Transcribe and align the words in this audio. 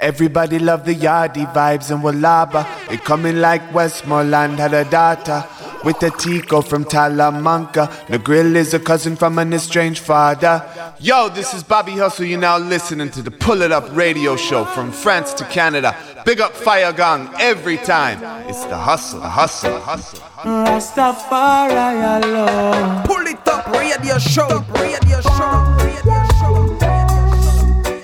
Everybody 0.00 0.58
love 0.60 0.84
the 0.84 0.94
yardie 0.94 1.52
vibes 1.52 1.90
and 1.90 2.02
Wallaba. 2.02 2.64
It 2.90 3.04
coming 3.04 3.40
like 3.40 3.74
Westmoreland 3.74 4.58
had 4.58 4.72
a 4.72 4.84
daughter 4.84 5.44
with 5.84 6.00
a 6.02 6.10
Tico 6.10 6.60
from 6.60 6.84
Talamanca. 6.84 8.06
The 8.06 8.18
grill 8.18 8.54
is 8.56 8.74
a 8.74 8.78
cousin 8.78 9.16
from 9.16 9.38
an 9.38 9.52
estranged 9.52 10.00
father. 10.02 10.64
Yo, 11.00 11.28
this 11.28 11.52
is 11.52 11.64
Bobby 11.64 11.92
Hustle. 11.92 12.26
You're 12.26 12.38
now 12.38 12.58
listening 12.58 13.10
to 13.10 13.22
the 13.22 13.30
Pull 13.32 13.62
It 13.62 13.72
Up 13.72 13.94
radio 13.96 14.36
show 14.36 14.64
from 14.64 14.92
France 14.92 15.32
to 15.34 15.44
Canada. 15.46 15.96
Big 16.24 16.40
up 16.40 16.52
Fire 16.52 16.92
Gang 16.92 17.28
every 17.40 17.76
time. 17.78 18.18
It's 18.48 18.64
the 18.66 18.76
hustle, 18.76 19.20
the 19.20 19.28
hustle, 19.28 19.72
the 19.72 19.80
hustle. 19.80 20.20
Rastafari 20.44 22.22
alone. 22.22 23.04
Pull 23.04 23.26
it 23.26 23.48
up 23.48 23.66
radio 23.68 24.18
show, 24.18 24.64
radio 24.74 25.20
show, 25.20 25.76
radio 25.80 26.02
show. 26.02 26.17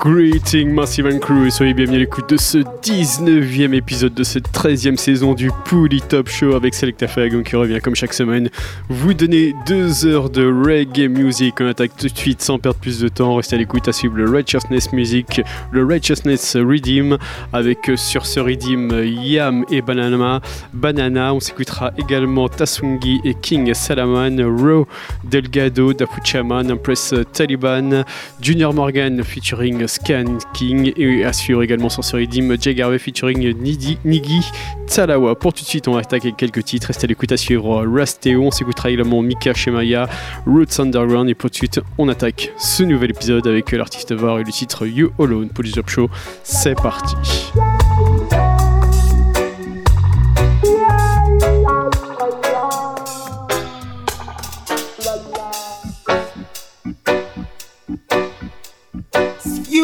Greeting 0.04 0.70
Massive 0.70 1.06
and 1.06 1.18
Crew, 1.18 1.48
soyez 1.48 1.72
bienvenus 1.72 1.96
à 1.96 2.00
l'écoute 2.00 2.28
de 2.28 2.36
ce 2.36 2.58
19e 2.58 3.72
épisode 3.72 4.12
de 4.12 4.22
cette 4.22 4.50
13e 4.50 4.98
saison 4.98 5.32
du 5.32 5.50
Pouli 5.64 6.02
Top 6.02 6.28
Show 6.28 6.54
avec 6.54 6.74
Selecta 6.74 7.08
Fagum 7.08 7.42
qui 7.42 7.56
revient 7.56 7.80
comme 7.82 7.94
chaque 7.94 8.12
semaine 8.12 8.50
vous 8.90 9.14
donner 9.14 9.54
deux 9.66 10.04
heures 10.04 10.28
de 10.28 10.44
reggae 10.44 11.08
music. 11.08 11.54
On 11.62 11.68
attaque 11.68 11.96
tout 11.96 12.08
de 12.08 12.18
suite 12.18 12.42
sans 12.42 12.58
perdre 12.58 12.78
plus 12.78 13.00
de 13.00 13.08
temps, 13.08 13.36
restez 13.36 13.56
à 13.56 13.58
l'écoute 13.58 13.88
à 13.88 13.92
suivre 13.92 14.16
le 14.16 14.28
Righteousness 14.28 14.92
Music, 14.92 15.40
le 15.70 15.86
Righteousness 15.86 16.54
Redeem 16.54 17.16
avec 17.54 17.88
euh, 17.88 17.96
sur 17.96 18.26
ce 18.26 18.40
Redeem 18.40 18.92
Yam 19.22 19.64
et 19.70 19.80
Banana. 19.80 20.42
Banana, 20.74 21.32
on 21.32 21.40
s'écoutera 21.40 21.92
également 21.96 22.50
Tasungi 22.50 23.22
et 23.24 23.32
King 23.32 23.72
Salaman, 23.72 24.38
Ro 24.42 24.86
Delgado, 25.24 25.94
Dapuchaman, 25.94 26.70
Empress 26.70 27.14
Taliban, 27.32 28.04
Junior 28.42 28.74
Morgan 28.74 29.24
featuring 29.24 29.86
Scan 29.94 30.38
King 30.52 30.92
et 30.96 31.24
assure 31.24 31.62
également 31.62 31.88
sur 31.88 32.02
ce 32.02 32.16
redeem 32.16 32.60
Jay 32.60 32.74
Garvey 32.74 32.98
featuring 32.98 33.54
Nidi, 33.56 33.98
Nigi 34.04 34.40
Tsalawa. 34.88 35.36
Pour 35.36 35.52
tout 35.52 35.62
de 35.62 35.68
suite, 35.68 35.86
on 35.86 35.96
attaque 35.96 36.24
avec 36.24 36.36
quelques 36.36 36.64
titres. 36.64 36.88
Restez 36.88 37.04
à 37.04 37.08
l'écoute 37.08 37.30
à 37.30 37.36
suivre 37.36 37.86
Rasteo. 37.86 38.42
On 38.42 38.50
s'écoutera 38.50 38.90
également 38.90 39.22
Mika 39.22 39.54
Shemaya, 39.54 40.08
Roots 40.46 40.80
Underground. 40.80 41.28
Et 41.28 41.34
pour 41.34 41.50
tout 41.50 41.54
de 41.54 41.56
suite, 41.56 41.80
on 41.98 42.08
attaque 42.08 42.52
ce 42.56 42.82
nouvel 42.82 43.10
épisode 43.10 43.46
avec 43.46 43.70
l'artiste 43.70 44.12
Var 44.12 44.40
et 44.40 44.44
le 44.44 44.50
titre 44.50 44.84
You 44.86 45.12
Alone. 45.20 45.50
Pour 45.50 45.64
Up 45.64 45.88
Show, 45.88 46.10
c'est 46.42 46.74
parti. 46.74 47.14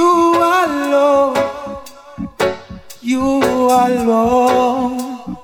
You 0.01 0.33
alone, 0.33 1.37
you 3.03 3.27
alone, 3.85 5.37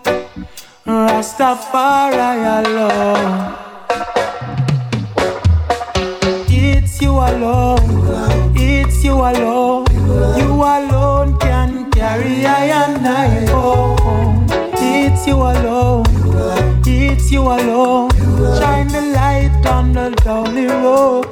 Rastafari 0.87 2.41
alone. 2.57 3.55
It's 6.49 7.03
you 7.03 7.13
alone, 7.13 7.85
it's 8.57 9.05
you 9.05 9.17
alone, 9.31 9.85
you 10.41 10.51
alone 10.77 11.37
can 11.39 11.91
carry 11.91 12.47
I 12.47 12.65
and 12.83 13.07
I. 13.07 13.29
It's 14.81 15.27
you 15.27 15.37
alone, 15.37 16.07
it's 16.87 17.31
you 17.31 17.43
alone, 17.43 18.09
shine 18.59 18.89
the 18.89 19.03
light 19.19 19.67
on 19.67 19.93
the 19.93 20.09
lonely 20.25 20.67
road. 20.67 21.27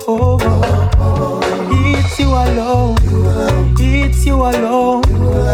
It's 2.17 2.21
you 2.21 2.29
alone. 2.29 2.97
It's 3.77 4.25
you 4.25 4.37
alone. 4.37 5.03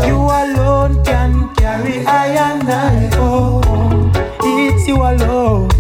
You 0.06 0.16
alone 0.20 1.02
can 1.02 1.54
carry 1.54 2.04
I 2.04 2.26
and 2.36 2.68
I 2.68 3.16
home. 3.16 4.12
It's 4.42 4.86
you 4.86 4.96
alone. 4.96 5.70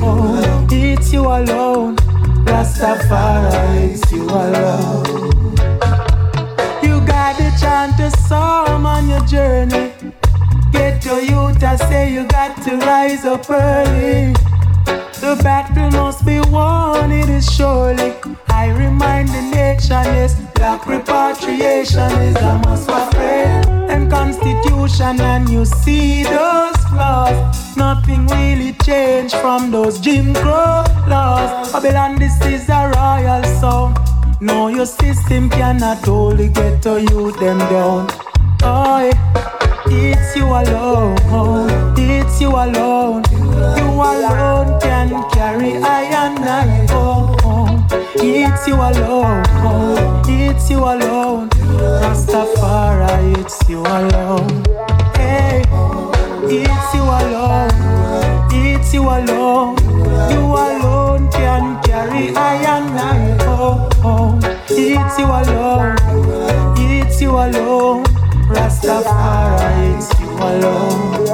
It's 0.70 1.12
you 1.12 1.26
alone. 1.26 1.96
Rastafari, 2.46 3.92
it's 3.92 4.10
you 4.10 4.24
alone. 4.24 5.04
You 6.82 7.06
got 7.06 7.36
the 7.36 7.54
chant 7.60 7.98
to 7.98 8.10
psalm 8.22 8.86
on 8.86 9.06
your 9.06 9.20
journey. 9.26 9.92
Get 10.72 11.04
your 11.04 11.20
youth, 11.20 11.62
I 11.62 11.76
say 11.76 12.10
you 12.10 12.26
got 12.26 12.56
to 12.62 12.78
rise 12.78 13.26
up 13.26 13.50
early. 13.50 14.32
The 15.20 15.38
battle 15.42 15.90
must 15.90 16.24
be 16.24 16.40
won, 16.50 17.12
it 17.12 17.28
is 17.28 17.44
surely. 17.54 18.14
I 18.48 18.70
remind 18.70 19.28
the 19.28 19.42
nation, 19.54 20.02
yes, 20.16 20.34
black 20.54 20.86
repatriation 20.86 22.10
is 22.22 22.36
a 22.36 22.58
must 22.64 22.86
for 22.88 23.10
friend. 23.10 23.66
And 23.90 24.10
constitution, 24.10 25.20
and 25.20 25.46
you 25.46 25.66
see 25.66 26.22
those 26.22 26.76
flaws. 26.88 27.76
Nothing 27.76 28.26
really 28.28 28.72
changed 28.82 29.34
from 29.36 29.70
those 29.70 30.00
Jim 30.00 30.32
Crow 30.32 30.84
laws. 31.06 31.70
Babylon, 31.70 32.18
this 32.18 32.40
is 32.46 32.70
a 32.70 32.90
royal 32.96 33.44
song. 33.60 33.96
No, 34.40 34.68
your 34.68 34.86
system 34.86 35.50
cannot 35.50 35.98
hold 35.98 36.38
the 36.38 36.48
ghetto 36.48 36.96
you 36.96 37.32
them 37.32 37.58
down. 37.58 38.08
Oh, 38.62 39.59
it's 39.90 40.36
you 40.36 40.44
alone. 40.44 41.16
It's 41.96 42.40
you 42.40 42.50
alone. 42.50 43.24
You 43.30 43.88
alone 43.90 44.80
can 44.80 45.28
carry 45.30 45.76
I 45.76 46.02
and 46.02 46.38
I 46.38 46.86
home. 46.92 47.86
It's 48.14 48.66
you 48.68 48.74
alone. 48.76 49.42
It's 50.26 50.70
you 50.70 50.78
alone. 50.78 51.48
Rastafari, 51.50 53.36
it's 53.38 53.68
you 53.68 53.80
alone. 53.80 54.62
Hey, 55.16 55.62
it's 56.44 56.94
you 56.94 57.02
alone. 57.02 57.70
It's 58.52 58.94
you 58.94 59.02
alone. 59.02 59.76
You 60.30 60.42
alone 60.66 61.30
can 61.32 61.82
carry 61.82 62.34
I 62.36 62.54
and 62.76 62.98
I 62.98 63.44
home. 63.44 64.40
It's 64.68 65.18
you 65.18 65.26
alone. 65.26 65.96
It's 66.78 67.20
you 67.20 67.30
alone. 67.30 68.09
Rastafari, 68.82 69.98
it's 69.98 70.08
you 70.20 70.30
alone. 70.30 71.28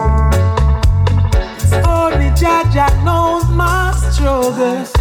Only 1.86 2.30
Jah 2.34 2.64
Jah 2.72 2.90
knows 3.04 3.48
my 3.50 3.92
struggles. 4.10 4.92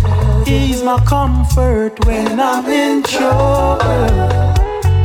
He's 0.48 0.84
my 0.84 1.04
comfort 1.06 2.06
when 2.06 2.40
I'm 2.40 2.66
in 2.66 3.02
trouble. 3.02 3.80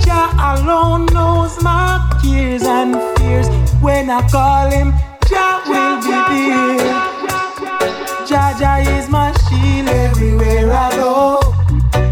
Jah 0.04 0.30
alone 0.52 1.06
knows 1.06 1.62
my 1.62 2.20
tears 2.22 2.62
and 2.62 2.96
fears. 3.18 3.48
When 3.80 4.10
I 4.10 4.20
call 4.28 4.70
him, 4.70 4.92
Jah 5.26 5.62
will 5.66 5.96
be 6.02 6.50
there. 6.50 8.26
Jah 8.26 8.54
Jah 8.58 8.80
is 8.98 9.08
my 9.08 9.32
shield 9.48 9.88
everywhere 9.88 10.70
I 10.70 10.90
go. 10.94 11.40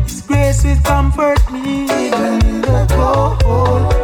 His 0.04 0.22
grace 0.22 0.64
will 0.64 0.80
comfort 0.82 1.40
me 1.52 1.82
even 1.84 2.46
in 2.46 2.60
the 2.62 2.86
cold. 2.90 3.97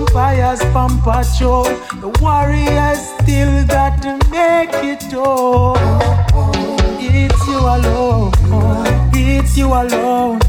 Vampires 0.00 0.60
pump 0.72 1.04
patrol, 1.04 1.64
the 2.00 2.08
warriors 2.22 3.00
still 3.20 3.66
got 3.66 4.00
to 4.00 4.16
make 4.30 4.72
it 4.72 5.02
home. 5.12 5.76
It's 6.98 7.46
you 7.46 7.58
alone, 7.58 8.32
it's 9.12 9.58
you 9.58 9.66
alone. 9.66 10.40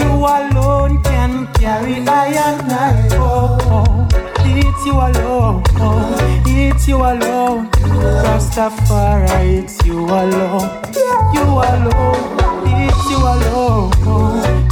You 0.00 0.10
alone 0.10 1.02
can 1.04 1.46
carry 1.54 2.00
I 2.08 2.34
and 2.34 2.72
I 2.72 3.14
home. 3.14 4.08
It's 4.40 4.84
you 4.84 4.94
alone, 4.94 5.62
it's 6.44 6.88
you 6.88 6.96
alone. 6.96 7.70
Rastafari, 8.26 9.62
it's 9.62 9.86
you 9.86 10.04
alone. 10.04 10.82
You 11.32 11.46
alone, 11.70 12.26
it's 12.66 13.10
you 13.10 13.18
alone, 13.18 13.92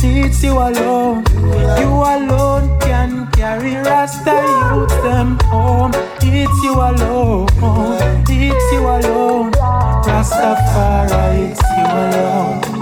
it's 0.03 0.43
you 0.43 0.59
alone. 0.59 1.25
You 1.79 1.89
alone 1.89 2.74
carry 3.45 3.77
Rasta 3.77 4.37
youth 4.73 4.97
them 5.03 5.39
home. 5.53 5.93
It's 6.23 6.59
you 6.65 6.75
alone, 6.91 7.47
it's 8.27 8.73
you 8.73 8.83
alone. 8.97 9.53
Rastafari, 10.07 11.51
it's 11.51 11.63
you 11.77 11.87
alone. 12.05 12.74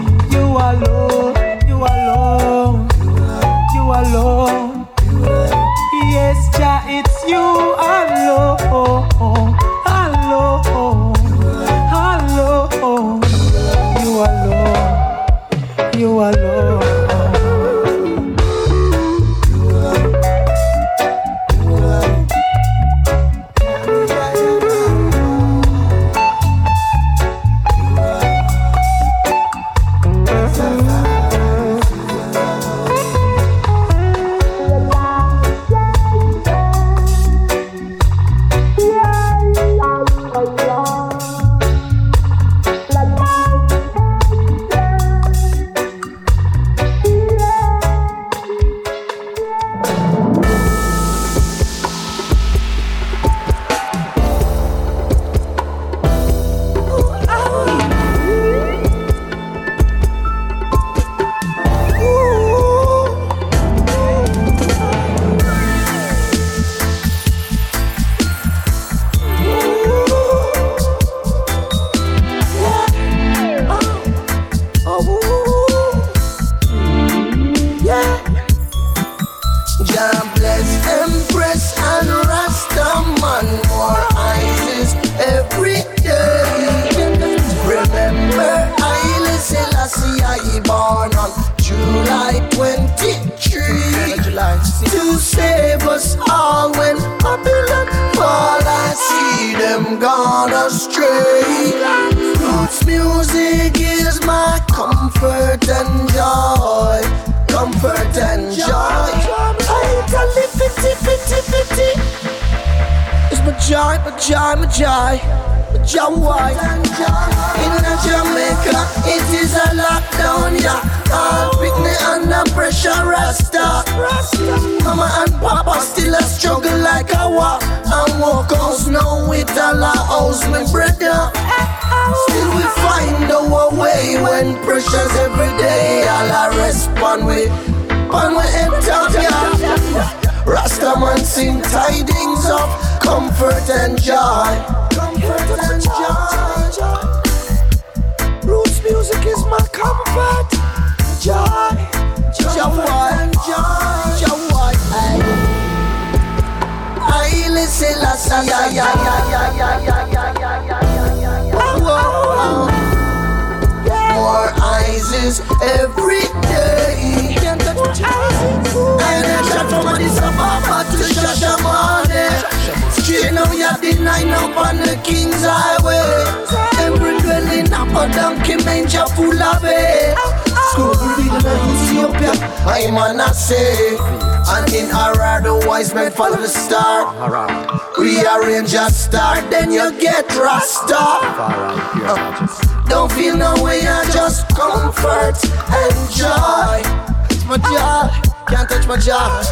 Star. 187.13 187.93
Rearrange 187.99 188.75
a 188.75 188.91
star, 188.91 189.41
then 189.51 189.71
you 189.71 189.93
get 190.01 190.29
Rasta. 190.35 190.97
Uh, 190.97 192.85
don't 192.89 193.11
feel 193.13 193.37
no 193.37 193.55
way, 193.63 193.81
I 193.87 194.05
just 194.13 194.49
comfort 194.49 195.39
and 195.73 196.11
joy. 196.11 196.83
It's 197.31 197.45
my 197.45 197.57
joy, 197.59 198.09
can't 198.49 198.69
touch 198.69 198.87
my 198.87 198.97
joy. 198.97 199.43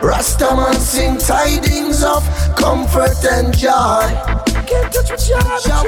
Rastaman 0.00 0.74
sing 0.76 1.18
tidings 1.18 2.02
of 2.02 2.24
comfort 2.56 3.24
and 3.30 3.56
joy. 3.56 4.08
Can't 4.66 4.92
touch 4.92 5.10
my 5.10 5.16
joy, 5.16 5.84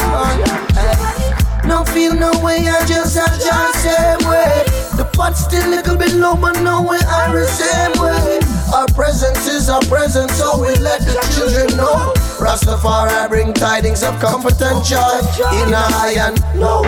joy. 1.36 1.41
No 1.64 1.84
feel 1.84 2.14
no 2.14 2.30
way, 2.42 2.68
I 2.68 2.84
just 2.86 3.16
have 3.16 3.38
joy 3.38 3.72
same 3.78 4.28
way. 4.28 4.64
The 4.96 5.08
pot's 5.12 5.44
still 5.44 5.66
a 5.66 5.70
little 5.70 5.96
bit 5.96 6.12
low, 6.14 6.36
but 6.36 6.60
no 6.60 6.82
way 6.82 6.98
I 7.06 7.32
the 7.32 7.46
same 7.46 7.92
way. 8.02 8.40
Our 8.74 8.86
presence 8.88 9.46
is 9.46 9.68
our 9.68 9.80
presence, 9.82 10.32
so 10.34 10.60
we 10.60 10.74
let 10.76 11.00
the 11.00 11.14
children 11.34 11.76
know. 11.76 12.12
Rastafari 12.40 13.28
bring 13.28 13.52
tidings 13.52 14.02
of 14.02 14.18
comfort 14.20 14.60
and 14.60 14.84
joy 14.84 15.18
in 15.62 15.72
a 15.72 15.84
high 15.94 16.18
and 16.18 16.40
low, 16.58 16.82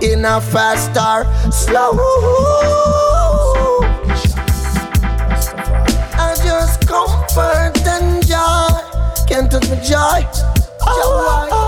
in 0.00 0.24
a 0.24 0.40
fast 0.40 0.96
or 0.96 1.26
slow. 1.52 1.98
I 6.14 6.34
just 6.42 6.86
comfort 6.86 7.86
and 7.86 8.26
joy. 8.26 9.26
Can't 9.28 9.50
touch 9.50 9.68
my 9.68 9.76
joy. 9.76 10.26
Joy. 10.84 11.61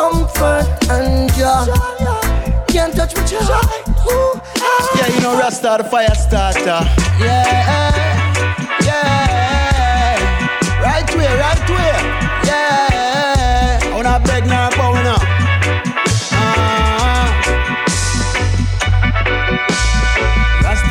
Comfort 0.00 0.64
and 0.88 1.30
joy. 1.34 1.66
Can't 2.68 2.94
touch 2.96 3.14
my 3.14 3.22
joy. 3.26 3.38
Yeah, 4.96 5.08
you 5.14 5.20
know 5.20 5.38
Rasta 5.38 5.76
the 5.76 5.84
fire 5.84 6.14
starter. 6.14 6.88
Yeah, 7.20 7.44
yeah. 7.44 8.19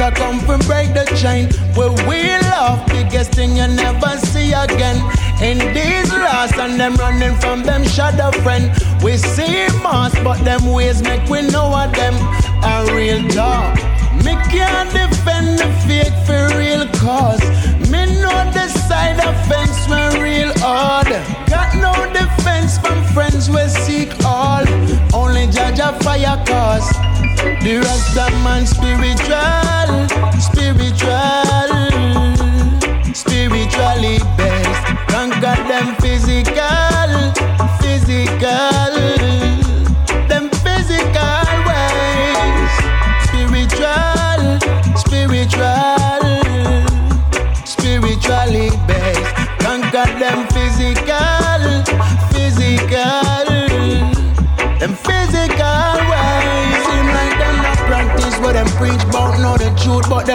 Rasta 0.10 0.22
come 0.22 0.40
from 0.40 0.60
break 0.62 0.94
the 0.94 1.06
chain. 1.16 1.50
Where 1.76 1.92
we 2.08 2.30
love, 2.50 2.86
biggest 2.88 3.32
thing 3.34 3.56
you 3.56 3.68
never 3.68 4.18
see 4.18 4.54
again. 4.54 4.98
In 5.42 5.58
these 5.74 6.12
lost 6.12 6.56
and 6.56 6.80
them 6.80 6.96
running 6.96 7.36
from 7.40 7.64
them 7.64 7.84
shadow 7.84 8.32
friend. 8.42 8.72
We 9.04 9.18
see 9.18 9.68
mass, 9.84 10.14
but 10.24 10.44
them 10.44 10.72
ways 10.72 11.02
make 11.02 11.28
we 11.30 11.42
know 11.42 11.74
of 11.74 11.94
them. 11.94 12.16
A 12.64 12.94
real 12.94 13.28
talk. 13.30 13.76
Me 14.24 14.36
can't 14.52 14.92
defend 14.92 15.60
the 15.60 15.70
fake 15.88 16.14
for 16.26 16.58
real 16.58 16.88
cause. 17.00 17.44
Me 17.90 18.06
know 18.22 18.40
the 18.52 18.68
side 18.88 19.20
of 19.26 19.36
fence 19.48 19.88
when 19.88 20.22
real 20.22 20.52
hard. 20.58 21.08
Got 21.50 21.76
no 21.76 21.94
defense 22.14 22.78
from 22.78 23.04
friends 23.14 23.50
we 23.50 23.68
seek 23.68 24.12
all. 24.26 24.66
Only 25.14 25.48
judge 25.48 25.80
a 25.80 25.94
fire 26.04 26.42
cause. 26.46 27.19
The 27.40 27.80
Rastaman 27.80 28.68
spiritual, 28.68 30.40
spiritual. 30.40 31.69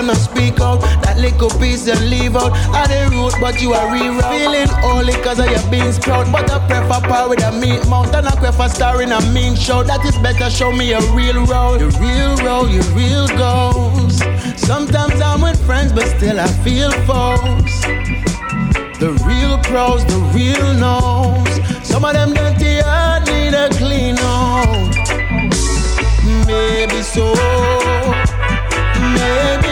Truth, 0.05 0.07
but 0.07 0.17
speak 0.17 0.61
out. 0.61 0.81
That 1.03 1.19
little 1.19 1.51
piece 1.59 1.85
them 1.85 1.99
leave 2.09 2.37
out 2.37 2.53
at 2.75 2.89
the 2.89 3.09
root, 3.11 3.35
but 3.41 3.61
you 3.61 3.73
are 3.73 3.93
real 3.93 4.21
Feeling 4.31 4.69
holy 4.81 5.13
cause 5.23 5.39
of 5.39 5.51
your 5.51 5.71
beans 5.71 5.99
proud, 5.99 6.31
but 6.33 6.51
I 6.51 6.59
prefer 6.67 7.01
power 7.09 7.29
with 7.29 7.43
a 7.43 7.53
meat 7.53 7.87
mount 7.89 8.15
and 8.15 8.27
I 8.27 8.35
prefer 8.37 8.69
star 8.69 9.03
in 9.03 9.13
a 9.13 9.21
mean 9.33 9.55
show. 9.57 9.83
That 9.83 10.05
is 10.05 10.17
better, 10.19 10.51
show 10.51 10.73
me 10.73 10.93
a 10.93 11.01
real 11.13 11.45
role, 11.47 11.79
your 11.79 11.91
real 12.01 12.37
role, 12.45 12.69
your 12.69 12.85
real 12.95 13.29
goals. 13.37 14.19
Sometimes 14.57 15.21
I'm 15.21 15.43
with 15.43 15.65
friends, 15.67 15.93
but 15.93 16.07
still 16.17 16.41
I 16.41 16.49
feel 16.65 16.91
false. 17.07 17.81
The 18.99 19.13
real 19.27 19.59
pros, 19.59 20.05
the 20.07 20.19
real 20.33 20.75
knows. 20.75 21.87
Some 21.87 22.05
of 22.05 22.15
them 22.15 22.33
dirty 22.33 22.81
I 22.81 23.23
need 23.25 23.55
a 23.55 23.69
clean 23.71 24.17
out. 24.19 24.95
Maybe 26.47 27.03
so. 27.03 27.35
Maybe 29.15 29.64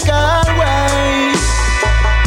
make 0.00 0.12
our 0.12 0.44
way. 0.58 1.32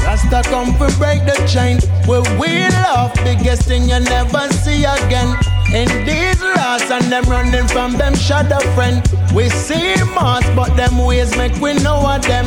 Rasta 0.06 0.42
come 0.50 0.74
for 0.78 0.92
break 0.98 1.26
the 1.26 1.36
chain. 1.48 1.80
Where 2.08 2.22
we 2.40 2.68
love, 2.70 3.14
biggest 3.24 3.64
thing 3.64 3.84
you 3.84 4.00
never 4.00 4.48
see 4.50 4.84
again. 4.84 5.36
In 5.74 5.88
these 6.06 6.42
laws 6.42 6.90
and 6.92 7.12
them 7.12 7.24
running 7.26 7.68
from 7.68 7.94
them 7.94 8.16
shadow 8.16 8.60
friend. 8.76 9.02
We 9.34 9.50
see 9.50 9.96
mass, 10.16 10.46
but 10.56 10.76
them 10.76 10.98
ways 10.98 11.36
make 11.38 11.56
we 11.62 11.74
know 11.74 11.98
of 12.08 12.22
them. 12.24 12.46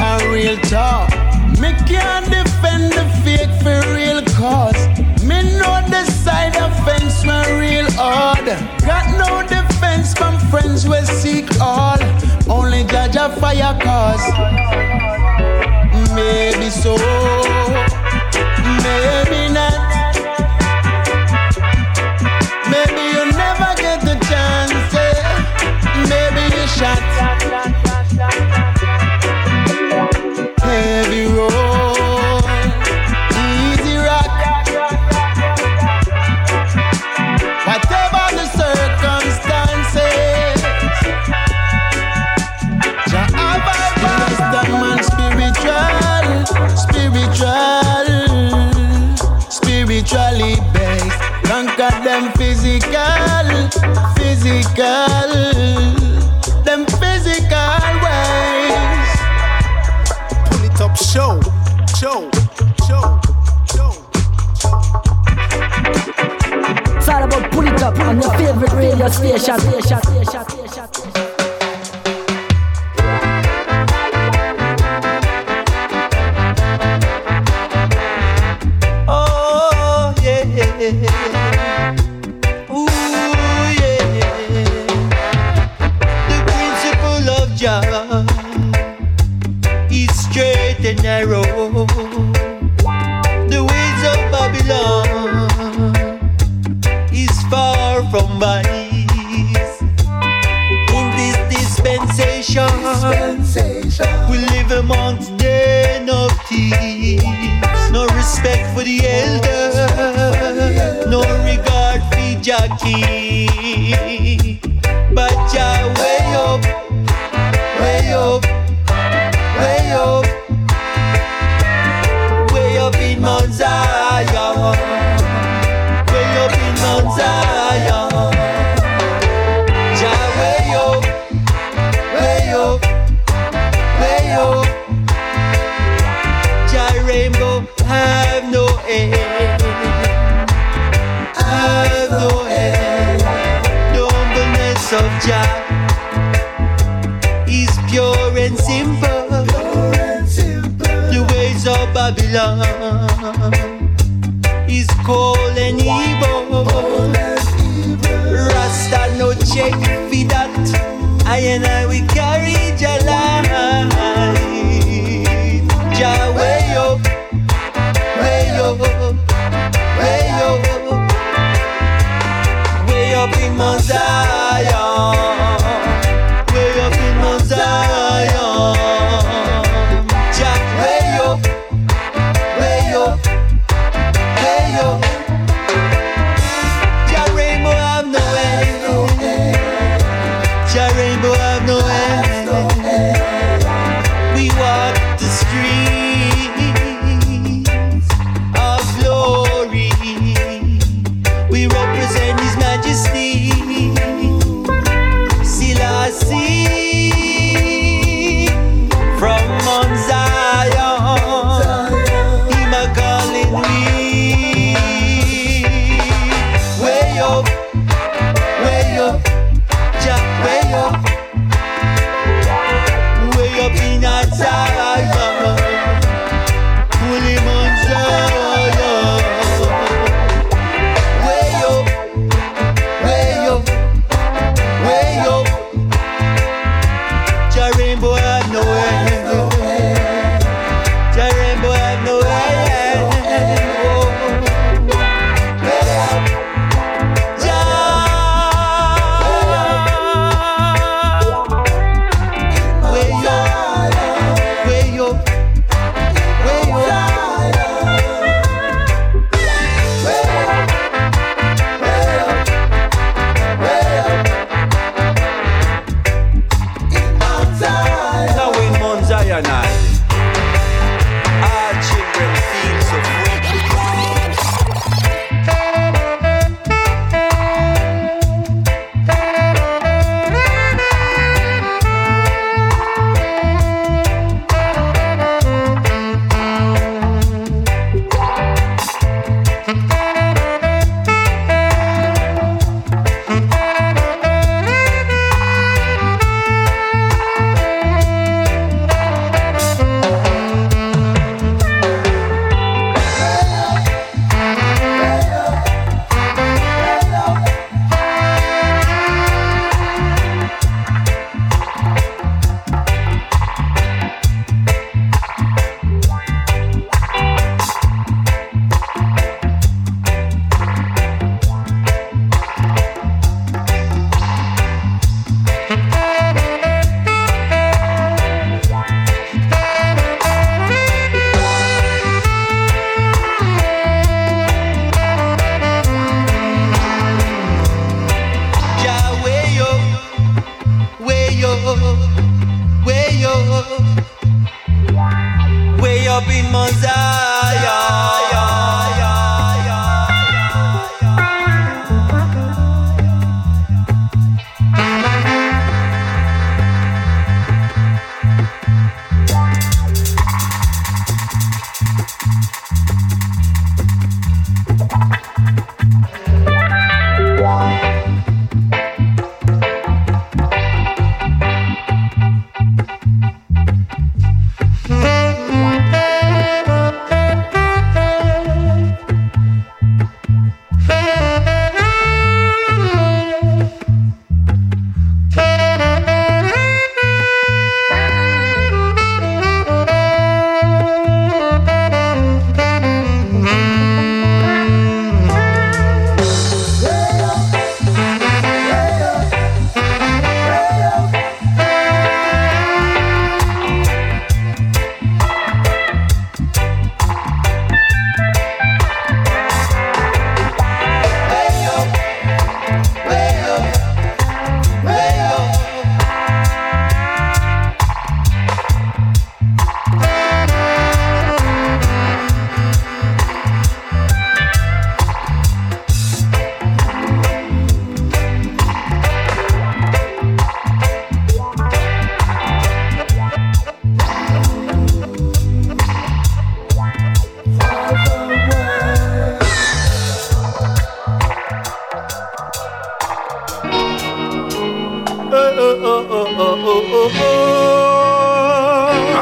a 0.00 0.30
real 0.30 0.56
talk, 0.70 1.10
me 1.58 1.72
can't 1.90 2.26
defend 2.26 2.92
the 2.92 3.04
fake 3.24 3.50
for 3.62 3.80
real 3.94 4.22
cause. 4.38 4.80
Me 5.22 5.42
know 5.58 5.76
the 5.90 6.04
side 6.22 6.56
of 6.56 6.72
fence 6.84 7.24
my 7.24 7.42
real 7.58 7.88
odd. 7.98 8.46
Got 8.86 9.06
no 9.18 9.42
defense 9.42 10.14
from 10.14 10.38
friends 10.50 10.88
we 10.88 11.00
seek 11.20 11.60
all. 11.60 11.98
Only 12.50 12.84
judge 12.84 13.16
a 13.16 13.28
fire 13.40 13.78
cause. 13.80 14.26
Maybe 16.14 16.70
so. 16.70 17.47
station. 69.12 70.17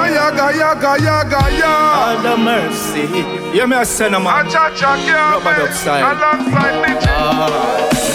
Ayaga, 0.02 0.46
yaga, 0.56 0.92
yaga, 1.02 1.42
ya. 1.58 1.74
All 2.00 2.16
the 2.22 2.36
mercy. 2.36 3.04
Yeah, 3.56 3.66
me 3.66 3.76
a 3.76 3.84
send 3.84 4.14
a 4.14 4.20
man. 4.20 4.46
Acha, 4.46 4.74
cha, 4.76 4.94
Rubber 5.32 5.54
duck 5.56 5.72
style. 5.72 6.04
Alongside 6.16 7.06
ah. 7.08 8.06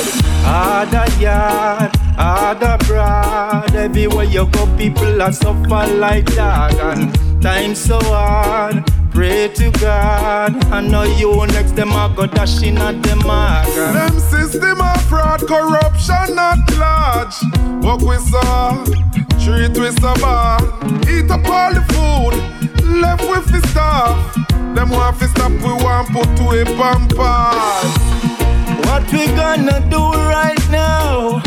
Ah, 0.44 0.86
the 0.90 1.02
Ada 1.02 1.22
yard, 1.22 1.92
ah, 2.18 2.52
ada 2.52 2.78
broad 2.86 3.76
Everywhere 3.76 4.26
you 4.26 4.46
go 4.48 4.66
people 4.76 5.22
are 5.22 5.32
suffer 5.32 5.88
like 5.96 6.26
dog 6.36 6.74
And 6.82 7.14
time 7.42 7.76
so 7.76 8.00
hard, 8.02 8.84
pray 9.12 9.48
to 9.56 9.72
God 9.72 10.64
I 10.66 10.82
know 10.82 11.04
you 11.04 11.46
next 11.48 11.76
them 11.76 11.92
a 11.92 12.12
go 12.16 12.26
dashing 12.26 12.78
at 12.78 13.02
them 13.04 13.20
organ 13.20 13.94
Them 13.94 14.20
system 14.20 14.82
of 14.82 15.02
fraud, 15.04 15.42
corruption 15.48 16.36
not 16.36 16.60
large. 16.78 17.36
Walk 17.84 18.02
with 18.02 18.22
saw, 18.22 18.84
treat 19.44 19.78
we 19.78 19.92
so 19.92 20.14
bad. 20.16 20.62
Eat 21.10 21.30
up 21.30 21.46
all 21.46 21.74
the 21.74 21.84
food, 21.94 22.34
left 23.02 23.24
with 23.30 23.46
the 23.52 23.66
stuff. 23.70 24.36
Them 24.76 24.90
want 24.90 25.20
to 25.20 25.28
stop, 25.28 25.52
we 25.52 25.74
want 25.84 26.08
put 26.10 26.30
to 26.38 26.62
a 26.62 26.66
pampas. 26.80 27.92
What 28.86 29.04
we 29.12 29.26
gonna 29.36 29.80
do 29.90 30.04
right 30.38 30.64
now 30.70 31.42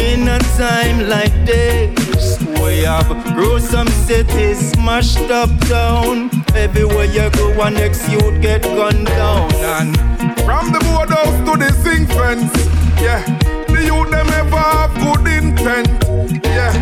in 0.00 0.28
a 0.28 0.38
time 0.56 1.08
like 1.08 1.34
this? 1.44 2.38
We 2.62 2.84
have 2.84 3.08
gruesome 3.34 3.88
cities 3.88 4.72
smashed 4.72 5.30
up 5.30 5.50
down. 5.68 6.30
Everywhere 6.54 7.06
you 7.06 7.30
go, 7.30 7.56
one 7.56 7.76
ex 7.76 8.08
youth 8.08 8.40
get 8.40 8.62
gunned 8.62 9.06
down. 9.06 9.52
And 9.78 9.96
From 10.44 10.72
the 10.72 10.80
boardhouse 10.80 11.38
to 11.46 11.52
the 11.62 11.70
zinc 11.82 12.08
fence, 12.08 12.52
yeah. 13.00 13.22
The 13.68 13.84
youth 13.84 14.10
them 14.10 14.28
ever 14.28 14.56
have 14.56 14.94
good 15.04 15.26
intent, 15.28 15.88
yeah. 16.44 16.72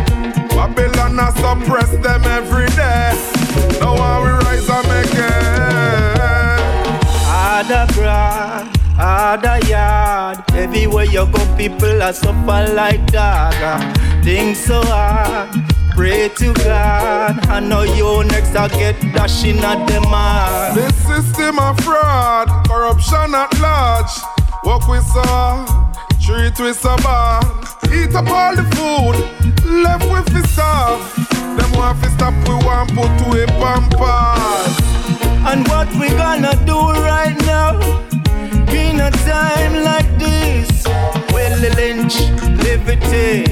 Babylon 0.55 1.19
a 1.19 1.31
suppress 1.41 1.91
them 2.03 2.23
every 2.23 2.67
day. 2.75 3.13
Now 3.79 3.93
we 4.23 4.29
rise 4.45 4.69
and 4.69 4.87
make 4.87 5.15
it. 5.15 6.19
Ada 7.59 8.78
ada 8.99 9.59
yard. 9.67 10.43
Everywhere 10.53 11.05
you 11.05 11.25
go, 11.25 11.39
people 11.55 12.03
are 12.03 12.13
suffer 12.13 12.73
like 12.73 13.05
dog. 13.07 13.55
Ah, 13.63 14.21
Things 14.23 14.59
so 14.59 14.81
hard. 14.83 15.49
Pray 15.95 16.29
to 16.29 16.53
God. 16.53 17.45
I 17.47 17.59
know 17.59 17.83
you 17.83 18.23
next. 18.25 18.55
I 18.55 18.67
get 18.67 18.99
dashing 19.13 19.59
at 19.59 19.87
them 19.87 20.03
hard. 20.03 20.75
This 20.75 20.95
system 21.07 21.59
of 21.59 21.79
fraud, 21.79 22.47
corruption 22.67 23.33
at 23.35 23.51
large. 23.59 24.11
What 24.63 24.87
we 24.89 24.99
saw, 24.99 25.65
treat 26.21 26.59
we 26.59 26.73
so 26.73 26.95
bad. 26.97 27.43
Eat 27.91 28.13
up 28.13 28.27
all 28.27 28.55
the 28.55 28.63
food, 28.75 29.15
left 29.65 30.05
with 30.11 30.27
the 30.33 30.45
stuff. 30.47 31.15
Them 31.57 31.71
want 31.73 32.01
to 32.03 32.09
stop, 32.11 32.33
we 32.47 32.55
want 32.65 32.93
put 32.93 33.09
to 33.19 33.43
a. 33.43 33.49
And 35.51 35.67
what 35.69 35.87
we 35.99 36.09
gonna 36.09 36.53
do 36.65 36.77
right 36.77 37.35
now 37.47 37.79
in 38.73 38.99
a 38.99 39.11
time 39.11 39.83
like 39.83 40.09
this? 40.17 40.83
Well, 41.33 41.59
the 41.59 41.69
lynch, 41.75 42.19
liberty, 42.63 43.43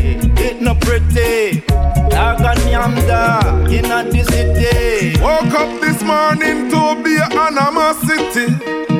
it 0.42 0.62
no 0.62 0.76
pretty. 0.76 1.62
Dog 2.10 2.42
and 2.42 2.70
yam 2.70 2.96
dog 3.08 3.72
in 3.72 3.86
a 3.86 4.04
the 4.04 4.24
city. 4.24 5.20
Woke 5.22 5.54
up 5.54 5.82
this 5.82 6.02
morning 6.04 6.70
to 6.72 7.02
be 7.04 7.18
animosity. 7.18 8.48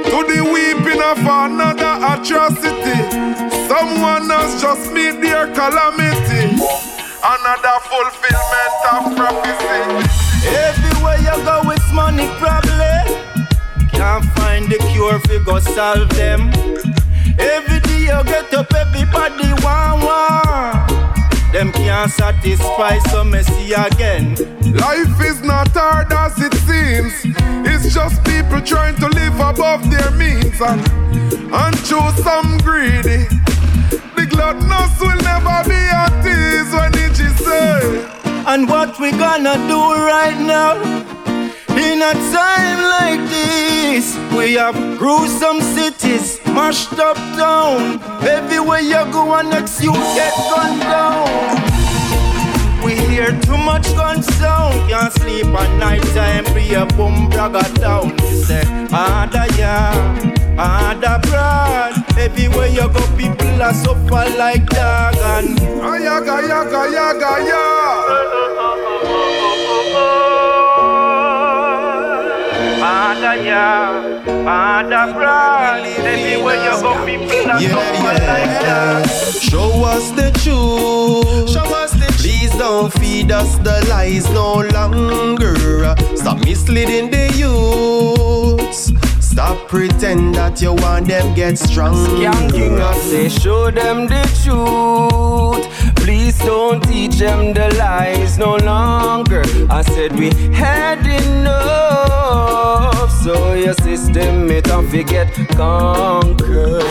To 0.08 0.18
the 0.24 0.42
weeping 0.54 1.02
of 1.02 1.20
another 1.20 1.94
atrocity. 2.12 2.98
Someone 3.68 4.30
has 4.30 4.62
just 4.62 4.92
made 4.94 5.22
their 5.22 5.48
calamity. 5.54 6.56
Another 7.24 7.78
fulfillment 7.90 8.76
of 8.94 9.16
prophecy. 9.16 10.18
Everywhere 10.48 11.18
you 11.18 11.44
go, 11.44 11.72
it's 11.72 11.92
money 11.92 12.28
problem. 12.40 13.27
Can't 13.98 14.26
find 14.38 14.66
the 14.70 14.78
cure 14.92 15.20
fi 15.20 15.40
go 15.44 15.60
solve 15.60 16.10
them. 16.10 16.52
Every 17.40 17.80
day 17.82 18.02
you 18.10 18.24
get 18.26 18.54
up, 18.54 18.72
everybody 18.74 19.50
want 19.64 20.04
one. 20.04 21.28
Them 21.52 21.72
can't 21.72 22.12
satisfy, 22.12 23.00
so 23.10 23.24
me 23.24 23.42
see 23.42 23.74
again. 23.74 24.36
Life 24.76 25.20
is 25.26 25.42
not 25.42 25.70
hard 25.74 26.14
as 26.14 26.38
it 26.38 26.54
seems. 26.68 27.14
It's 27.66 27.92
just 27.92 28.24
people 28.24 28.62
trying 28.62 28.96
to 28.98 29.08
live 29.08 29.40
above 29.40 29.90
their 29.90 30.12
means 30.12 30.62
and, 30.62 30.82
and 31.52 31.76
choose 31.88 32.18
some 32.24 32.60
greedy. 32.60 33.26
The 34.16 34.28
gluttonous 34.30 35.00
will 35.00 35.22
never 35.26 35.58
be 35.68 35.82
at 36.04 36.14
ease 36.22 36.72
when 36.72 36.94
it 36.94 37.20
is 37.20 37.36
say. 37.44 38.06
And 38.46 38.70
what 38.70 39.00
we 39.00 39.10
gonna 39.12 39.56
do 39.68 39.82
right 40.14 40.38
now? 40.40 41.27
In 41.78 42.02
a 42.02 42.14
time 42.34 42.82
like 42.98 43.30
this, 43.30 44.18
we 44.36 44.54
have 44.54 44.76
gruesome 44.98 45.62
cities, 45.62 46.40
mashed 46.48 46.98
up 47.00 47.18
town. 47.38 48.02
Everywhere 48.28 48.82
you 48.82 49.04
go, 49.12 49.40
next 49.44 49.82
you 49.84 49.94
get 49.94 50.34
gunned 50.52 50.82
down. 50.82 51.28
We 52.84 52.96
hear 52.96 53.32
too 53.42 53.58
much 53.58 53.86
gun 53.96 54.24
sound, 54.24 54.90
can't 54.90 55.14
sleep 55.14 55.46
at 55.46 55.78
night 55.78 56.04
time. 56.18 56.46
Be 56.56 56.74
a 56.74 56.86
boom 56.98 57.30
bragga 57.30 57.64
town. 57.76 58.16
We 58.18 58.32
say, 58.44 58.64
Ada 58.92 59.46
ya, 59.58 59.94
Ada 60.58 61.20
broad. 61.28 61.94
Everywhere 62.18 62.68
you 62.70 62.88
go, 62.90 63.04
people 63.18 63.62
are 63.62 63.74
suffer 63.74 64.26
like 64.38 64.66
dog 64.68 65.16
and 65.36 65.58
Ayaga, 65.92 66.42
yaga, 66.48 66.82
yaga, 66.92 67.32
ya. 67.46 68.97
Ada 73.38 73.46
ya, 73.46 73.70
ada 74.50 75.14
broad. 75.14 75.86
Everywhere 75.86 76.58
you 76.58 76.74
go, 76.82 76.98
people 77.06 77.46
are 77.46 77.62
suffer 77.62 78.18
like 78.26 78.54
dog. 78.66 79.06
Show 79.38 79.86
us 79.86 80.10
the 80.18 80.34
truth. 80.42 81.46
Show 81.46 81.70
us 81.78 81.94
the 81.94 82.10
Please 82.18 82.50
don't 82.58 82.90
feed 82.98 83.30
us 83.30 83.62
the 83.62 83.86
lies 83.94 84.26
no 84.34 84.66
longer. 84.74 85.54
Stop 86.18 86.42
misleading 86.50 87.14
the 87.14 87.30
youths. 87.38 88.90
Stop 89.38 89.70
pretend 89.70 90.34
that 90.34 90.60
you 90.64 90.74
want 90.74 91.06
them 91.06 91.36
get 91.36 91.60
stronger. 91.60 92.10
Skanking 92.10 92.80
up, 92.80 92.96
say 92.96 93.30
show 93.30 93.70
them 93.70 94.08
the 94.08 94.24
truth. 94.42 95.68
Please 95.98 96.40
don't 96.40 96.82
teach 96.82 97.20
them 97.20 97.54
the 97.54 97.70
lies 97.78 98.40
no 98.40 98.56
longer. 98.56 99.44
I 99.70 99.84
said 99.84 100.18
we 100.18 100.32
had 100.52 101.06
enough, 101.06 102.32
so 103.22 103.54
your 103.54 103.76
system 103.76 104.50
it 104.50 104.68
and 104.72 104.90
forget 104.90 105.32
conquer. 105.56 106.82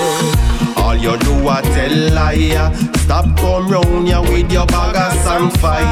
All 0.76 0.94
you 0.94 1.18
do 1.18 1.48
a 1.48 1.62
tell 1.62 2.12
liar. 2.14 2.72
Stop 2.98 3.26
come 3.38 3.68
round 3.68 4.06
ya 4.06 4.22
with 4.22 4.52
your 4.52 4.66
bag 4.66 4.94
of 4.94 5.12
some 5.24 5.50
fight. 5.50 5.82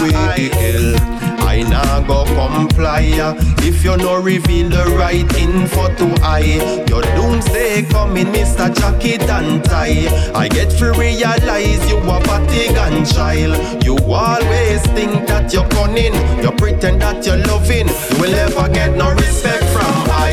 Well, 0.00 0.14
I 0.14 0.48
nah 1.74 2.00
go 2.06 2.24
comply. 2.24 3.34
If 3.68 3.84
you 3.84 3.96
no 3.96 4.20
reveal 4.22 4.68
the 4.68 4.84
right 4.96 5.28
info 5.36 5.88
to 5.98 6.06
I, 6.22 6.84
your 6.88 7.02
doomsday 7.16 7.82
coming, 7.90 8.26
Mr. 8.26 8.66
Jacket 8.78 9.28
and 9.28 9.64
tie. 9.64 10.06
I 10.34 10.48
get 10.48 10.70
to 10.78 10.92
realize 10.92 11.82
you 11.90 11.98
a 11.98 12.16
Vatican 12.28 13.04
child. 13.04 13.84
You 13.84 13.96
always 14.06 14.82
think 14.96 15.26
that 15.26 15.52
you're 15.52 15.68
cunning. 15.68 16.14
You 16.42 16.52
pretend 16.52 17.02
that 17.02 17.26
you're 17.26 17.42
loving. 17.50 17.88
You 17.88 18.16
will 18.20 18.34
never 18.42 18.68
get 18.68 18.96
no 18.96 19.10
respect 19.12 19.64
from 19.74 19.94
I. 20.26 20.32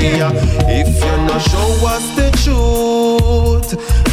If 0.79 0.89
you 1.03 1.15
no 1.27 1.37
show 1.49 1.69
us 1.93 2.05
the 2.17 2.27
truth. 2.43 3.50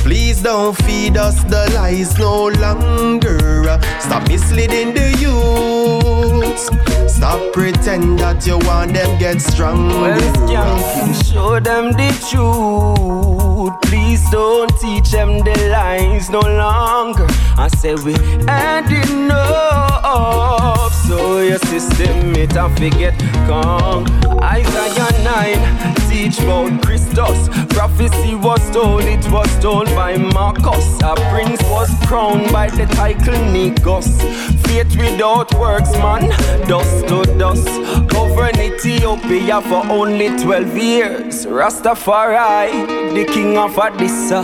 Please 0.05 0.43
don't 0.43 0.77
feed 0.85 1.17
us 1.17 1.43
the 1.45 1.71
lies 1.75 2.19
no 2.19 2.49
longer. 2.49 3.79
Stop 4.01 4.29
misleading 4.29 4.95
the 4.95 5.11
youth. 5.19 7.09
Stop 7.11 7.53
pretend 7.53 8.19
that 8.21 8.47
you 8.47 8.59
want 8.59 8.95
them 8.95 9.19
get 9.19 9.41
stronger. 9.41 10.01
Well, 10.01 11.13
show 11.15 11.59
them 11.61 11.93
the 11.93 12.11
truth. 12.31 13.75
Please 13.83 14.23
don't 14.31 14.71
teach 14.81 15.11
them 15.11 15.39
the 15.41 15.69
lies 15.71 16.31
no 16.31 16.41
longer. 16.41 17.27
I 17.57 17.69
say 17.77 17.95
we 17.97 18.13
had 18.47 18.89
enough, 19.11 20.93
so 21.07 21.41
your 21.41 21.59
system 21.59 22.37
it 22.37 22.57
and 22.57 22.79
forget 22.79 23.19
come. 23.47 24.07
Isaiah 24.41 25.11
9 25.25 25.99
teach 26.09 26.39
about 26.41 26.83
Christus. 26.83 27.49
Prophecy 27.69 28.35
was 28.37 28.61
told, 28.71 29.03
it 29.03 29.27
was 29.31 29.48
told 29.61 29.87
by 29.95 30.17
Marcus. 30.17 30.87
A 31.03 31.15
prince 31.31 31.63
was 31.65 31.91
crowned 32.07 32.53
by 32.53 32.69
the 32.71 32.87
title 32.87 33.39
Negus. 33.53 34.21
Faith 34.67 34.97
without 34.97 35.53
works, 35.55 35.93
man, 35.95 36.29
dust 36.69 37.09
to 37.09 37.23
dust. 37.39 37.69
Govern 38.09 38.59
Ethiopia 38.61 39.61
for 39.63 39.83
only 39.91 40.29
12 40.39 40.77
years. 40.77 41.47
Rastafari, 41.47 43.15
the 43.15 43.25
king 43.25 43.57
of 43.57 43.75
Adissa. 43.77 44.43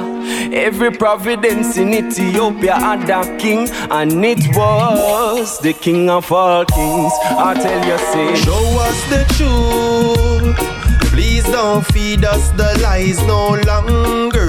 Every 0.52 0.90
providence 0.90 1.76
in 1.76 1.94
Ethiopia 1.94 2.74
had 2.74 3.08
a 3.10 3.36
king, 3.38 3.68
and 3.90 4.24
it 4.24 4.44
was 4.56 5.58
the 5.60 5.72
king 5.72 6.10
of 6.10 6.30
all 6.30 6.64
kings. 6.64 7.12
I 7.22 7.54
tell 7.54 7.86
you, 7.88 7.98
say, 8.12 8.34
show 8.44 8.64
us 8.88 8.98
the 9.10 9.24
truth. 9.36 10.83
Please 11.14 11.44
don't 11.44 11.86
feed 11.92 12.24
us 12.24 12.50
the 12.58 12.76
lies 12.82 13.24
no 13.24 13.54
longer. 13.70 14.48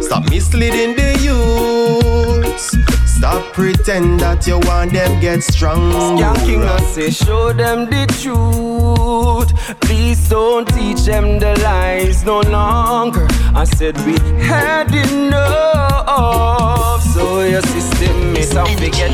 Stop 0.00 0.30
misleading 0.30 0.94
the 0.94 1.18
youths. 1.20 2.76
Stop 3.16 3.52
pretend 3.52 4.20
that 4.20 4.46
you 4.46 4.60
want 4.68 4.92
them 4.92 5.20
get 5.20 5.42
strong. 5.42 5.90
Skanking 6.16 6.62
us 6.62 6.94
say 6.94 7.10
show 7.10 7.52
them 7.52 7.86
the 7.86 8.06
truth. 8.22 9.50
Please 9.80 10.28
don't 10.28 10.68
teach 10.68 11.06
them 11.06 11.40
the 11.40 11.58
lies 11.64 12.24
no 12.24 12.38
longer. 12.40 13.26
I 13.52 13.64
said 13.64 13.96
we 14.06 14.14
had 14.44 14.94
enough. 14.94 17.02
So 17.02 17.42
your 17.42 17.62
system 17.62 18.36
is 18.36 18.52
how 18.52 18.66
we 18.78 18.90
get 18.90 19.10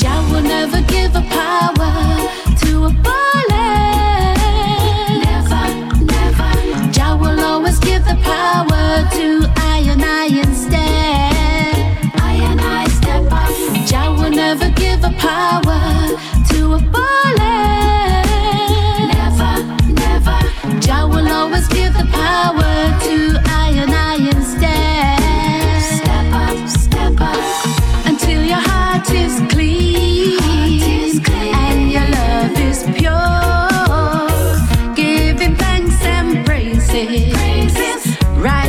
Jah 0.00 0.22
will 0.32 0.40
never 0.40 0.80
give 0.88 1.14
a 1.14 1.20
power 1.28 2.30
to 2.60 2.84
a 2.86 2.90
bullet. 3.04 3.45
To 9.04 9.44
I 9.56 9.84
and 9.88 10.02
instead. 10.46 11.76
I 12.18 12.88
step 12.88 13.30
up. 13.30 13.50
Jah 13.86 14.10
will 14.18 14.30
never 14.30 14.70
give 14.70 15.04
a 15.04 15.10
power 15.18 16.16
to 16.50 16.58
a 16.74 16.80
bullet. 16.94 18.26
Never, 19.12 19.54
never. 19.92 20.38
Jah 20.80 21.06
will 21.06 21.28
always 21.28 21.68
give 21.68 21.92
the 21.92 22.06
power 22.10 22.98
to 23.06 23.45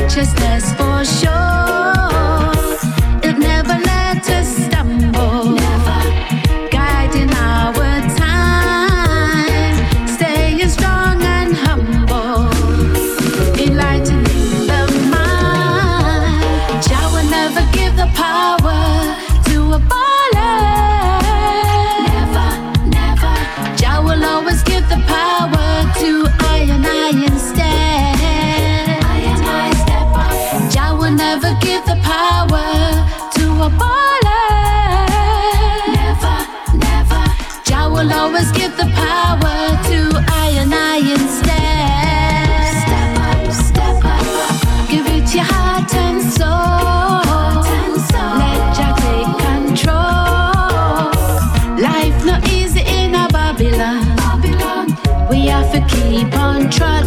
Righteousness 0.07 0.73
for 0.75 1.03
sure. 1.03 1.26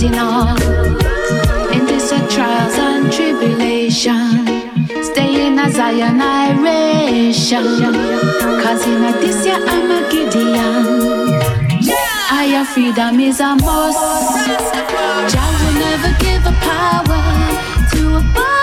In 0.02 1.84
this 1.84 2.08
trials 2.32 2.78
and 2.78 3.12
tribulation. 3.12 4.46
Stay 5.04 5.46
in 5.46 5.58
a 5.58 5.68
Zionization. 5.68 7.64
Cause 8.62 8.86
in 8.86 9.04
a 9.04 9.12
this 9.20 9.44
year 9.44 9.62
I'm 9.62 9.90
a 9.90 10.00
Gideon. 10.10 11.38
Higher 12.32 12.64
freedom 12.64 13.20
is 13.20 13.40
a 13.40 13.54
must. 13.56 13.98
Jah 15.32 15.50
will 15.60 15.74
never 15.78 16.12
give 16.18 16.46
a 16.46 16.52
power 16.64 17.20
to 17.90 18.00
a. 18.34 18.59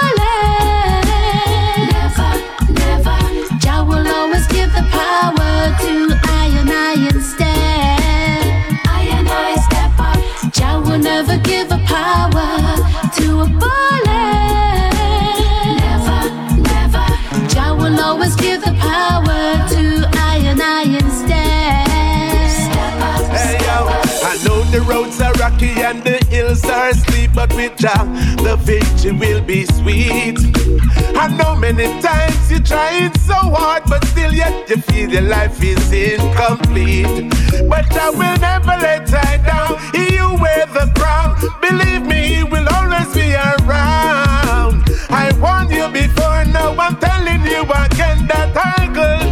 rocky 25.58 25.82
and 25.82 26.04
the 26.04 26.24
hills 26.30 26.63
are 26.65 26.93
steep, 26.93 27.32
but 27.34 27.54
with 27.56 27.78
Jah, 27.78 28.06
the 28.43 28.58
victory 28.62 29.12
will 29.12 29.41
be 29.41 29.65
sweet. 29.65 30.38
I 31.15 31.28
know 31.38 31.56
many 31.56 31.86
times 32.02 32.52
you 32.52 32.60
tried 32.60 33.15
so 33.22 33.34
hard, 33.34 33.84
but 33.88 34.06
still 34.06 34.34
yet 34.34 34.70
you 34.70 34.78
feel 34.78 35.10
your 35.10 35.22
life 35.24 35.62
is 35.63 35.91
incomplete. 35.91 37.34
But 37.70 37.91
I 37.98 38.10
will 38.10 38.38
never 38.39 38.76
let 38.82 39.12
I 39.13 39.38
down. 39.38 39.80
You 39.93 40.38
wear 40.41 40.65
the 40.67 40.91
crown. 40.96 41.36
Believe 41.62 42.06
me, 42.06 42.36
he 42.36 42.43
will 42.43 42.67
always 42.76 43.13
be 43.13 43.34
around. 43.34 44.84
I 45.10 45.34
warned 45.41 45.72
you 45.72 45.88
before, 45.89 46.46
now 46.46 46.76
I'm 46.78 46.98
telling 46.98 47.41
you 47.46 47.63
again 47.63 48.28
that 48.28 48.54
I 48.56 48.89
will 48.89 49.32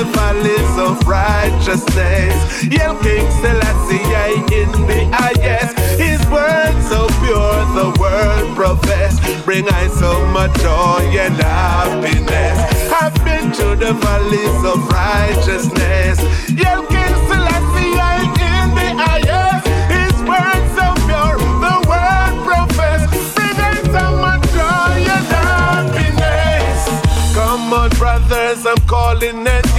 the 0.00 0.06
valleys 0.12 0.78
of 0.78 0.96
righteousness. 1.06 2.64
Yell 2.64 2.96
King 3.02 3.30
Selassie 3.42 4.00
in 4.58 4.70
the 4.88 5.00
highest. 5.12 5.76
His 6.00 6.20
word 6.32 6.74
so 6.88 7.06
pure, 7.20 7.60
the 7.76 7.88
word 8.00 8.56
profess. 8.56 9.20
Bring 9.44 9.68
I 9.68 9.88
so 9.88 10.24
much 10.28 10.54
joy 10.60 11.04
and 11.24 11.36
happiness. 11.36 12.58
I've 12.90 13.14
been 13.26 13.52
to 13.52 13.76
the 13.76 13.92
valleys 13.92 14.60
of 14.72 14.78
righteousness. 14.88 16.16
Yell 16.48 16.82
King 16.86 17.14
Selassie 17.28 17.92
in 18.56 18.66
the 18.80 18.88
highest. 19.04 19.66
His 19.96 20.16
word 20.24 20.62
so 20.76 20.86
pure, 21.08 21.36
the 21.66 21.76
word 21.92 22.34
profess. 22.48 23.02
Bring 23.36 23.58
I 23.68 23.74
so 23.96 24.04
much 24.24 24.44
joy 24.56 24.96
and 25.16 25.26
happiness. 25.44 26.80
Come 27.34 27.74
on, 27.74 27.90
brothers, 28.00 28.64
I'm 28.64 28.80
calling 28.86 29.46
in 29.46 29.69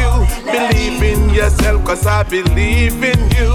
yourself, 1.41 1.83
cause 1.83 2.05
I 2.05 2.21
believe 2.21 3.01
in 3.03 3.19
you. 3.37 3.51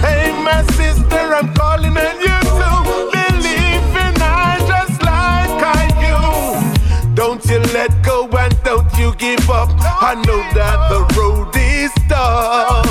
Hey, 0.00 0.32
my 0.42 0.62
sister, 0.72 1.24
I'm 1.38 1.52
calling 1.54 1.96
at 1.96 2.16
you 2.26 2.38
too. 2.58 2.78
Believe 3.16 3.92
in 4.04 4.14
I 4.22 4.56
just 4.72 4.96
like 5.04 5.60
I 5.76 5.84
you. 6.04 7.14
Don't 7.14 7.44
you 7.44 7.60
let 7.76 7.90
go 8.02 8.26
and 8.42 8.54
don't 8.62 8.90
you 8.96 9.14
give 9.16 9.50
up. 9.50 9.68
I 10.10 10.14
know 10.26 10.40
that 10.56 10.78
the 10.92 11.00
road 11.16 11.54
is 11.56 11.92
tough. 12.08 12.88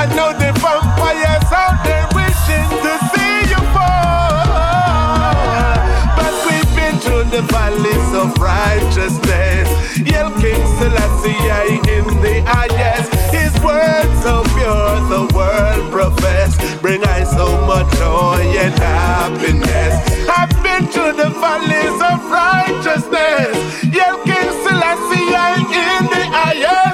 I 0.00 0.04
know 0.14 0.30
the 0.42 0.50
vampires 0.62 1.50
out 1.62 1.78
there 1.82 2.06
wishing 2.14 2.70
to 2.84 2.92
see 3.10 3.36
you 3.50 3.60
fall. 3.74 4.46
But 6.18 6.34
we've 6.46 6.72
been 6.78 6.96
through 7.02 7.26
the 7.34 7.42
valleys 7.50 8.10
of 8.22 8.28
righteousness. 8.38 9.98
Yell 9.98 10.30
King 10.40 10.62
Selassie 10.78 11.42
in 11.88 12.06
the 12.22 12.42
highest. 12.46 12.81
Bring 16.92 17.04
I 17.04 17.24
so 17.24 17.46
much 17.64 17.90
joy 17.96 18.42
and 18.60 18.74
happiness. 18.74 19.94
I've 20.28 20.52
been 20.62 20.86
through 20.92 21.14
the 21.14 21.30
valleys 21.40 21.98
of 22.10 22.20
righteousness. 22.30 23.84
Yell 23.84 24.18
King 24.24 24.50
Selassie 24.60 25.32
I 25.32 25.56
in 25.56 26.04
the 26.10 26.22
highest. 26.36 26.91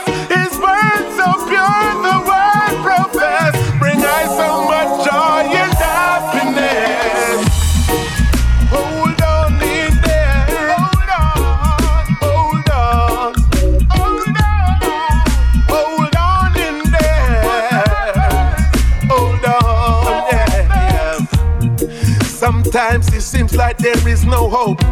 Sometimes 22.70 23.08
it 23.14 23.22
seems 23.22 23.56
like 23.56 23.78
there 23.78 24.06
is 24.06 24.26
no 24.26 24.46
hope, 24.50 24.82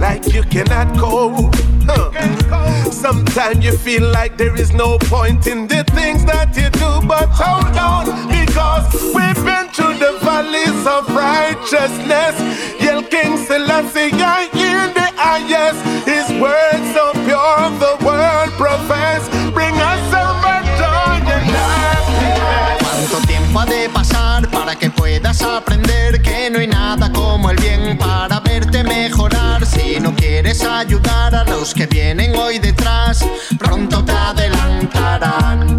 like 0.00 0.32
you 0.32 0.42
cannot 0.42 0.88
cope. 0.98 1.54
Huh. 1.84 2.90
Sometimes 2.90 3.62
you 3.62 3.76
feel 3.76 4.10
like 4.10 4.38
there 4.38 4.58
is 4.58 4.72
no 4.72 4.96
point 4.96 5.46
in 5.46 5.68
the 5.68 5.84
things 5.92 6.24
that 6.24 6.56
you 6.56 6.70
do, 6.70 7.06
but 7.06 7.28
hold 7.28 7.76
on, 7.76 8.06
because 8.32 8.88
we've 9.12 9.44
been 9.44 9.68
through 9.76 9.98
the 10.00 10.16
valleys 10.24 10.86
of 10.86 11.04
righteousness. 11.14 12.40
Yell 12.80 13.02
King 13.02 13.36
Selassie, 13.36 14.16
I 14.16 14.48
hear 14.56 14.80
the 14.96 15.08
highest. 15.20 15.84
His 16.08 16.24
words 16.40 16.86
so 16.96 17.12
pure, 17.28 17.68
the 17.76 18.00
world 18.00 18.52
profess. 18.56 19.28
Bring 19.52 19.76
us 19.76 20.00
some 20.08 20.40
joy 20.80 21.20
and 21.28 21.44
happiness. 21.44 22.80
¿Cuánto 22.80 23.26
tiempo 23.26 23.60
ha 23.60 23.66
de 23.66 23.90
pasar 23.90 24.48
para 24.48 24.74
que 24.76 24.88
puedas 24.88 25.42
aprender 25.42 25.89
no 26.50 26.58
hay 26.58 26.66
nada 26.66 27.12
como 27.12 27.50
el 27.50 27.56
bien 27.56 27.96
para 27.96 28.40
verte 28.40 28.82
mejorar? 28.82 29.64
Si 29.64 30.00
no 30.00 30.14
quieres 30.14 30.64
ayudar 30.64 31.34
a 31.34 31.44
los 31.44 31.72
que 31.74 31.86
vienen 31.86 32.34
hoy 32.34 32.58
detrás, 32.58 33.24
pronto 33.58 34.04
te 34.04 34.12
adelantarán. 34.12 35.78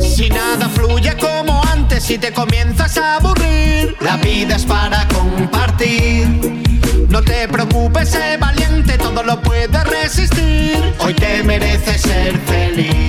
Si 0.00 0.28
nada 0.28 0.68
fluye 0.68 1.16
como 1.16 1.60
antes 1.72 2.08
y 2.10 2.18
te 2.18 2.32
comienzas 2.32 2.96
a 2.98 3.16
aburrir, 3.16 3.96
la 4.00 4.16
vida 4.18 4.56
es 4.56 4.64
para 4.64 5.06
compartir. 5.08 6.26
No 7.08 7.22
te 7.22 7.48
preocupes, 7.48 8.10
sé 8.10 8.36
valiente, 8.36 8.96
todo 8.98 9.22
lo 9.22 9.40
puedes 9.40 9.84
resistir. 9.84 10.94
Hoy 11.00 11.14
te 11.14 11.42
mereces 11.42 12.00
ser 12.02 12.38
feliz. 12.38 13.03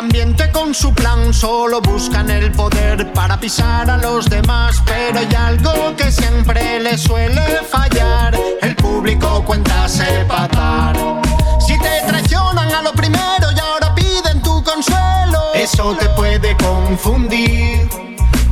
Ambiente 0.00 0.50
con 0.50 0.72
su 0.72 0.94
plan, 0.94 1.34
solo 1.34 1.82
buscan 1.82 2.30
el 2.30 2.50
poder 2.52 3.12
para 3.12 3.38
pisar 3.38 3.90
a 3.90 3.98
los 3.98 4.30
demás, 4.30 4.82
pero 4.86 5.18
hay 5.18 5.28
algo 5.36 5.94
que 5.94 6.10
siempre 6.10 6.80
les 6.80 7.02
suele 7.02 7.42
fallar, 7.70 8.34
el 8.62 8.74
público 8.76 9.44
cuenta 9.44 9.86
separar. 9.88 10.96
Si 11.60 11.78
te 11.78 12.00
traicionan 12.06 12.72
a 12.72 12.80
lo 12.80 12.92
primero 12.92 13.52
y 13.54 13.60
ahora 13.60 13.94
piden 13.94 14.40
tu 14.40 14.64
consuelo, 14.64 15.52
eso 15.54 15.94
te 15.94 16.08
puede 16.10 16.56
confundir. 16.56 17.86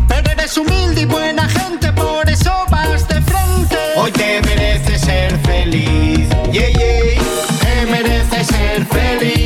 Pero 0.07 0.31
eres 0.31 0.55
humilde 0.59 1.01
y 1.01 1.07
buena 1.07 1.49
gente, 1.49 1.91
por 1.95 2.29
eso 2.29 2.53
vas 2.71 3.09
de 3.09 3.23
frente. 3.23 3.79
Hoy 3.97 4.13
te 4.13 4.43
mereces 4.43 5.01
ser 5.01 5.39
feliz. 5.39 6.29
Yeah, 6.53 6.69
yeah. 6.69 7.23
Te 7.63 7.87
mereces 7.87 8.49
ser 8.49 8.85
feliz. 8.85 9.38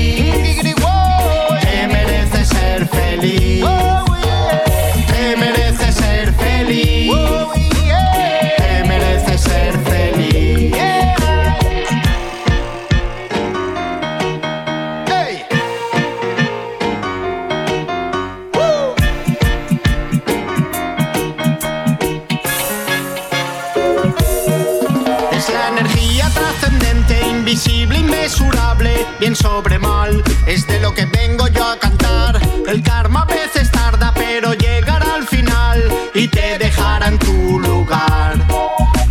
Lo 30.93 30.95
que 30.95 31.07
vengo 31.07 31.47
yo 31.49 31.65
a 31.65 31.79
cantar. 31.79 32.41
El 32.67 32.83
karma 32.83 33.23
a 33.23 33.25
veces 33.25 33.71
tarda, 33.71 34.13
pero 34.15 34.53
llegará 34.55 35.15
al 35.15 35.27
final 35.27 35.83
y 36.15 36.29
te 36.29 36.59
dejará 36.59 37.09
en 37.09 37.19
tu 37.19 37.59
lugar. 37.59 38.35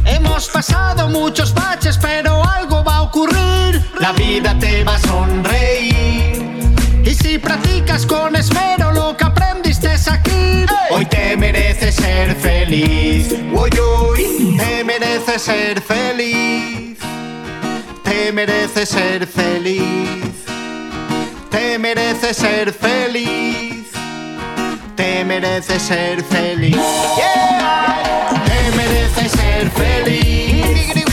Hemos 0.05 0.49
pasado 0.49 1.07
muchos 1.09 1.53
baches, 1.53 1.97
pero 1.97 2.43
algo 2.43 2.83
va 2.83 2.97
a 2.97 3.01
ocurrir. 3.03 3.81
La 3.99 4.11
vida 4.11 4.57
te 4.59 4.83
va 4.83 4.95
a 4.95 4.99
sonreír. 4.99 6.45
Y 7.03 7.13
si 7.13 7.37
practicas 7.37 8.05
con 8.05 8.35
esmero 8.35 8.91
lo 8.91 9.17
que 9.17 9.23
aprendiste 9.23 9.89
aquí, 9.89 10.65
hoy 10.91 11.05
te 11.05 11.35
mereces 11.37 11.95
ser 11.95 12.35
feliz. 12.35 13.33
Uy, 13.53 13.69
uy, 13.79 14.57
te 14.57 14.83
mereces 14.83 15.41
ser 15.41 15.81
feliz. 15.81 16.97
Te 18.03 18.31
mereces 18.31 18.89
ser 18.89 19.27
feliz. 19.27 20.30
Te 21.51 21.77
mereces 21.77 22.37
ser 22.37 22.73
feliz. 22.73 23.87
Te 24.95 25.23
mereces 25.25 25.81
ser 25.81 26.23
feliz. 26.23 26.75
Yeah. 26.75 28.43
Te 28.45 28.77
mereces 28.77 29.31
ser 29.31 29.69
feliz. 29.69 31.05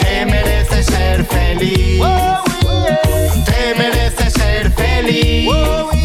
Te 0.00 0.26
mereces 0.26 0.86
ser 0.86 1.24
feliz. 1.24 2.02
Te 3.44 3.74
mereces 3.76 4.32
ser 4.32 4.70
feliz. 4.72 5.97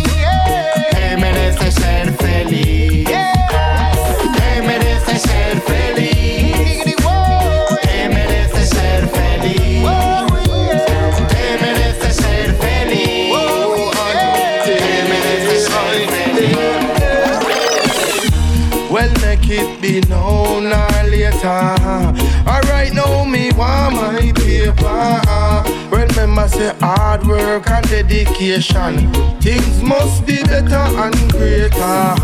Say 26.47 26.75
hard 26.81 27.25
work 27.25 27.69
and 27.69 27.87
dedication. 27.87 29.11
Things 29.39 29.81
must 29.81 30.25
be 30.27 30.43
better 30.43 30.75
and 30.75 31.15
greater. 31.31 32.15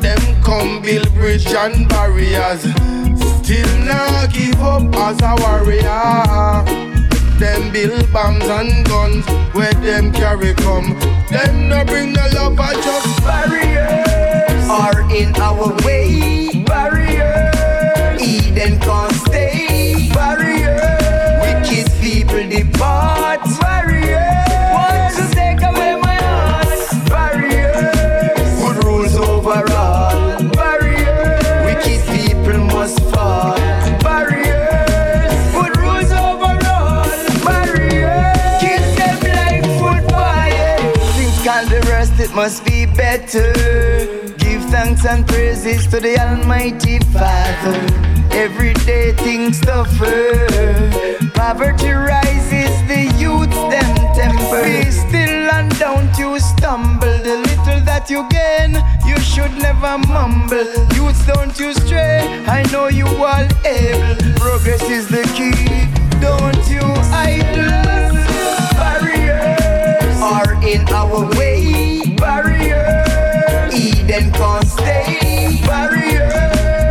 Them 0.00 0.42
come 0.42 0.82
build 0.82 1.10
bridge 1.14 1.46
and 1.46 1.88
barriers. 1.88 2.60
Still 3.40 3.78
not 3.86 4.30
give 4.30 4.60
up 4.60 4.94
as 4.96 5.18
a 5.22 5.34
warrior. 5.40 6.64
Them 7.38 7.72
build 7.72 8.12
bombs 8.12 8.44
and 8.44 8.86
guns 8.86 9.26
where 9.54 9.72
them 9.72 10.12
carry 10.12 10.52
come. 10.52 10.98
Them 11.30 11.70
no 11.70 11.82
bring 11.86 12.12
no 12.12 12.28
love, 12.34 12.56
but 12.56 12.74
just 12.84 13.22
barriers. 13.24 14.68
are 14.68 15.00
in 15.10 15.34
our 15.36 15.74
way. 15.82 16.62
Barriers. 16.66 18.20
Eden 18.20 18.78
can't 18.80 19.12
stay. 19.14 19.55
Give 43.36 44.64
thanks 44.70 45.04
and 45.04 45.26
praises 45.28 45.86
to 45.88 46.00
the 46.00 46.18
Almighty 46.18 46.98
Father. 47.12 47.76
Every 48.32 48.72
day 48.88 49.12
things 49.12 49.60
tougher. 49.60 50.46
Poverty 51.34 51.90
rises, 51.90 52.72
the 52.88 53.12
youth 53.18 53.50
them 53.70 53.94
temper. 54.14 54.62
Be 54.64 54.90
still 54.90 55.50
and 55.52 55.70
don't 55.78 56.16
you 56.16 56.40
stumble. 56.40 57.18
The 57.18 57.36
little 57.48 57.80
that 57.84 58.08
you 58.08 58.26
gain, 58.30 58.72
you 59.06 59.20
should 59.20 59.52
never 59.60 59.98
mumble. 60.08 60.64
Youths 60.96 61.26
don't 61.26 61.58
you 61.60 61.74
stray. 61.74 62.20
I 62.46 62.62
know 62.72 62.88
you 62.88 63.06
all 63.06 63.48
able. 63.66 64.32
Progress 64.40 64.82
is 64.88 65.08
the 65.08 65.24
key. 65.36 65.52
Don't 66.20 66.64
you 66.70 66.86
idle. 67.12 68.16
Barriers 68.80 70.20
are 70.22 70.54
in 70.64 70.88
our 70.88 71.28
way. 71.36 72.16
Barriers 72.16 72.55
them 74.06 74.32
can't 74.32 74.66
stay. 74.66 75.60
Barrier. 75.66 76.28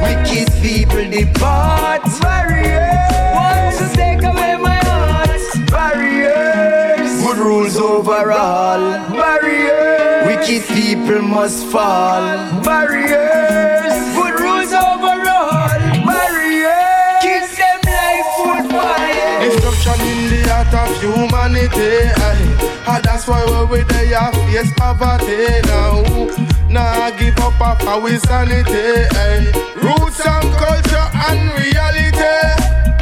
Wicked 0.03 0.51
people 0.61 1.09
depart. 1.09 2.03
Barrier. 2.21 2.91
Want 3.33 3.75
to 3.77 3.85
take 3.95 4.23
away 4.23 4.55
my 4.57 4.79
heart. 4.83 5.41
Barriers. 5.71 7.23
Good 7.23 7.37
rules 7.37 7.77
overall. 7.77 8.83
Barriers. 9.09 10.27
Wicked 10.27 10.63
people 10.75 11.21
must 11.21 11.65
fall. 11.67 12.23
Barriers. 12.63 13.95
Good 14.15 14.39
rules 14.39 14.73
overall. 14.73 15.79
Barriers. 16.09 17.23
Kiss 17.23 17.57
them 17.57 17.81
life 17.95 18.29
food 18.37 18.65
fire. 18.71 19.49
Destruction 19.49 19.99
in 20.11 20.19
the 20.31 20.41
heart 20.49 20.73
of 20.81 21.01
humanity. 21.01 22.11
Aye. 22.27 22.73
And 22.87 23.03
that's 23.03 23.27
why 23.27 23.43
we're 23.69 23.83
there, 23.83 24.31
face 24.31 24.71
poverty 24.77 25.61
now. 25.65 26.54
Nah, 26.75 27.09
give 27.11 27.39
up 27.39 27.55
of 27.61 27.87
our 27.87 28.19
sanity. 28.19 29.07
Aye. 29.15 29.47
Roots 29.79 30.19
and 30.27 30.51
culture 30.59 31.07
and 31.29 31.47
reality. 31.55 32.35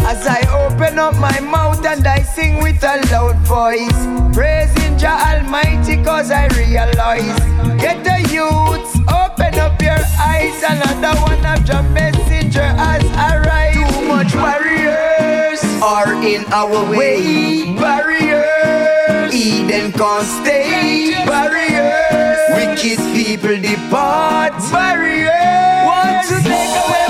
As 0.06 0.28
I 0.28 0.46
open 0.54 1.00
up 1.00 1.16
my 1.16 1.40
mouth 1.40 1.84
and 1.84 2.06
I 2.06 2.22
sing 2.22 2.62
with 2.62 2.84
a 2.84 3.02
loud 3.12 3.36
voice, 3.48 4.06
praising 4.32 4.96
Jah 5.00 5.18
Almighty 5.18 6.04
cause 6.04 6.30
I 6.30 6.46
realize. 6.50 7.40
Get 7.82 8.04
the 8.04 8.22
youths, 8.32 8.94
open 9.10 9.58
up 9.58 9.82
your 9.82 10.02
eyes, 10.22 10.62
another 10.62 11.20
one 11.22 11.44
of 11.44 11.66
Jah 11.66 11.82
messenger 11.98 12.70
has 12.78 13.04
arrived. 13.18 13.90
Too 13.92 14.08
much 14.08 14.34
barriers 14.34 15.64
are 15.82 16.14
in 16.22 16.46
our 16.54 16.86
way. 16.96 17.74
Barriers, 17.74 19.34
Eden 19.34 19.92
can't 19.94 20.28
stay. 20.28 21.26
Barriers, 21.26 22.13
wicked 22.56 23.00
people 23.14 23.58
depart. 23.62 24.54
Barriers, 24.72 25.86
want 25.86 26.28
to 26.28 26.36
take 26.44 26.74
away 26.84 27.03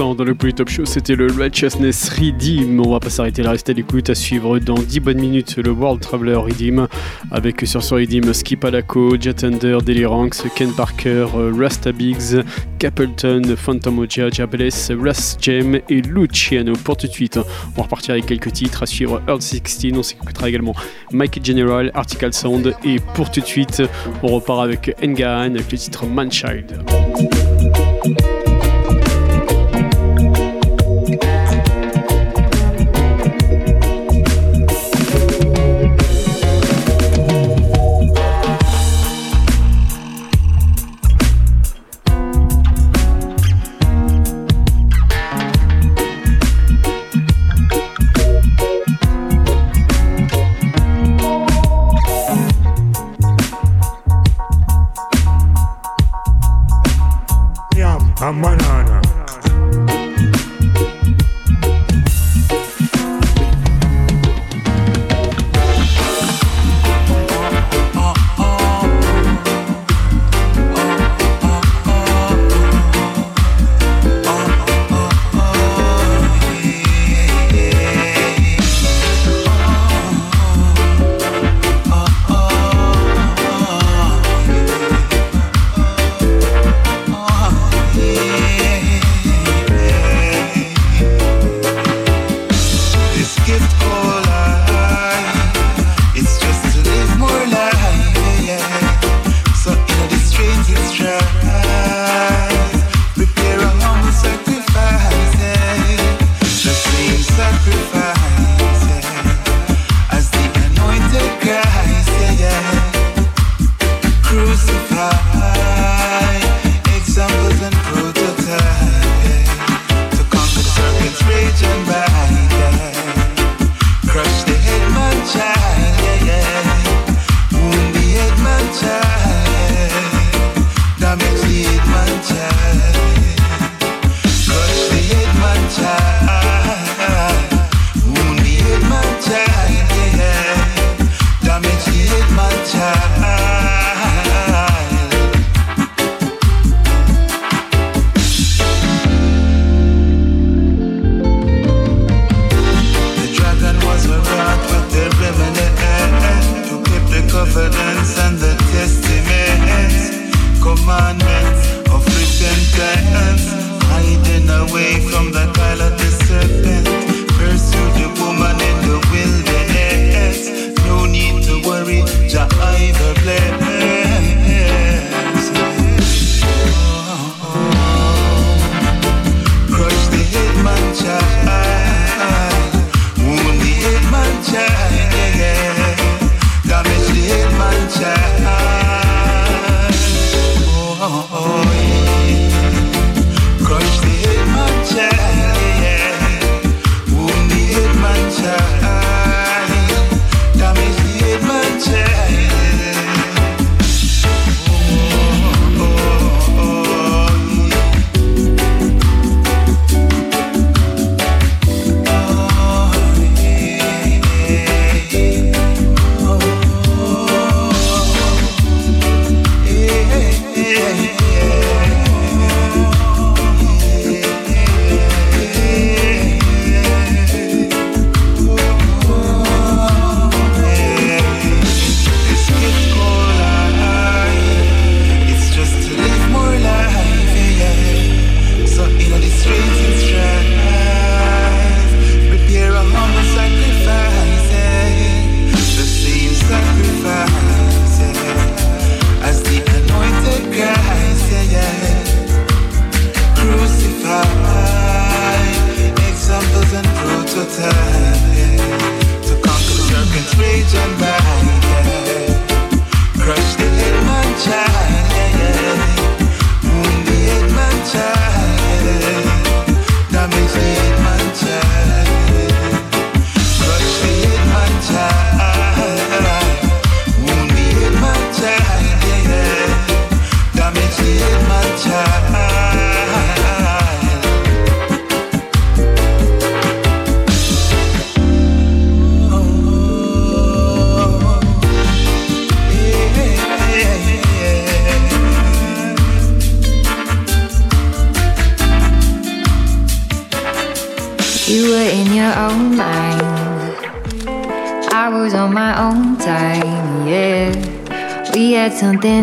dans 0.00 0.24
le 0.24 0.34
Poly 0.34 0.54
Top 0.54 0.70
Show, 0.70 0.86
c'était 0.86 1.14
le 1.14 1.26
Righteousness 1.26 2.08
Redeem. 2.08 2.80
On 2.80 2.90
va 2.90 3.00
pas 3.00 3.10
s'arrêter 3.10 3.42
là, 3.42 3.50
rester 3.50 3.72
à 3.72 3.74
l'écoute. 3.74 4.08
À 4.08 4.14
suivre 4.14 4.58
dans 4.58 4.74
10 4.74 4.98
bonnes 5.00 5.20
minutes 5.20 5.58
le 5.58 5.72
World 5.72 6.00
Traveler 6.00 6.36
Redeem. 6.36 6.88
Avec 7.30 7.60
sur 7.66 7.82
ce 7.82 7.94
Redeem 7.94 8.32
Skip 8.32 8.64
Alako, 8.64 9.20
Jet 9.20 9.34
Thunder, 9.34 9.78
Daily 9.84 10.06
Ken 10.56 10.72
Parker, 10.72 11.26
Rasta 11.54 11.92
Biggs, 11.92 12.42
Capleton, 12.78 13.42
Phantom 13.56 13.98
Oja, 13.98 14.30
Jabless, 14.30 14.90
Ras 14.98 15.36
Jem 15.38 15.80
et 15.90 16.00
Luciano. 16.00 16.72
Pour 16.82 16.96
tout 16.96 17.06
de 17.06 17.12
suite, 17.12 17.36
on 17.36 17.76
va 17.76 17.82
repartir 17.82 18.12
avec 18.12 18.24
quelques 18.24 18.52
titres. 18.52 18.82
À 18.82 18.86
suivre 18.86 19.20
Earth 19.28 19.42
16. 19.42 19.92
On 19.94 20.02
s'écoutera 20.02 20.48
également 20.48 20.74
Mike 21.12 21.44
General, 21.44 21.90
Article 21.92 22.32
Sound. 22.32 22.74
Et 22.84 23.00
pour 23.14 23.30
tout 23.30 23.40
de 23.40 23.46
suite, 23.46 23.82
on 24.22 24.28
repart 24.28 24.62
avec 24.62 24.96
Engaan 25.04 25.54
avec 25.54 25.70
le 25.70 25.76
titre 25.76 26.06
Manchild. 26.06 26.78
Yam, 58.30 58.44
a 58.44 58.69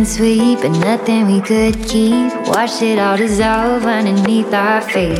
sweet, 0.08 0.60
but 0.62 0.72
nothing 0.80 1.28
we 1.28 1.42
could 1.42 1.76
keep. 1.84 2.32
Watched 2.48 2.82
it 2.82 2.98
all 2.98 3.18
dissolve 3.18 3.84
underneath 3.86 4.54
our 4.54 4.82
feet, 4.82 5.20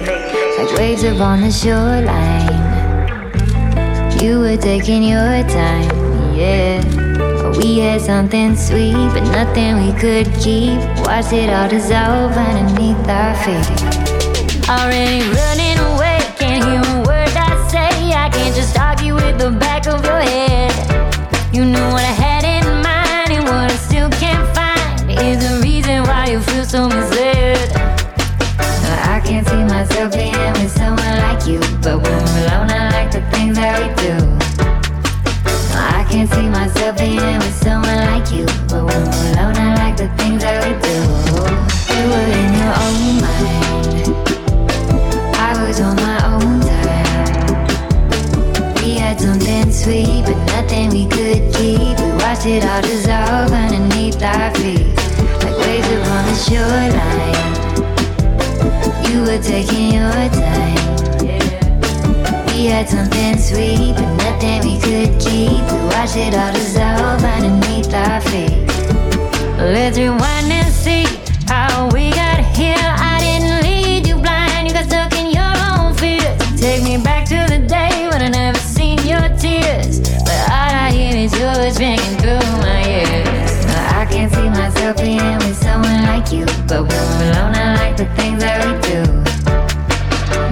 like 0.58 0.72
waves 0.78 1.04
upon 1.04 1.42
the 1.42 1.52
shoreline. 1.52 2.48
You 4.22 4.40
were 4.40 4.56
taking 4.56 5.04
your 5.04 5.44
time, 5.50 5.90
yeah. 6.34 6.82
But 7.42 7.58
we 7.58 7.80
had 7.80 8.00
something 8.02 8.56
sweet, 8.56 9.10
but 9.14 9.26
nothing 9.32 9.76
we 9.84 9.92
could 10.00 10.28
keep. 10.40 10.80
Watched 11.06 11.34
it 11.34 11.50
all 11.50 11.68
dissolve 11.68 12.32
underneath 12.32 13.08
our 13.10 13.36
feet. 13.44 13.68
Already 14.70 15.20
running 15.36 15.80
away, 15.92 16.20
can't 16.40 16.64
hear 16.64 16.82
a 16.82 17.00
word 17.06 17.36
I 17.36 17.68
say. 17.70 18.14
I 18.14 18.30
can't 18.30 18.56
just 18.56 18.80
argue 18.80 19.16
with 19.16 19.38
the 19.38 19.52
back 19.52 19.86
of 19.88 20.04
your 20.06 20.22
head. 20.22 20.72
You 21.54 21.66
know 21.66 21.90
what 21.92 22.04
I 22.04 22.16
had 22.22 22.27
you 26.78 27.17
but 50.28 50.38
nothing 50.54 50.90
we 50.90 51.08
could 51.08 51.42
keep. 51.56 51.98
We 52.00 52.12
watched 52.20 52.46
it 52.46 52.66
all 52.66 52.82
dissolve 52.82 53.52
underneath 53.52 54.22
our 54.22 54.54
feet, 54.56 54.94
like 55.44 55.58
waves 55.64 55.90
upon 55.96 56.22
the 56.28 56.36
shoreline. 56.46 57.56
You 59.08 59.22
were 59.22 59.42
taking 59.42 59.94
your 59.94 60.12
time. 60.36 60.86
We 62.48 62.66
had 62.66 62.90
something 62.90 63.38
sweet, 63.38 63.96
but 63.96 64.12
nothing 64.26 64.60
we 64.68 64.76
could 64.82 65.20
keep. 65.22 65.64
We 65.72 65.80
watched 65.94 66.18
it 66.18 66.36
all 66.36 66.52
dissolve 66.52 67.24
underneath 67.24 67.94
our 67.94 68.20
feet. 68.22 68.68
Let's 69.58 69.98
rewind 69.98 70.52
and 70.52 70.74
see 70.74 71.06
ringing 81.80 82.18
through 82.18 82.40
my 82.66 82.82
ears. 82.88 83.66
I 83.94 84.06
can't 84.10 84.32
see 84.34 84.50
myself 84.50 84.98
being 84.98 85.38
with 85.38 85.56
someone 85.58 86.04
like 86.04 86.32
you. 86.32 86.46
But 86.68 86.82
when 86.90 87.06
we're 87.20 87.32
alone, 87.32 87.54
I 87.56 87.76
like 87.78 87.98
the 87.98 88.06
things 88.16 88.42
that 88.42 88.66
we 88.66 88.72
do. 88.90 89.02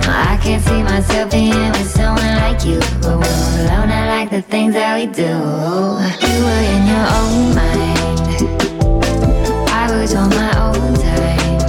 I 0.08 0.38
can't 0.42 0.64
see 0.64 0.84
myself 0.84 1.32
being 1.32 1.72
with 1.72 1.90
someone 1.90 2.36
like 2.46 2.64
you. 2.64 2.80
But 3.02 3.18
when 3.22 3.36
we're 3.42 3.66
alone, 3.66 3.90
I 3.90 4.08
like 4.16 4.30
the 4.30 4.42
things 4.44 4.74
that 4.76 4.94
we 4.98 5.08
do. 5.08 5.34
You 6.26 6.38
were 6.46 6.64
in 6.74 6.82
your 6.94 7.08
own 7.20 7.56
mind. 7.58 8.20
I 9.72 9.86
was 9.98 10.14
on 10.14 10.30
my 10.30 10.52
own 10.62 10.94
time. 10.94 11.60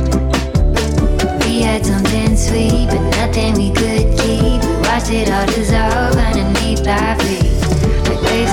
We 1.40 1.62
had 1.62 1.84
something 1.86 2.36
sweet, 2.36 2.88
but 2.90 3.02
nothing 3.16 3.54
we 3.54 3.70
could 3.72 4.18
keep. 4.20 4.60
We 4.62 4.76
watched 4.84 5.10
it 5.10 5.30
all 5.30 5.46
dissolve 5.46 6.16
underneath 6.16 6.86
our 6.86 7.18
feet, 7.20 7.45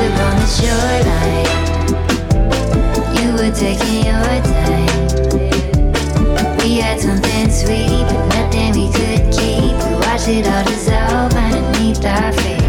waves 0.04 0.16
upon 0.16 0.36
the 0.36 0.48
shoreline. 0.48 1.48
You 3.16 3.34
were 3.34 3.52
taking 3.52 4.06
your 4.06 4.42
time. 4.44 5.08
We 6.60 6.78
had 6.80 7.00
something 7.00 7.50
sweet, 7.50 8.06
but 8.08 8.28
nothing 8.36 8.72
we 8.74 8.92
could 8.92 9.32
keep. 9.34 9.74
We 9.88 9.96
watched 10.06 10.28
it 10.28 10.48
all 10.48 10.64
dissolve 10.64 11.34
underneath 11.34 12.06
our 12.06 12.32
feet. 12.34 12.63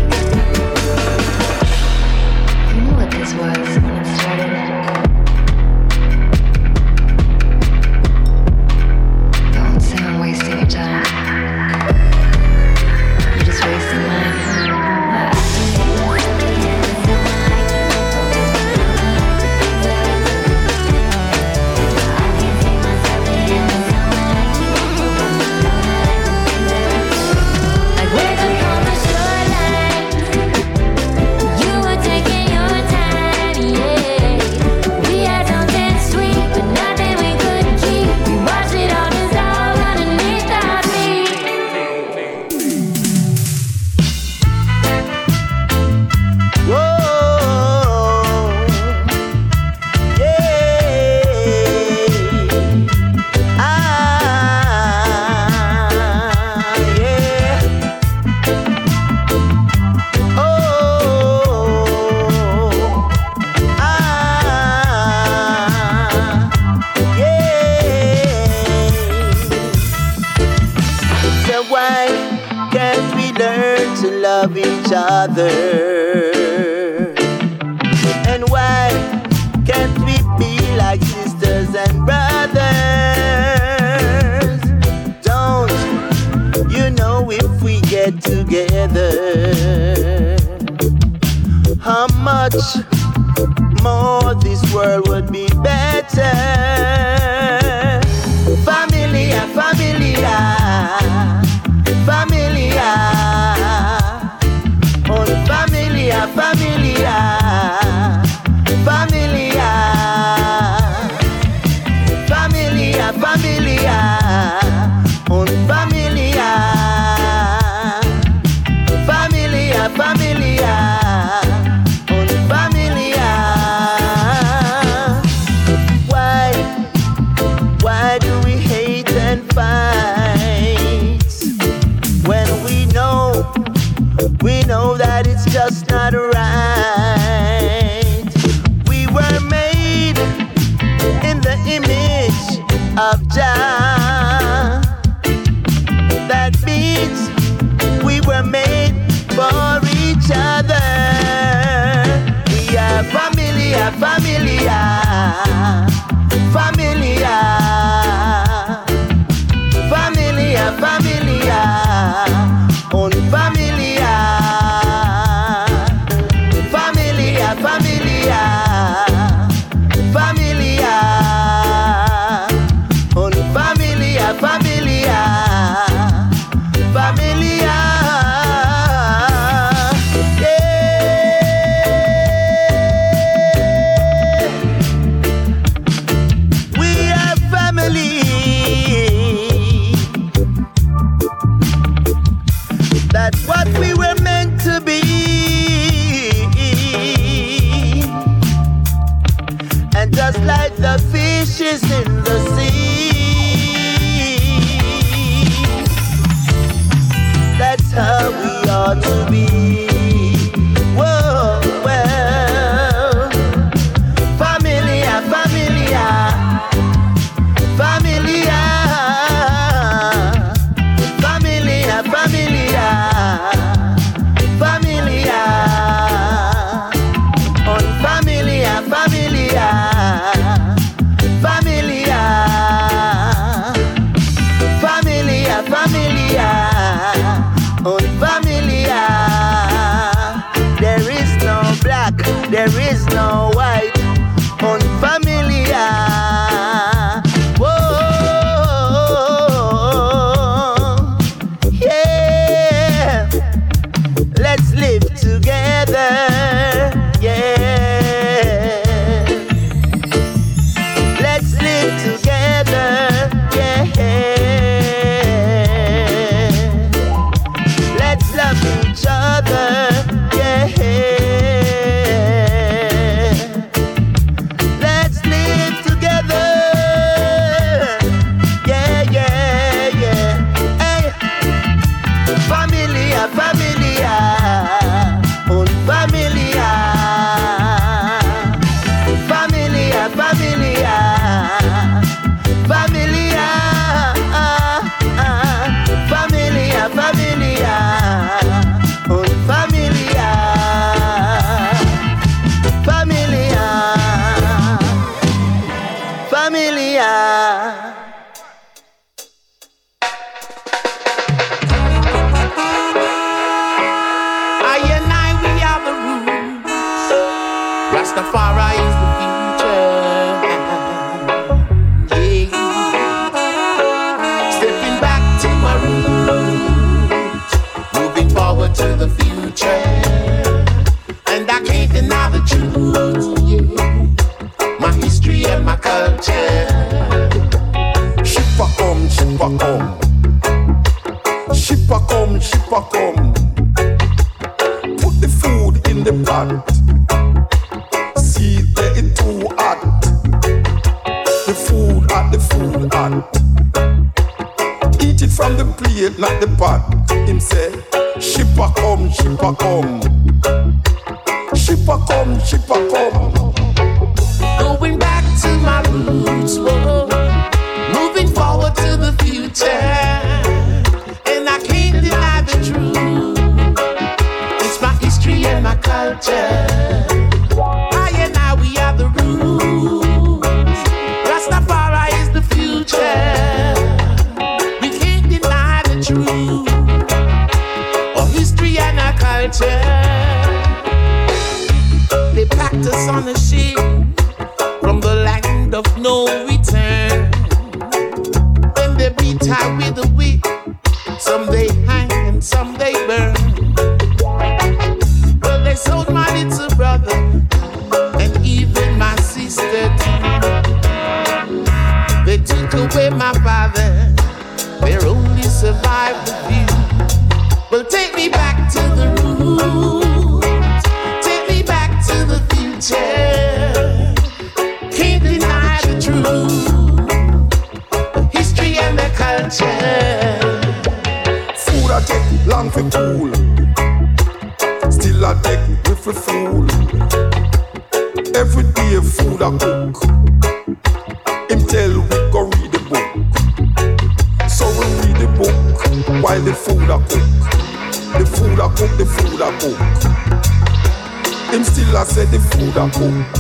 Say 452.75 453.34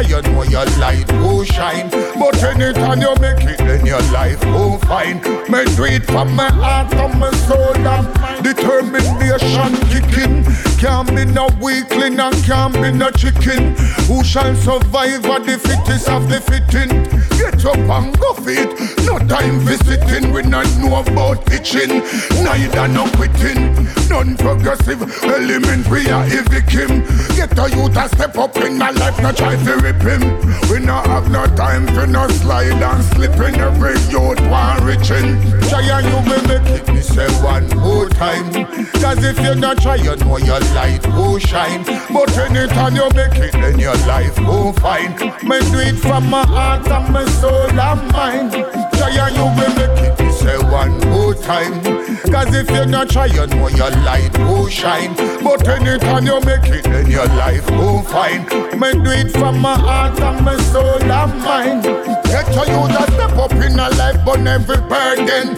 if 0.00 0.10
you 0.10 0.22
know 0.22 0.42
your 0.42 0.64
light 0.78 1.10
will 1.12 1.44
shine. 1.44 1.88
But 1.90 2.42
anytime 2.42 3.00
you 3.00 3.14
make 3.20 3.44
it, 3.44 3.58
then 3.58 3.86
your 3.86 4.02
life 4.12 4.44
will 4.46 4.78
fine. 4.78 5.16
Me 5.50 5.64
do 5.76 5.84
it 5.84 6.04
from 6.04 6.34
my 6.34 6.50
heart 6.50 6.92
and 6.94 7.18
my 7.18 7.30
soul 7.32 7.74
and. 7.76 8.44
Determination 8.44 9.76
kicking. 9.88 10.65
Can't 10.78 11.08
be 11.08 11.24
no 11.24 11.48
weakling 11.60 12.20
and 12.20 12.36
can't 12.44 12.74
be 12.74 12.92
no 12.92 13.10
chicken. 13.10 13.74
Who 14.06 14.22
shall 14.22 14.54
survive 14.54 15.24
are 15.24 15.40
the 15.40 15.58
fittest 15.58 16.08
of 16.08 16.28
the 16.28 16.40
fitting. 16.40 16.90
Get 17.38 17.64
up 17.64 17.76
and 17.76 18.18
go 18.20 18.34
fit. 18.34 18.68
No 19.04 19.18
time 19.18 19.60
visiting. 19.60 20.32
We 20.32 20.42
not 20.42 20.66
know 20.78 21.00
about 21.00 21.46
pitching. 21.46 22.02
Neither 22.44 22.88
no 22.88 23.08
quitting. 23.16 23.88
Non-progressive 24.08 25.00
element. 25.24 25.88
We 25.88 26.08
are. 26.10 26.26
Get 26.28 27.58
a 27.58 27.76
youth 27.76 27.96
a 27.96 28.08
step 28.08 28.36
up 28.36 28.56
in 28.58 28.78
my 28.78 28.90
life. 28.90 29.20
Not 29.20 29.36
try 29.36 29.56
to 29.56 29.76
rip 29.76 30.02
him. 30.02 30.22
We 30.70 30.80
not 30.80 31.06
have 31.06 31.30
no 31.30 31.46
time 31.56 31.86
for 31.88 32.06
no 32.06 32.28
slide 32.28 32.82
and 32.82 33.04
slipping. 33.04 33.56
Every 33.56 33.98
youth 34.10 34.40
want 34.50 34.82
reaching. 34.82 35.40
Try 35.68 35.82
and 35.88 36.06
you 36.06 36.32
will 36.32 36.48
make 36.48 36.68
it. 36.68 36.88
Me 36.88 37.00
say 37.00 37.28
one 37.42 37.68
more 37.78 38.08
time. 38.08 38.66
Cause 39.00 39.24
if 39.24 39.38
you 39.40 39.54
not 39.54 39.80
try, 39.80 39.96
you 39.96 40.16
know 40.16 40.36
your 40.38 40.60
light 40.74 41.06
will 41.08 41.38
shine. 41.38 41.84
But 42.12 42.36
anytime 42.38 42.96
you 42.96 43.08
make 43.14 43.36
it, 43.36 43.52
then 43.52 43.78
your 43.78 43.96
life 44.06 44.38
will 44.40 44.72
fine. 44.74 45.12
Me 45.42 45.58
do 45.70 45.78
it 45.78 45.96
from 45.96 46.28
my 46.30 46.44
heart 46.46 46.88
and 46.88 47.12
my 47.12 47.24
soul 47.40 47.70
and 47.70 48.12
mind. 48.12 48.52
Try 48.52 49.10
and 49.10 49.36
you 49.36 49.44
will 49.44 49.74
make 49.76 50.20
it. 50.20 50.25
Say 50.46 50.58
one 50.58 50.96
more 51.10 51.34
time. 51.34 51.82
Cause 52.30 52.54
if 52.54 52.70
you 52.70 52.86
not 52.86 53.10
try, 53.10 53.26
you 53.26 53.48
know 53.48 53.66
your 53.66 53.90
light 54.06 54.30
will 54.38 54.68
shine. 54.68 55.12
But 55.42 55.66
anytime 55.66 56.24
you 56.24 56.40
make 56.42 56.70
it, 56.70 56.84
then 56.84 57.10
your 57.10 57.26
life 57.26 57.64
oh, 57.70 57.96
will 57.96 58.02
find. 58.02 58.44
Me 58.80 58.92
do 58.92 59.10
it 59.10 59.32
from 59.32 59.58
my 59.58 59.76
heart 59.76 60.20
and 60.20 60.44
my 60.44 60.56
soul 60.70 61.02
and 61.02 61.42
mind. 61.42 61.82
Get 61.82 62.46
to 62.54 62.62
you 62.62 62.82
that 62.94 63.10
step 63.12 63.36
up 63.36 63.50
in 63.54 63.74
a 63.74 63.90
life, 63.98 64.24
burn 64.24 64.46
every 64.46 64.76
burden. 64.86 65.56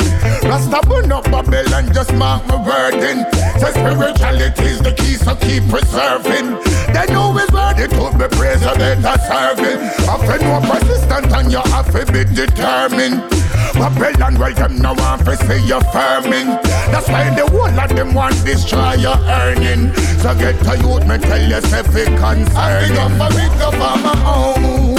Rasta 0.48 0.80
burn 0.88 1.12
up 1.12 1.24
Babylon, 1.24 1.92
just 1.92 2.14
mark 2.14 2.46
my 2.46 2.56
burden. 2.56 3.30
Say 3.60 3.72
spirituality 3.72 4.64
is 4.72 4.80
the 4.80 4.94
key, 4.96 5.16
so 5.20 5.36
keep 5.36 5.68
preserving. 5.68 6.64
They 6.94 7.12
know 7.12 7.36
it's 7.36 7.52
worthy 7.52 7.88
to 7.88 8.16
be 8.16 8.34
praised, 8.34 8.62
so 8.62 8.74
better 8.74 9.20
serving. 9.28 9.84
Have 10.08 10.24
to 10.24 10.36
know 10.42 10.60
persistent 10.64 11.30
and 11.30 11.52
you 11.52 11.58
have 11.58 11.92
to 11.92 12.10
be 12.10 12.24
determined. 12.24 13.38
Babylon, 13.74 14.38
well, 14.38 14.54
them 14.54 14.78
no 14.78 14.92
want 14.94 15.24
to 15.24 15.36
see 15.36 15.66
you 15.66 15.80
firming. 15.94 16.60
That's 16.90 17.08
why 17.08 17.30
the 17.34 17.46
whole 17.46 17.80
of 17.80 17.88
them 17.94 18.14
want 18.14 18.44
destroy 18.44 18.94
your 18.94 19.16
earning. 19.16 19.94
So 20.18 20.34
get 20.34 20.66
a 20.66 20.76
youth, 20.78 21.06
me 21.06 21.18
tell 21.18 21.42
yourself 21.48 21.94
it 21.94 22.08
concerning. 22.18 22.56
I 22.56 22.82
figure 22.82 23.10
for 23.18 23.30
it 23.38 23.60
up 23.62 23.74
my 24.02 24.14
own. 24.26 24.98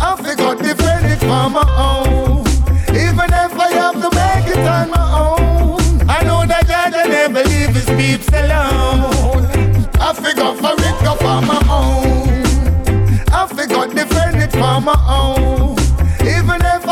I 0.00 0.16
figure 0.16 0.54
defend 0.56 1.06
it 1.12 1.20
for 1.20 1.48
my 1.50 1.64
own. 1.78 2.40
Even 2.90 3.30
if 3.32 3.52
I 3.58 3.70
have 3.80 3.94
to 3.94 4.08
make 4.14 4.46
it 4.54 4.66
on 4.66 4.90
my 4.90 5.04
own. 5.22 6.08
I 6.08 6.22
know 6.24 6.44
that 6.46 6.66
God 6.68 6.92
will 6.92 7.08
never 7.08 7.42
leave 7.48 7.74
his 7.74 7.86
peeps 7.86 8.28
alone. 8.28 9.46
I 10.00 10.12
figure 10.12 10.54
for 10.54 10.74
it 10.78 11.02
up 11.06 11.22
my 11.22 11.60
own. 11.70 12.44
I 13.32 13.46
figure 13.48 13.86
defend 13.88 14.42
it 14.42 14.52
for 14.52 14.80
my 14.80 14.96
own. 15.08 15.78
Even 16.20 16.60
if 16.64 16.83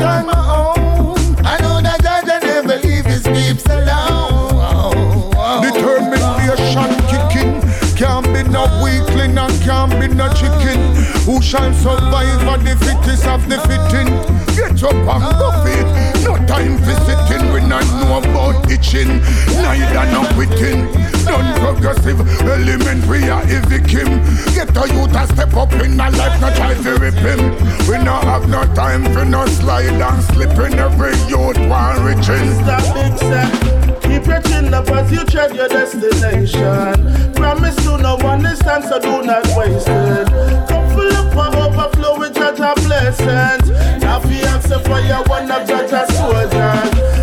It 0.00 0.06
on 0.06 0.26
my 0.26 0.32
own. 0.32 1.36
I 1.44 1.58
know 1.60 1.80
that 1.82 2.02
God 2.02 2.24
will 2.24 2.40
never 2.40 2.76
leave 2.86 3.04
his 3.04 3.22
peeps 3.22 3.66
alone. 3.66 5.30
Determination 5.60 6.90
kicking. 7.10 7.60
Can't 7.96 8.24
be 8.32 8.42
no 8.50 8.64
weakling 8.82 9.20
can't 9.60 9.92
be 10.00 10.08
no 10.08 10.26
chicken. 10.32 10.80
Who 11.26 11.40
shall 11.42 11.72
survive 11.74 12.48
are 12.48 12.58
the 12.58 12.76
fittest 12.76 13.26
of 13.26 13.48
the 13.48 13.58
fitting. 13.68 14.08
Get 14.56 14.82
up 14.82 14.94
and 14.94 15.24
go 15.38 15.50
fit. 15.64 15.86
No 16.24 16.36
time 16.46 16.78
for 16.78 16.94
sitting. 17.04 17.29
We 17.70 17.76
not 17.76 17.86
know 18.02 18.18
about 18.18 18.68
itching. 18.68 19.20
Neither 19.46 20.10
no 20.10 20.26
quitting. 20.34 20.90
Non-progressive 21.24 22.18
element 22.42 23.06
we 23.06 23.28
are. 23.28 23.46
Get 23.46 24.76
a 24.76 24.88
youth 24.92 25.14
a 25.14 25.26
step 25.28 25.54
up 25.54 25.72
in 25.74 26.00
a 26.00 26.10
life, 26.10 26.40
not 26.40 26.56
try 26.56 26.74
to 26.74 26.94
rip 26.96 27.14
him. 27.14 27.54
We 27.86 28.02
not 28.02 28.24
have 28.24 28.48
no 28.48 28.64
time 28.74 29.04
for 29.12 29.24
no 29.24 29.46
slide 29.46 30.02
and 30.02 30.24
slipping. 30.24 30.80
Every 30.80 31.14
youth 31.28 31.58
want 31.68 32.00
reaching. 32.00 32.54
Stop 32.54 33.16
step. 33.16 34.02
Keep 34.02 34.26
your 34.26 34.40
chin 34.42 34.74
up 34.74 34.90
as 34.90 35.12
you 35.12 35.24
tread 35.26 35.54
your 35.54 35.68
destination. 35.68 37.32
Promise 37.34 37.76
to 37.84 37.98
no 37.98 38.16
one 38.16 38.42
this 38.42 38.58
time, 38.58 38.82
so 38.82 38.98
do 38.98 39.22
not 39.22 39.46
waste 39.56 39.86
it. 39.88 40.26
Cup 40.68 40.90
full 40.90 41.12
up 41.12 41.32
for 41.32 41.56
overflow 41.56 42.18
with 42.18 42.34
judge 42.34 42.58
a 42.58 42.74
blessings. 42.80 43.70
Now 44.02 44.18
fi 44.18 44.40
accept 44.56 44.88
for 44.88 44.98
your 44.98 45.22
one 45.28 45.48
of 45.48 45.70
a 45.70 46.12
soldiers. 46.12 47.19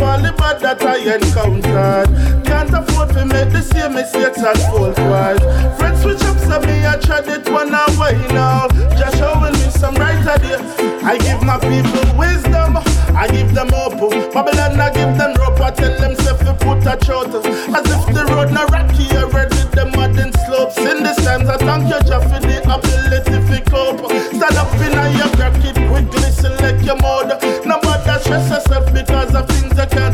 All 0.00 0.20
the 0.20 0.32
bad 0.32 0.60
that 0.60 0.82
I 0.82 0.96
encountered. 1.14 2.08
Can't 2.44 2.72
afford 2.72 3.10
to 3.10 3.24
make 3.26 3.50
the 3.52 3.62
same 3.62 3.94
mistakes 3.94 4.42
at 4.42 4.58
full 4.70 4.92
price. 4.92 5.40
Friends 5.78 6.02
switch 6.02 6.22
up, 6.24 6.38
so 6.38 6.60
me 6.60 6.86
I 6.86 6.96
tried 6.96 7.28
it 7.28 7.48
one 7.48 7.74
away 7.74 8.16
now. 8.32 8.68
Just 8.96 9.18
showing 9.18 9.52
me 9.52 9.68
some 9.70 9.94
right 9.96 10.24
ideas. 10.26 10.62
I 11.04 11.18
give 11.18 11.42
my 11.42 11.58
people 11.58 12.04
wisdom. 12.16 12.78
I 13.16 13.28
give 13.28 13.54
them 13.54 13.68
hope. 13.68 13.98
Babylon, 14.32 14.80
I 14.80 14.90
give 14.92 15.16
them 15.18 15.34
rope. 15.34 15.60
I 15.60 15.70
tell 15.70 15.94
them 15.98 16.14
self 16.16 16.40
to 16.40 16.54
put 16.54 16.86
a 16.86 16.96
short. 17.04 17.28
As 17.74 17.84
if 17.84 18.02
the 18.14 18.24
road 18.32 18.52
not 18.52 18.70
rocky 18.70 19.04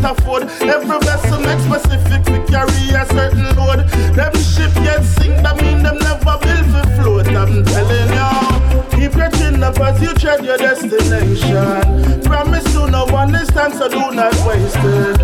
afford. 0.07 0.45
Every 0.63 0.99
vessel 1.01 1.41
makes 1.41 1.65
specific 1.65 2.23
to 2.25 2.39
carry 2.47 2.95
a 2.95 3.05
certain 3.07 3.57
load. 3.57 3.89
Them 4.15 4.33
ship 4.35 4.73
get 4.75 5.03
sink, 5.05 5.43
that 5.43 5.61
mean 5.61 5.83
them 5.83 5.99
never 5.99 6.39
built 6.39 6.67
for 6.73 6.87
float. 6.97 7.29
I'm 7.29 7.65
telling 7.65 8.11
you, 8.15 8.89
keep 8.91 9.17
your 9.17 9.31
chin 9.31 9.63
up 9.63 9.79
as 9.81 10.01
you 10.01 10.15
tread 10.15 10.45
your 10.45 10.59
destination. 10.59 12.23
Promise 12.23 12.65
to 12.73 12.87
no 12.91 13.05
one 13.07 13.33
this 13.33 13.49
time, 13.49 13.73
so 13.73 13.89
do 13.89 14.11
not 14.13 14.35
waste 14.47 14.77
it. 14.79 15.19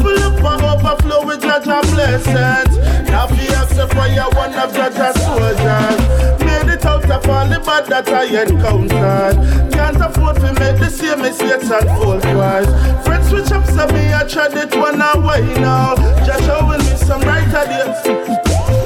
Full 0.00 0.18
up 0.26 0.34
for 0.40 0.56
overflow 0.64 1.26
with 1.26 1.44
and 1.44 1.86
blessings. 1.92 2.76
Now 3.08 3.26
fi 3.26 3.44
accept 3.60 3.92
for 3.92 4.06
your 4.08 4.30
one 4.30 4.54
of 4.54 4.76
and 4.76 5.16
soldiers. 5.16 6.43
Of 7.14 7.28
all 7.30 7.46
the 7.46 7.60
bad 7.60 7.86
that 7.94 8.08
I 8.08 8.26
encountered. 8.42 9.38
Can't 9.70 10.02
afford 10.02 10.34
to 10.42 10.50
make 10.58 10.82
the 10.82 10.90
same 10.90 11.22
mistakes 11.22 11.70
at 11.70 11.86
full 11.94 12.18
price. 12.18 12.66
Friends 13.06 13.28
switch 13.30 13.52
up, 13.52 13.64
so 13.70 13.86
me 13.94 14.10
I 14.10 14.26
tried 14.26 14.58
it 14.58 14.74
one 14.74 14.98
away 14.98 15.46
now. 15.62 15.94
Just 16.26 16.42
showing 16.42 16.82
me 16.82 16.94
some 16.98 17.22
right 17.22 17.46
ideas. 17.46 17.94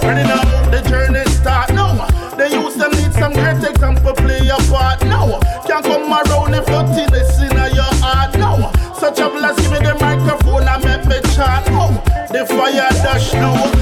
Ready 0.05 0.29
now, 0.29 0.45
the 0.69 0.85
journey 0.91 1.25
start 1.41 1.73
now. 1.73 2.05
The 2.37 2.53
youth 2.53 2.77
them 2.77 2.93
need 3.01 3.15
some 3.17 3.33
great 3.33 3.65
example, 3.65 4.13
play 4.13 4.45
your 4.45 4.61
part 4.69 5.01
now. 5.09 5.41
Can't 5.65 5.81
come 5.81 6.13
around 6.13 6.53
if 6.53 6.69
you 6.69 6.83
think 6.93 7.09
this 7.09 7.41
in 7.41 7.57
your 7.73 7.93
heart 8.05 8.37
now. 8.37 8.71
Such 8.93 9.21
a 9.21 9.31
bless, 9.33 9.57
give 9.57 9.73
me 9.73 9.79
the 9.81 9.97
microphone 10.05 10.69
and 10.69 10.85
make 10.85 11.07
me 11.09 11.17
chat 11.33 11.65
now. 11.73 11.97
The 12.29 12.45
fire 12.45 12.93
dash 13.01 13.33
now. 13.33 13.78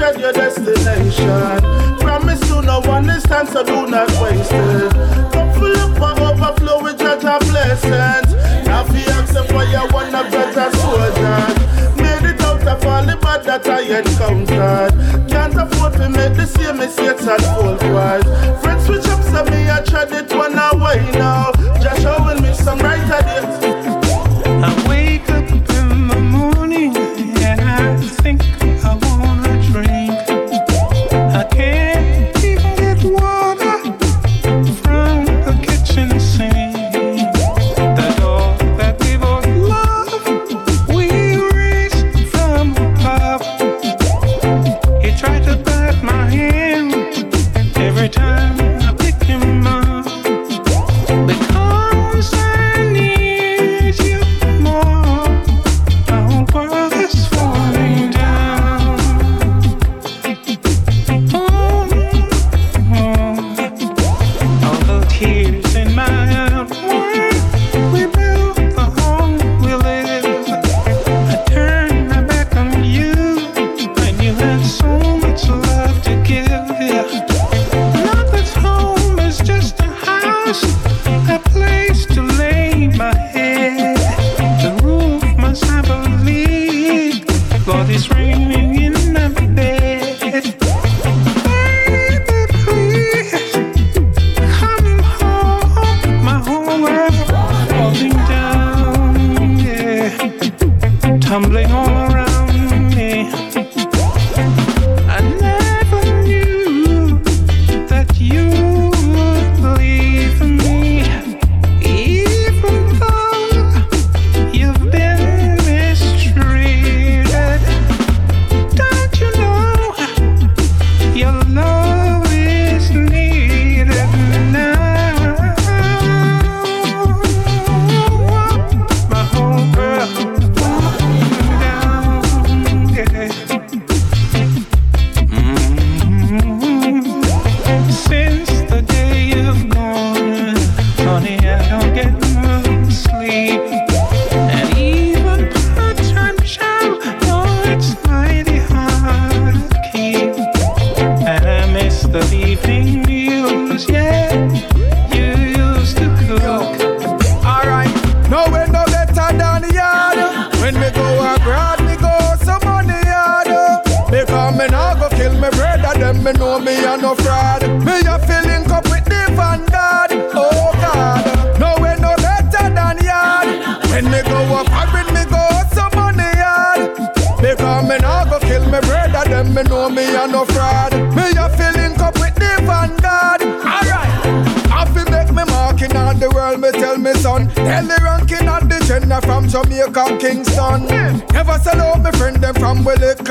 Tread 0.00 0.18
your 0.18 0.32
destination. 0.32 1.60
Promise 1.98 2.40
to 2.48 2.62
no 2.62 2.80
one 2.80 3.06
this 3.06 3.22
time, 3.24 3.46
so 3.46 3.62
do 3.62 3.86
not 3.86 4.08
waste 4.22 4.50
it. 4.50 4.92
Cup 5.30 5.54
full 5.54 5.76
up 5.76 5.92
for 5.98 6.22
overflow 6.24 6.82
with 6.82 6.98
judge 6.98 7.24
and 7.24 7.44
blessings. 7.44 8.32
Now 8.66 8.84
fi 8.84 9.00
accept 9.20 9.52
for 9.52 9.64
your 9.64 9.86
one 9.92 10.14
of 10.14 10.32
judge 10.32 10.56
and 10.56 10.74
soldiers. 10.76 11.56
Made 12.00 12.30
it 12.30 12.40
out 12.40 12.66
of 12.66 12.86
all 12.86 13.04
the 13.04 13.18
bad 13.20 13.44
that 13.44 13.68
I 13.68 13.82
encountered. 13.98 15.28
Can't 15.28 15.54
afford 15.54 15.92
to 15.94 16.08
make 16.08 16.34
the 16.34 16.46
same 16.46 16.78
mistakes 16.78 17.26
at 17.26 17.42
full 17.54 17.76
price. 17.76 18.24
Friends 18.62 18.86
switch 18.86 19.06
up, 19.06 19.22
so 19.22 19.44
me 19.52 19.68
I 19.68 19.82
tried 19.82 20.12
it 20.12 20.32
one 20.34 20.56
away 20.58 21.04
now. 21.12 21.52
Just 21.82 22.00
showing 22.00 22.42
me 22.42 22.54
some 22.54 22.78
right 22.78 23.04
ideas. 23.04 24.00
I 24.64 24.88
wake 24.88 25.29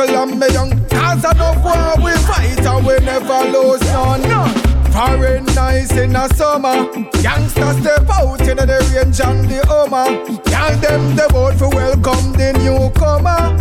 from 0.05 0.30
and 0.30 0.39
me 0.39 0.47
young. 0.53 0.71
Cause 0.88 1.23
know 1.35 1.53
war 1.63 1.95
we 2.03 2.11
fight 2.23 2.65
and 2.65 2.85
we 2.85 2.97
never 3.03 3.43
lose 3.51 3.81
none. 3.91 4.23
Foreign 4.91 5.45
nice 5.55 5.91
in 5.97 6.13
the 6.13 6.27
summer. 6.35 6.88
Youngsters 7.21 7.77
step 7.81 8.09
out 8.09 8.41
in 8.41 8.57
the 8.57 8.80
range 8.93 9.19
and 9.19 9.43
the 9.49 9.59
Hummer. 9.67 10.07
Tell 10.43 10.76
them 10.77 11.15
the 11.15 11.27
boat 11.31 11.55
for 11.55 11.69
welcome 11.69 12.31
the 12.34 12.53
newcomer. 12.63 13.57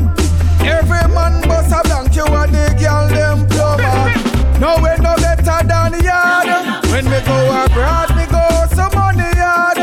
Every 0.60 1.04
man 1.14 1.42
bust 1.48 1.72
a 1.72 1.82
blank, 1.82 2.14
you 2.14 2.22
are 2.22 2.46
the 2.46 2.76
girl 2.78 3.08
them 3.08 3.46
plumber. 3.48 4.60
No 4.60 4.80
way 4.82 4.96
no 5.00 5.16
better 5.16 5.66
than 5.66 5.92
yard. 6.04 6.48
When 6.90 7.04
me 7.04 7.20
go 7.26 7.38
abroad, 7.64 8.14
me 8.16 8.26
go 8.26 8.44
some 8.74 8.94
money 8.94 9.30
yard. 9.36 9.78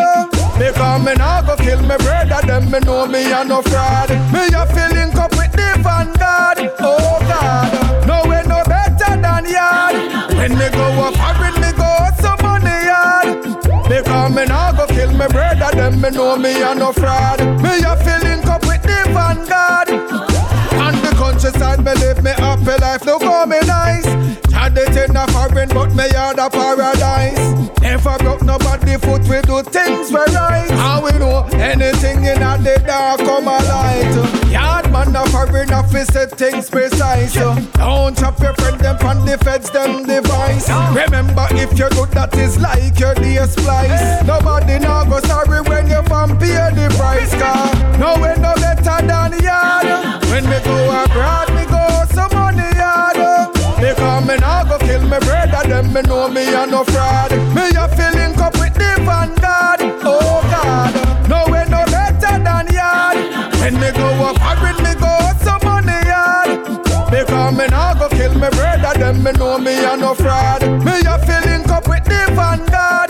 Because 0.58 1.06
me 1.06 1.14
nah 1.16 1.42
go 1.42 1.56
kill 1.58 1.82
me 1.82 1.98
brother, 1.98 2.42
them 2.48 2.72
me 2.72 2.80
know 2.80 3.06
me 3.08 3.32
a 3.32 3.44
no 3.44 3.62
fraud. 3.62 4.10
Me 4.32 4.48
a 4.56 4.66
feeling 4.72 5.12
up 5.18 5.32
with 5.36 5.52
the 5.52 5.80
vanguard. 5.84 6.45
God, 7.28 8.08
no 8.08 8.30
way 8.30 8.44
no 8.48 8.64
better 8.66 9.16
than 9.20 9.46
yard. 9.50 9.96
When 10.38 10.52
me 10.58 10.70
go 10.70 11.10
abroad, 11.10 11.56
me 11.62 11.72
go 11.74 11.90
some 12.22 12.40
money 12.42 12.78
yard. 12.90 13.44
Because 13.90 14.36
me 14.36 14.46
nah 14.46 14.72
go 14.72 14.86
kill 14.88 15.12
me 15.12 15.28
brother, 15.28 15.72
them 15.76 16.02
me 16.02 16.10
know 16.12 16.38
me 16.38 16.62
a 16.62 16.76
no 16.76 16.92
fraud. 16.94 17.40
Me 17.62 17.82
a 17.84 17.96
feeling 18.04 18.48
up 18.48 18.62
with 18.66 18.82
the 18.84 19.00
vanguard. 19.14 19.90
On 20.80 20.94
the 21.02 21.12
countryside, 21.18 21.84
me 21.84 21.94
live 21.96 22.24
me 22.24 22.32
happy 22.32 22.76
life, 22.82 23.06
no 23.06 23.20
go 23.20 23.46
me 23.46 23.60
nice. 23.66 24.25
Had 24.66 24.80
it 24.80 25.10
in 25.10 25.16
a 25.16 25.28
foreign, 25.28 25.70
but 25.70 25.94
me 25.94 26.10
yard 26.10 26.40
a 26.40 26.50
paradise. 26.50 27.38
Never 27.82 28.18
broke 28.18 28.42
nobody 28.42 28.98
foot, 28.98 29.22
we 29.30 29.40
do 29.42 29.62
things 29.62 30.10
we 30.10 30.18
right. 30.18 30.68
How 30.72 31.06
we 31.06 31.12
know 31.20 31.44
anything 31.54 32.26
in 32.26 32.40
the 32.40 32.82
dark 32.84 33.20
come 33.20 33.48
a 33.48 33.62
light. 33.62 34.50
Yard 34.50 34.92
man 34.92 35.16
a 35.16 35.24
foreign 35.30 35.72
office 35.72 36.08
set 36.08 36.32
things 36.32 36.68
precise. 36.68 37.36
Don't 37.36 38.18
chop 38.18 38.40
your 38.40 38.56
friend 38.56 38.80
them 38.80 38.98
on 39.06 39.24
the 39.24 39.38
feds 39.38 39.70
them 39.70 40.04
device. 40.04 40.68
Remember 40.98 41.46
if 41.52 41.78
you 41.78 41.88
do 41.90 42.08
that 42.18 42.36
is 42.36 42.60
like 42.60 43.00
your 43.00 43.14
day 43.14 43.38
splice. 43.46 44.26
Nobody 44.26 44.80
now 44.80 45.06
go 45.06 45.20
sorry 45.20 45.62
when 45.62 45.88
you 45.88 46.02
from 46.10 46.40
pay 46.40 46.74
the 46.74 46.92
price. 46.98 47.36
Car 47.36 47.70
no 48.00 48.20
way 48.20 48.34
no 48.42 48.56
better 48.56 49.06
than 49.06 49.30
the 49.30 49.44
yard. 49.44 50.24
When 50.32 50.44
me 50.50 50.58
go 50.66 51.04
abroad, 51.04 51.54
me 51.54 51.66
go 51.70 51.86
some 52.16 52.34
money 52.34 52.55
yard. 52.55 52.55
Because 53.80 54.26
me 54.28 54.36
nah 54.38 54.64
go 54.64 54.78
kill 54.80 55.02
me 55.02 55.20
brother, 55.20 55.68
them 55.68 55.94
me 55.94 56.02
know 56.04 56.28
me 56.30 56.48
a 56.54 56.66
no 56.66 56.84
fraud. 56.84 57.32
Me 57.54 57.70
a 57.76 57.88
feeling 57.96 58.40
up 58.40 58.54
with 58.58 58.74
the 58.74 58.96
vanguard. 59.06 59.82
Oh 60.04 60.42
God, 60.50 60.94
no 61.30 61.46
way 61.52 61.66
no 61.70 61.86
better 61.86 62.40
than 62.44 62.68
yard. 62.74 63.18
When 63.60 63.76
me 63.76 63.92
go 63.92 64.32
abroad, 64.32 64.80
me 64.82 64.94
go 64.96 65.14
some 65.44 65.62
money 65.64 66.00
yard. 66.08 66.66
Because 67.12 67.58
me 67.58 67.68
nah 67.68 67.94
go 67.94 68.08
kill 68.10 68.34
me 68.34 68.50
brother, 68.50 68.98
them 68.98 69.24
me 69.24 69.32
know 69.34 69.58
me 69.60 69.76
a 69.84 69.98
no 69.98 70.14
fraud. 70.16 70.62
Me 70.84 70.94
a 71.06 71.20
feeling 71.28 71.70
up 71.70 71.88
with 71.88 72.06
the 72.06 72.32
vanguard. 72.34 73.05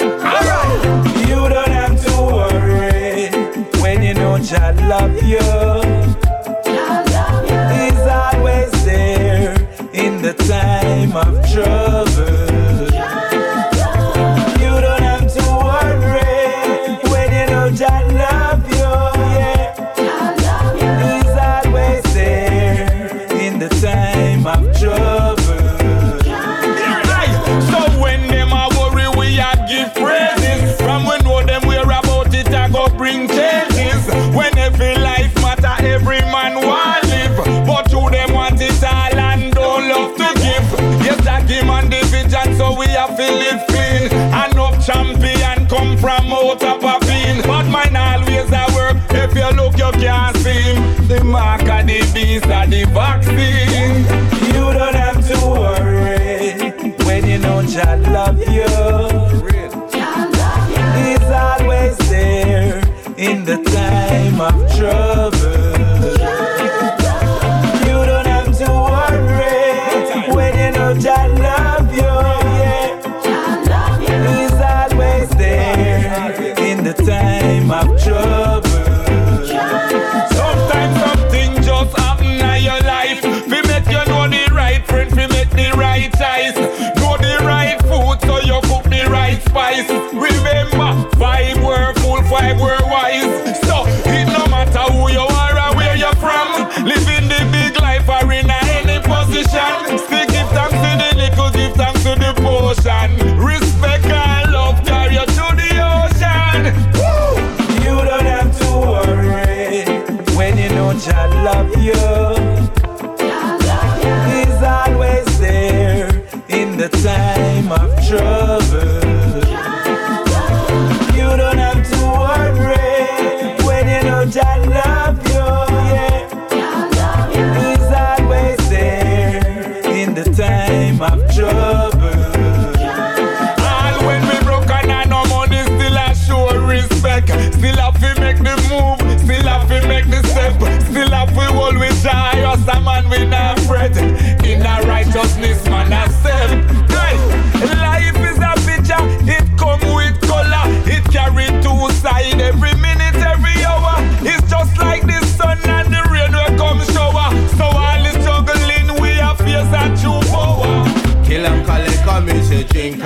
The 51.85 51.99
beast 52.13 52.45
of 52.45 52.69
the 52.69 52.85
vaccine. 52.93 54.03
You 54.53 54.73
don't 54.73 54.95
have 54.95 55.25
to 55.27 55.37
worry 55.47 56.71
when 57.05 57.27
you 57.27 57.37
know 57.37 57.61
Jah 57.63 57.95
love 58.11 58.39
you. 58.39 58.65
He's 60.97 61.29
always 61.29 61.97
there 62.09 62.79
in 63.17 63.45
the 63.45 63.57
time 63.63 64.41
of 64.41 64.75
trouble. 64.75 65.34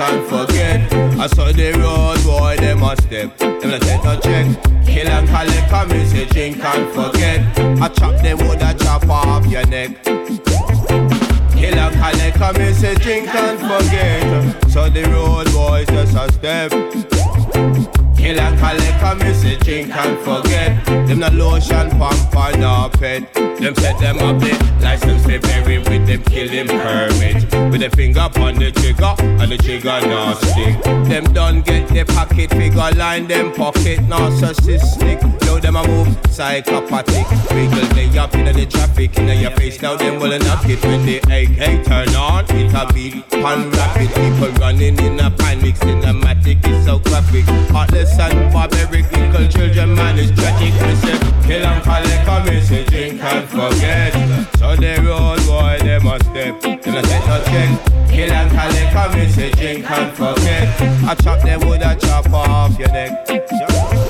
And 0.00 0.26
forget. 0.28 0.92
I 1.18 1.26
saw 1.26 1.52
the 1.52 1.72
road 1.78 2.22
boy, 2.24 2.56
them 2.56 2.82
a 2.82 2.96
step. 3.02 3.36
Them 3.38 3.70
a 3.70 3.78
take 3.78 4.04
a 4.04 4.18
check. 4.22 4.46
Kill 4.86 5.08
and 5.08 5.28
collect, 5.28 5.68
come 5.68 5.90
in, 5.92 6.06
say 6.08 6.24
drink 6.26 6.64
and 6.64 6.92
forget. 6.92 7.58
I 7.80 7.88
chop 7.88 8.20
them 8.22 8.38
wood, 8.38 8.62
I 8.62 8.74
chop 8.74 9.08
off 9.08 9.46
your 9.46 9.66
neck. 9.66 10.02
Kill 10.04 11.78
and 11.78 11.94
collect, 11.96 12.36
come 12.36 12.56
in, 12.56 12.74
say 12.74 12.94
drink 12.96 13.34
and 13.34 13.58
forget. 13.58 14.70
So 14.70 14.88
the 14.88 15.02
road 15.10 15.52
boys 15.52 15.86
just 15.88 16.16
a 16.16 16.32
step. 16.32 17.99
Kill 18.20 18.38
and 18.38 18.58
collect, 18.58 19.24
in, 19.24 19.34
say 19.34 19.56
drink 19.56 19.96
and 19.96 20.18
forget. 20.20 20.84
Them 21.06 21.20
no 21.20 21.28
lotion, 21.28 21.88
pump, 21.92 22.36
or 22.36 22.56
no 22.58 22.90
pet. 22.92 23.32
Them 23.32 23.74
set 23.76 23.98
them 23.98 24.18
up 24.18 24.38
the 24.40 24.52
license 24.82 25.24
they 25.24 25.38
bury 25.38 25.78
with 25.78 26.06
them 26.06 26.22
killing 26.24 26.68
permit. 26.68 27.42
With 27.70 27.80
the 27.80 27.90
finger 27.96 28.20
on 28.20 28.56
the 28.56 28.72
trigger 28.72 29.14
and 29.18 29.50
the 29.50 29.56
trigger 29.56 30.00
not 30.06 30.36
stick. 30.36 30.82
Them 31.08 31.24
done 31.32 31.62
get 31.62 31.88
the 31.88 32.04
pocket 32.04 32.50
figure 32.50 32.90
line, 32.92 33.26
them 33.26 33.52
pocket 33.54 34.00
narcissistic. 34.00 35.22
Now 35.46 35.58
them 35.58 35.76
a 35.76 35.86
move 35.88 36.16
psychopathic. 36.30 37.26
Wiggle 37.50 37.88
they 37.94 38.18
up 38.18 38.34
in 38.34 38.44
the 38.54 38.66
traffic 38.66 39.18
in 39.18 39.40
your 39.40 39.50
face. 39.52 39.80
Now 39.80 39.96
them 39.96 40.20
will 40.20 40.38
knock 40.40 40.68
it 40.68 40.82
when 40.84 41.04
the 41.06 41.18
AK 41.18 41.86
turn 41.86 42.14
on. 42.14 42.44
It 42.50 42.72
a 42.74 42.92
beat 42.92 43.28
pan 43.30 43.70
rapid. 43.70 44.08
People 44.08 44.52
running 44.60 44.98
in 44.98 45.20
a 45.20 45.30
panic. 45.30 45.74
Cinematic 45.76 46.66
is 46.66 46.84
so 46.84 46.98
graphic. 46.98 47.44
Heartless 47.70 48.09
and 48.18 48.52
barbaric. 48.52 49.10
Little 49.12 49.48
children 49.48 49.94
man 49.94 50.18
is 50.18 50.30
tragic. 50.32 50.74
We 50.74 50.94
say 50.96 51.18
kill 51.46 51.66
and 51.66 51.82
collect. 51.82 52.48
In, 52.48 52.62
say 52.62 52.84
drink 52.84 53.22
and 53.22 53.48
forget. 53.48 54.12
So 54.58 54.76
the 54.76 55.02
road 55.06 55.40
boy 55.46 55.78
they 55.84 55.98
must 55.98 56.24
step. 56.24 56.60
Them 56.60 56.96
a 56.96 57.02
take 57.02 57.26
no 57.26 57.42
check. 57.44 58.10
Kill 58.10 58.32
and 58.32 58.50
collect. 58.50 59.16
In, 59.16 59.30
say 59.30 59.50
drink 59.52 59.90
and 59.90 60.16
forget. 60.16 60.80
I 61.04 61.14
chop 61.14 61.42
them 61.42 61.60
wood, 61.66 61.82
I 61.82 61.94
chop 61.96 62.30
off 62.32 62.78
your 62.78 62.88
neck. 62.88 64.09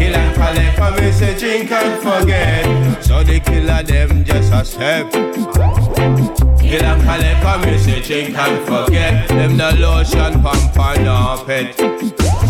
Kill 0.00 0.16
and 0.16 0.34
collect, 0.34 0.76
come 0.78 0.94
and 0.94 1.14
say 1.14 1.38
drink 1.38 1.70
and 1.70 2.02
forget. 2.02 3.04
So 3.04 3.22
the 3.22 3.38
killer 3.40 3.82
them 3.82 4.24
just 4.24 4.50
a 4.50 4.64
step. 4.64 5.12
Kill 5.12 6.82
and 6.82 7.02
collect, 7.02 7.42
come 7.42 7.64
and 7.64 7.78
say 7.78 8.00
drink 8.00 8.34
and 8.34 8.66
forget. 8.66 9.28
Them 9.28 9.58
the 9.58 9.76
lotion, 9.78 10.40
pump 10.40 10.78
and 10.78 11.04
no 11.04 11.44
pet. 11.46 11.76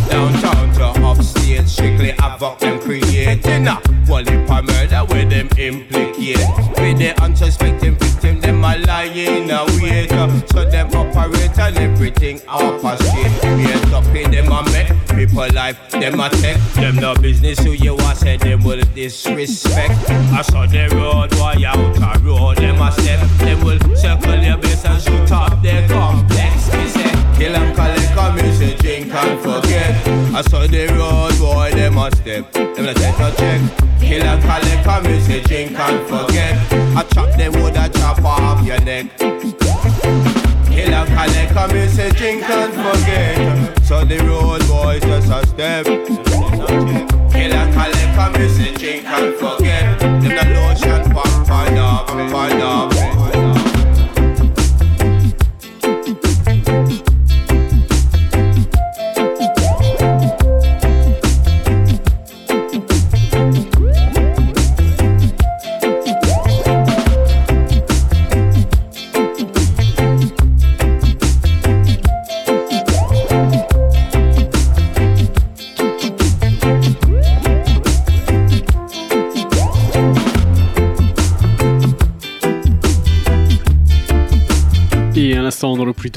Downtown 0.08 0.72
to 0.74 0.86
upstate, 1.04 1.68
strictly 1.68 2.12
havoc 2.12 2.60
them 2.60 2.78
creating. 2.80 3.66
a 3.66 3.74
One 4.06 4.26
heap 4.26 4.48
of 4.48 4.64
murder 4.66 5.04
where 5.08 5.24
them 5.24 5.48
implicate. 5.58 6.38
With 6.78 6.98
the 6.98 7.14
unsuspecting 7.20 7.96
victim, 7.96 8.40
them 8.40 8.62
a 8.62 8.78
lying 8.86 9.50
awake. 9.50 10.10
So 10.50 10.64
them 10.70 10.88
operate 10.94 11.58
and 11.58 11.76
everything 11.78 12.38
straight. 12.38 13.42
Wait 13.42 13.92
up 13.92 14.06
in 14.14 14.30
them 14.30 14.52
a 14.52 14.62
make 14.70 14.88
people 15.16 15.46
life, 15.52 15.90
them 15.90 16.20
a 16.20 16.28
take. 16.30 16.58
Them 16.74 16.96
no 16.96 17.14
business 17.14 17.39
who 17.40 17.72
you 17.72 17.94
want 17.94 18.18
say 18.18 18.36
them 18.36 18.62
will 18.62 18.82
disrespect. 18.94 19.94
I 20.10 20.42
saw 20.42 20.66
the 20.66 20.88
road 20.94 21.30
boy 21.30 21.64
out 21.66 21.96
a 21.96 22.20
road, 22.20 22.58
them 22.58 22.80
a 22.80 22.92
step. 22.92 23.20
Them 23.38 23.64
will 23.64 23.78
circle 23.96 24.36
your 24.36 24.58
base 24.58 24.84
and 24.84 25.02
shoot 25.02 25.32
up 25.32 25.62
their 25.62 25.88
complex. 25.88 26.70
Me 26.74 26.86
say, 26.88 27.10
kill 27.38 27.56
and 27.56 27.74
collect, 27.74 28.12
come 28.12 28.38
in, 28.38 28.54
say 28.54 28.76
drink 28.76 29.14
and 29.14 29.40
forget. 29.40 30.06
I 30.34 30.42
saw 30.42 30.66
the 30.66 30.86
road 30.88 31.38
boy, 31.38 31.70
them 31.74 31.96
a 31.96 32.14
step. 32.14 32.52
Them 32.52 32.88
a 32.88 32.94
take 32.94 33.18
a 33.18 33.32
check. 33.36 33.60
Kill 34.00 34.22
and 34.22 34.42
collect, 34.42 34.84
come 34.84 35.06
in, 35.06 35.20
say 35.22 35.40
drink 35.42 35.78
and 35.78 36.08
forget. 36.08 36.72
I 36.94 37.02
chop 37.14 37.36
them 37.38 37.52
wood, 37.52 37.76
I 37.76 37.88
chop 37.88 38.22
off 38.22 38.64
your 38.66 38.80
neck. 38.82 39.16
Kill 39.18 40.94
and 40.94 41.08
collect, 41.08 41.52
come 41.54 41.70
in, 41.70 41.88
say 41.88 42.10
drink 42.10 42.42
and 42.42 42.72
forget. 42.74 43.86
So 43.86 44.04
the 44.04 44.18
road 44.18 44.60
boys 44.68 45.00
just 45.02 45.30
a 45.30 45.46
step. 45.46 45.86
Kill 45.86 47.19
and 47.42 47.72
collect, 47.72 48.36
in, 48.36 48.48
say 48.48 48.74
drink 48.74 49.06
and 49.06 49.34
forget. 49.36 49.98
Them 50.00 50.20
the 50.20 50.60
lotion, 50.60 51.12
pump, 51.12 51.46
find 51.46 51.78
up, 51.78 52.08
find 52.08 52.62
up. 52.62 53.59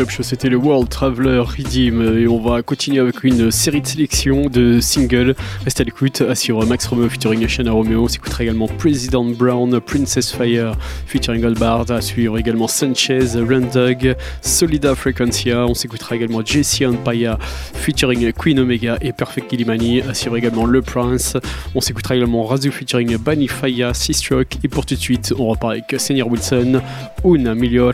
C'était 0.10 0.50
le 0.50 0.58
World 0.58 0.90
Traveler 0.90 1.40
Redeem. 1.40 2.18
Et 2.18 2.28
on 2.28 2.40
va 2.40 2.62
continuer 2.62 3.00
avec 3.00 3.24
une 3.24 3.52
série 3.52 3.82
de 3.82 3.88
sélections 3.88 4.48
de 4.48 4.80
singles. 4.80 5.36
Restez 5.64 5.82
à 5.82 5.86
l'écoute. 5.86 6.24
Sur 6.34 6.66
Max 6.66 6.88
Romeo 6.88 7.10
featuring 7.10 7.48
Shana 7.48 7.72
Romeo. 7.72 8.04
On 8.04 8.08
s'écoutera 8.08 8.44
également 8.44 8.68
President 8.68 9.26
Brown, 9.26 9.80
Princess 9.80 10.32
Fire 10.32 10.76
featuring 11.06 11.42
Goldbard. 11.42 11.90
À 11.92 12.02
suivre 12.02 12.38
également 12.38 12.68
Sanchez, 12.68 13.20
Rundog, 13.36 14.16
Solida 14.42 14.96
Frequencia. 14.96 15.66
On 15.66 15.74
s'écoutera 15.74 16.16
également 16.16 16.44
Jesse 16.44 16.82
Empire 16.82 17.38
featuring 17.40 18.32
Queen 18.34 18.60
Omega 18.60 18.98
et 19.02 19.14
Perfect 19.14 19.50
Gilimani. 19.50 20.02
À 20.02 20.14
suivre 20.14 20.38
également 20.38 20.66
Le 20.66 20.82
Prince. 20.82 21.38
On 21.76 21.82
s'écoutera 21.82 22.16
également 22.16 22.44
Razu 22.44 22.72
featuring 22.72 23.18
Bunny 23.18 23.48
Faya, 23.48 23.94
Seastroke. 23.94 24.58
Et 24.64 24.68
pour 24.68 24.86
tout 24.86 24.96
de 24.96 25.00
suite, 25.00 25.34
on 25.38 25.48
repart 25.48 25.74
avec 25.74 25.96
Senior 25.98 26.30
Wilson, 26.30 26.82
Una 27.24 27.56
Miglior 27.56 27.94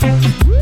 Representa 0.00 0.57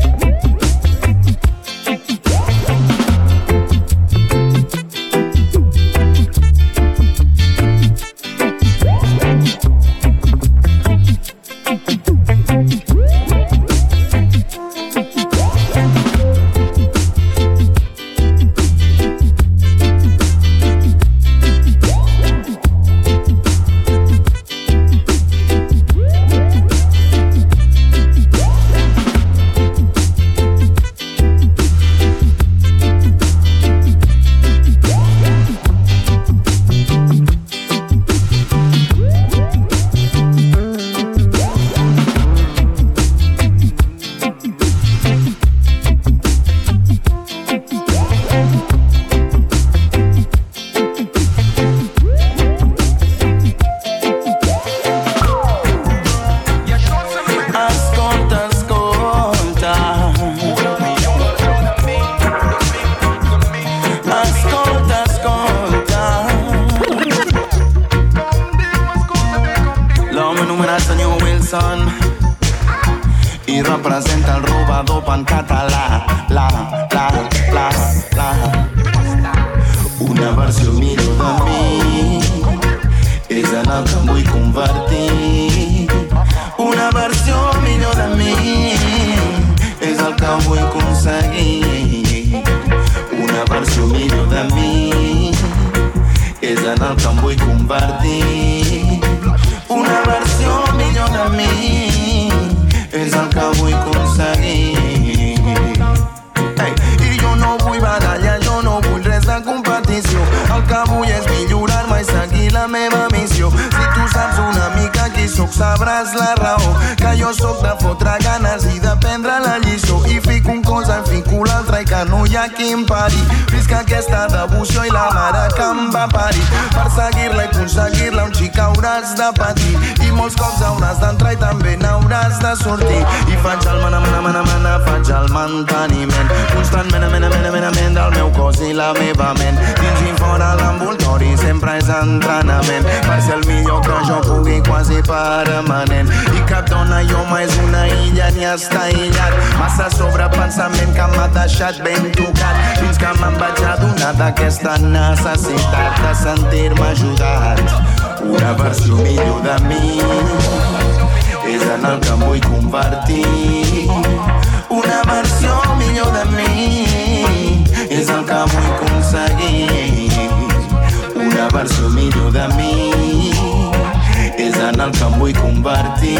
el 174.87 174.93
que 174.93 175.03
em 175.03 175.19
vull 175.19 175.33
convertir. 175.33 176.19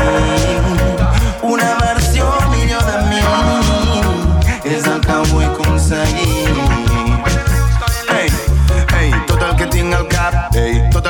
Una 1.42 1.76
versió 1.80 2.26
millor 2.52 2.84
de 2.84 2.98
mi 3.08 3.22
és 4.76 4.88
el 4.88 5.00
que 5.06 5.20
vull 5.32 5.46
aconseguir. 5.46 6.28
Ei, 8.98 9.14
tot 9.28 9.42
el 9.42 9.56
que 9.56 9.68
tinc 9.72 9.94
al 9.94 10.08
cap, 10.12 10.34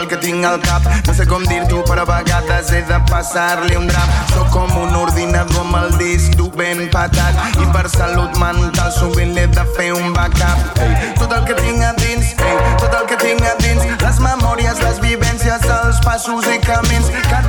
que 0.08 0.18
cap. 0.64 0.82
No 1.06 1.14
sé 1.14 1.26
com 1.26 1.44
dir-t'ho, 1.46 1.84
però 1.88 2.04
a 2.04 2.08
vegades 2.10 2.72
he 2.72 2.82
de 2.88 2.98
passar-li 3.10 3.76
un 3.76 3.88
drap. 3.88 4.10
Sóc 4.34 4.50
com 4.54 4.72
un 4.82 4.96
ordinador 4.96 5.64
amb 5.64 5.78
el 5.82 5.98
disc 5.98 6.36
dur 6.40 6.50
ben 6.56 6.88
patat. 6.94 7.38
I 7.62 7.68
per 7.74 7.88
salut 7.90 8.38
mental 8.42 8.92
sovint 8.96 9.34
l'he 9.36 9.48
de 9.48 9.66
fer 9.78 9.92
un 9.94 10.14
backup. 10.14 10.80
Ei, 10.84 11.14
tot 11.20 11.34
el 11.34 11.46
que 11.48 11.58
tinc 11.60 11.84
a 11.84 11.94
dins, 12.02 12.34
ei, 12.38 12.58
tot 12.82 12.94
el 13.00 13.08
que 13.10 13.20
tinc 13.24 13.42
a 13.42 13.56
dins. 13.64 13.86
Les 14.04 14.22
memòries, 14.24 14.82
les 14.84 15.02
vivències, 15.04 15.68
els 15.80 16.02
passos 16.06 16.48
i 16.54 16.60
camins. 16.66 17.12
Que 17.30 17.42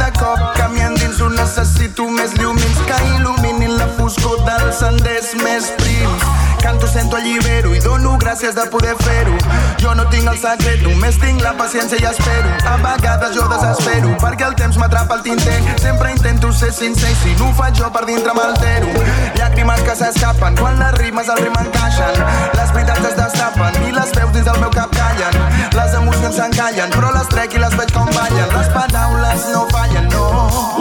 necessito 1.48 2.04
més 2.12 2.34
llum 2.36 2.58
fins 2.60 2.80
que 2.88 2.98
il·lumini 3.14 3.57
foscor 3.96 4.44
dels 4.46 4.82
senders 4.82 5.34
més 5.42 5.72
prims. 5.80 6.28
Canto, 6.60 6.88
sento, 6.88 7.16
allibero 7.16 7.74
i 7.74 7.78
dono 7.78 8.16
gràcies 8.18 8.54
de 8.54 8.64
poder 8.70 8.96
fer-ho. 9.00 9.36
Jo 9.78 9.94
no 9.94 10.04
tinc 10.10 10.26
el 10.26 10.38
secret, 10.40 10.82
només 10.82 11.18
tinc 11.22 11.40
la 11.42 11.52
paciència 11.58 12.00
i 12.02 12.06
espero. 12.08 12.50
A 12.66 12.74
vegades 12.82 13.36
jo 13.36 13.46
desespero, 13.52 14.10
perquè 14.22 14.48
el 14.48 14.56
temps 14.58 14.78
m'atrapa 14.80 15.14
al 15.18 15.22
tinter. 15.22 15.58
Sempre 15.80 16.10
intento 16.12 16.52
ser 16.52 16.72
sincer 16.74 17.14
si 17.22 17.36
no 17.38 17.48
ho 17.48 17.54
faig 17.54 17.78
jo 17.78 17.90
per 17.94 18.04
dintre 18.10 18.34
m'altero. 18.34 18.90
Llàgrimes 19.38 19.84
que 19.86 19.96
s'escapen 20.02 20.58
quan 20.58 20.82
les 20.82 20.98
rimes 20.98 21.30
al 21.30 21.40
rim 21.44 21.56
encaixen. 21.62 22.22
Les 22.58 22.74
veritats 22.74 23.06
es 23.12 23.16
destapen 23.22 23.82
i 23.86 23.94
les 23.94 24.14
veus 24.18 24.34
dins 24.34 24.50
del 24.50 24.60
meu 24.60 24.74
cap 24.74 24.92
callen. 24.98 25.42
Les 25.78 25.98
emocions 26.02 26.42
s'encallen, 26.42 26.90
però 26.98 27.14
les 27.14 27.30
trec 27.34 27.54
i 27.54 27.62
les 27.62 27.78
veig 27.78 27.94
com 27.94 28.10
ballen. 28.18 28.48
Les 28.58 28.72
paraules 28.74 29.50
no 29.54 29.66
fallen, 29.70 30.10
no. 30.10 30.28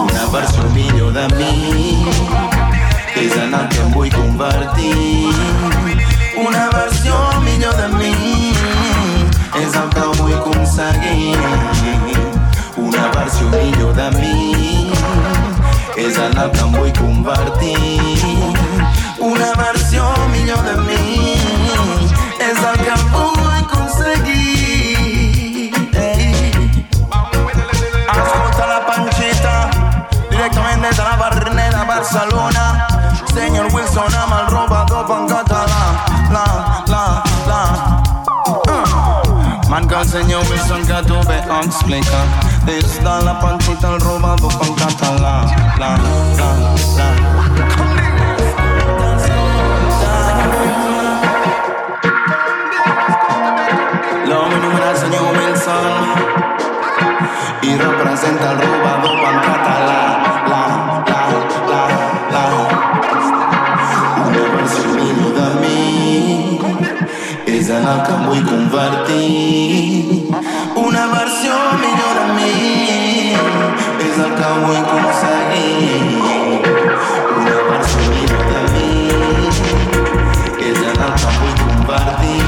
Una 0.07 0.31
versió 0.34 0.71
millor 0.73 1.13
de 1.13 1.27
mi 1.38 2.56
és 3.19 3.35
en 3.35 3.53
el 3.53 3.68
que 3.69 3.80
em 3.80 3.91
convertir. 4.11 5.30
Una 6.38 6.69
versió 6.69 7.15
millor 7.41 7.76
de 7.76 7.88
mi 7.98 8.53
és 9.57 9.73
el 9.80 9.89
que 9.95 10.02
vull 10.19 10.34
aconseguir. 10.35 11.38
Una 12.77 13.07
versió 13.15 13.49
millor 13.49 13.94
de 13.98 14.11
mi 14.18 14.91
és 15.98 16.18
en 16.18 16.38
el 16.38 16.52
que 16.52 16.61
em 16.61 16.72
vull 16.77 16.94
convertir. 16.99 18.22
Una 19.18 19.53
versió 19.64 20.03
millor 20.35 20.61
de 20.68 20.76
mi 20.85 21.06
és 22.49 22.60
el 22.69 22.77
que 22.84 22.95
vull 23.15 23.56
aconseguir. 23.64 25.72
Escolta 28.14 28.64
la 28.76 28.81
panchita 28.91 29.56
directament 30.30 30.80
des 30.85 30.95
de 30.98 31.03
la 31.03 31.15
Barneda, 31.23 31.81
Barcelona 31.95 32.77
señor 33.38 33.73
Wilson 33.73 34.15
ama 34.15 34.41
el 34.41 34.47
robado 34.47 35.05
pancata 35.07 35.65
la, 35.73 35.84
la, 36.31 36.45
la, 36.88 37.23
la. 37.47 37.61
Uh. 38.45 39.69
Man 39.69 39.88
que 39.88 39.95
el 39.95 40.07
señor 40.07 40.43
Wilson 40.49 40.85
que 40.85 41.03
tuve 41.07 41.38
ah, 41.49 41.61
explica 41.64 42.19
Desde 42.65 43.03
la 43.03 43.39
pancita 43.39 43.93
el 43.93 43.99
robado 44.01 44.47
pancata 44.47 45.11
la, 45.14 45.45
la, 45.77 45.97
la, 46.38 46.49
la. 46.97 47.77
señor 54.95 55.22
Wilson 55.38 56.38
y 57.61 57.76
representa 57.76 58.51
al 58.51 58.57
robado 58.61 59.09
pan 59.22 59.41
catalán. 59.41 60.16
Vull 67.95 68.43
convertir. 68.43 70.30
Una 70.76 71.07
versió 71.07 71.53
millor 71.81 72.18
de 72.19 72.26
mi 72.35 72.51
és 74.07 74.18
el 74.26 74.31
que 74.39 74.49
vull 74.64 74.80
aconseguir. 74.81 76.19
Una 77.38 77.55
versió 77.69 78.01
millor 78.18 78.43
de 78.51 78.61
mi 78.73 78.91
és 80.69 80.80
el 80.81 80.99
que 80.99 81.31
vull 81.39 81.55
convertir. 81.64 82.47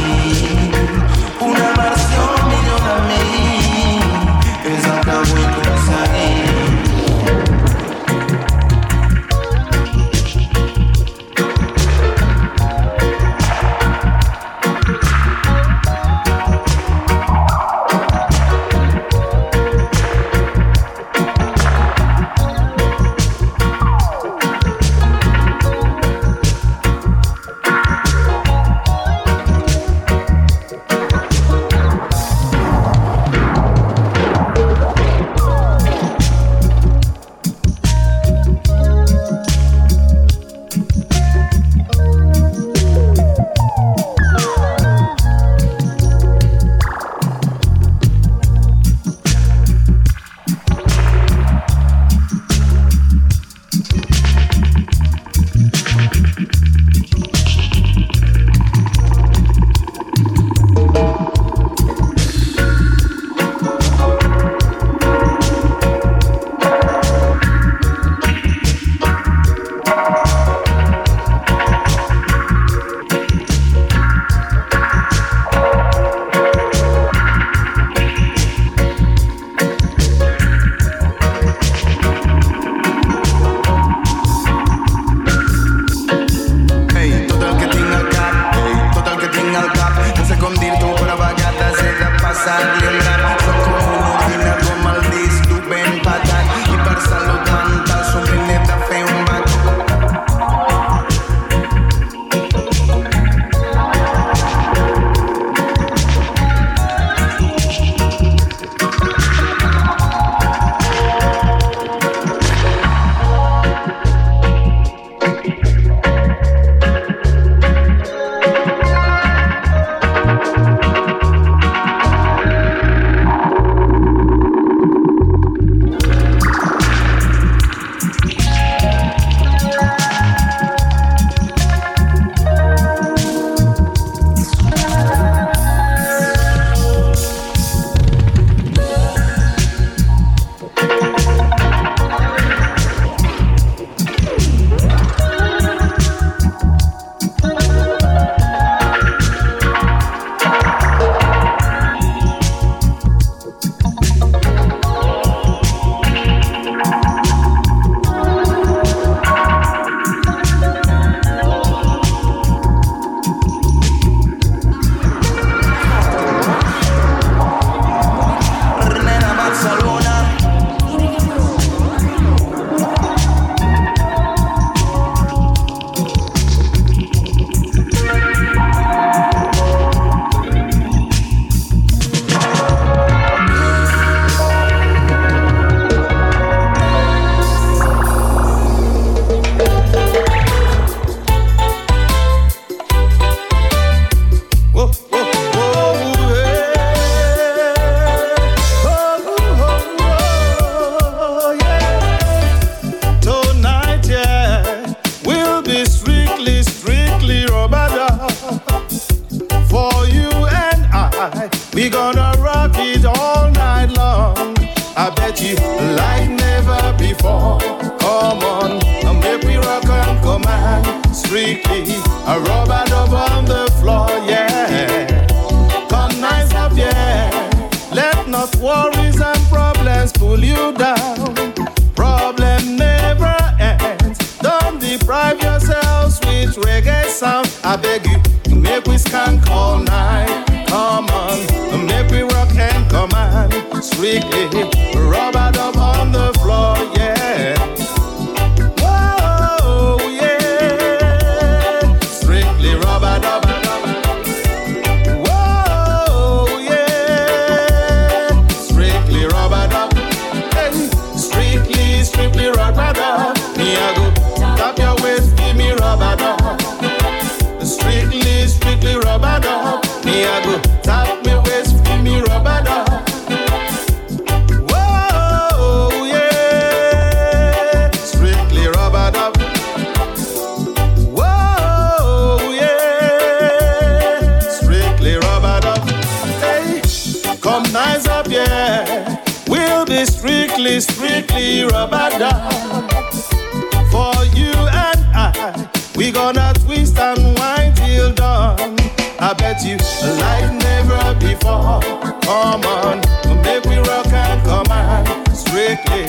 থেকে 305.87 306.08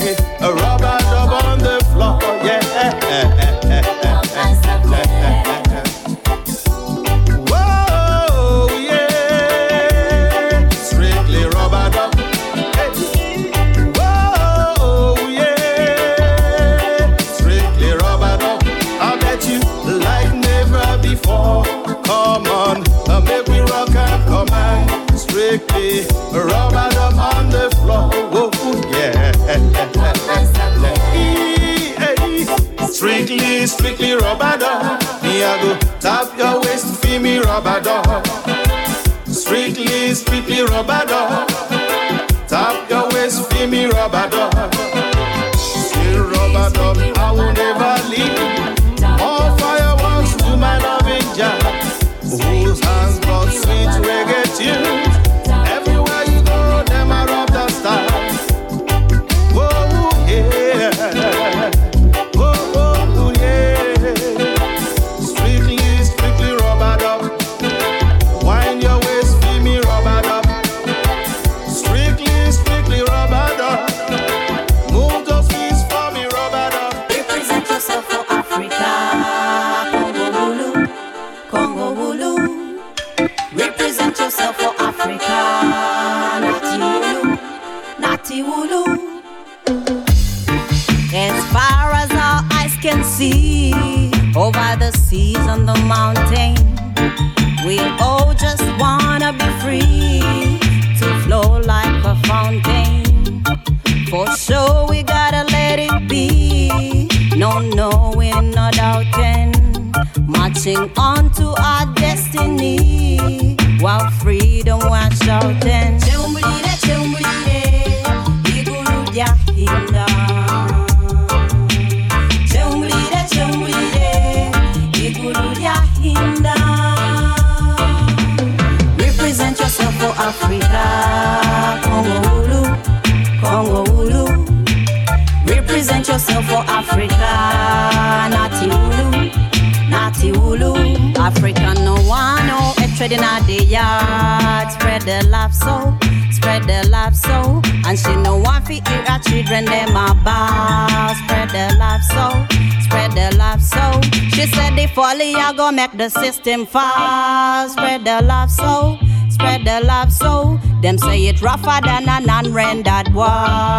system 156.32 156.64
fast. 156.64 157.72
Spread 157.72 158.04
the 158.04 158.22
love 158.22 158.50
so, 158.50 158.98
spread 159.30 159.64
the 159.64 159.80
love 159.84 160.12
so. 160.12 160.60
Them 160.80 160.96
say 160.96 161.26
it 161.26 161.42
rougher 161.42 161.80
than 161.84 162.08
a 162.08 162.20
non-rendered 162.20 163.12
war. 163.12 163.69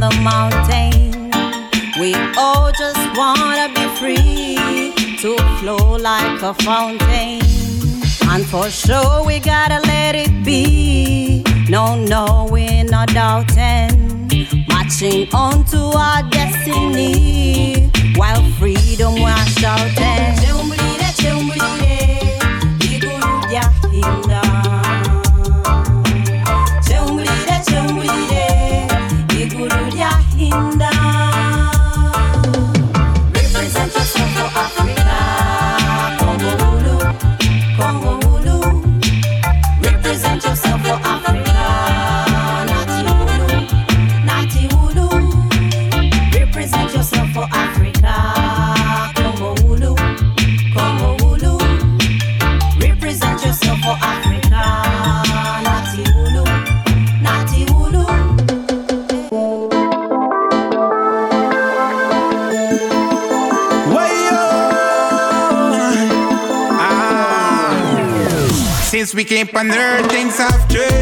the 0.00 0.10
mountain. 0.22 1.30
We 1.98 2.14
all 2.36 2.70
just 2.72 3.02
wanna 3.16 3.68
be 3.74 3.86
free 3.98 4.92
to 5.18 5.36
flow 5.58 5.96
like 5.96 6.42
a 6.42 6.54
fountain. 6.54 7.40
And 8.30 8.46
for 8.46 8.70
sure 8.70 9.24
we 9.24 9.40
gotta 9.40 9.80
let 9.86 10.14
it 10.14 10.44
be. 10.44 11.42
No, 11.68 11.96
no, 11.96 12.48
we're 12.50 12.84
not 12.84 13.08
doubting. 13.08 14.28
Marching 14.68 15.28
on 15.34 15.64
to 15.66 15.80
our 15.96 16.22
destiny 16.30 17.90
while 18.16 18.44
freedom 18.58 19.14
we're 19.14 19.46
shouting. 19.60 20.48
We 69.38 69.44
came 69.44 69.56
on 69.56 69.70
earth, 69.70 70.10
things 70.10 70.36
changed. 70.68 70.97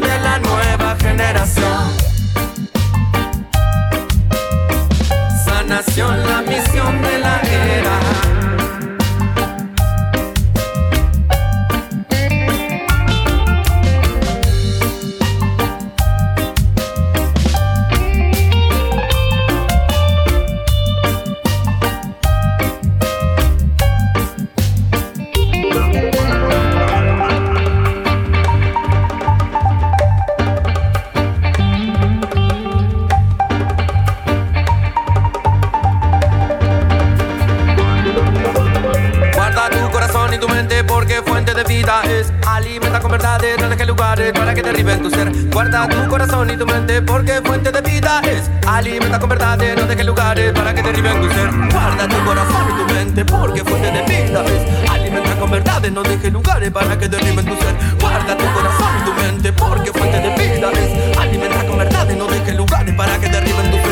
De 0.00 0.20
la 0.20 0.38
nueva 0.38 0.96
generación. 1.00 1.96
Sanación, 5.44 6.28
la 6.28 6.42
misión 6.42 6.67
Guarda 45.58 45.88
tu 45.88 46.08
corazón 46.08 46.48
y 46.50 46.56
tu 46.56 46.64
mente 46.64 47.02
porque 47.02 47.42
fuente 47.44 47.72
de 47.72 47.80
vida 47.80 48.20
es. 48.20 48.48
Alimenta 48.64 49.18
con 49.18 49.28
verdades, 49.28 49.76
no 49.76 49.86
dejes 49.88 50.06
lugares 50.06 50.52
para 50.52 50.72
que 50.72 50.82
derriben 50.82 51.20
tu 51.20 51.28
ser. 51.30 51.50
Guarda 51.72 52.06
tu 52.06 52.24
corazón 52.24 52.62
y 52.68 52.78
tu 52.78 52.94
mente 52.94 53.24
porque 53.24 53.64
fuente 53.64 53.90
de 53.90 54.02
vida 54.02 54.44
es. 54.44 54.88
Alimenta 54.88 55.34
con 55.34 55.50
verdades, 55.50 55.90
no 55.90 56.04
dejes 56.04 56.32
lugares 56.32 56.70
para 56.70 56.96
que 56.96 57.08
derriben 57.08 57.44
tu 57.44 57.56
ser. 57.56 57.74
Guarda 58.00 58.36
tu 58.36 58.44
corazón 58.52 58.88
y 59.00 59.04
tu 59.04 59.12
mente 59.20 59.52
porque 59.52 59.90
fuente 59.90 60.20
de 60.20 60.28
vida 60.36 60.70
es. 60.70 61.18
Alimenta 61.18 61.66
con 61.66 61.78
verdades, 61.78 62.16
no 62.16 62.26
dejes 62.28 62.54
lugares 62.54 62.94
para 62.94 63.18
que 63.18 63.28
derriben 63.28 63.70
tu 63.72 63.76
ser. 63.78 63.87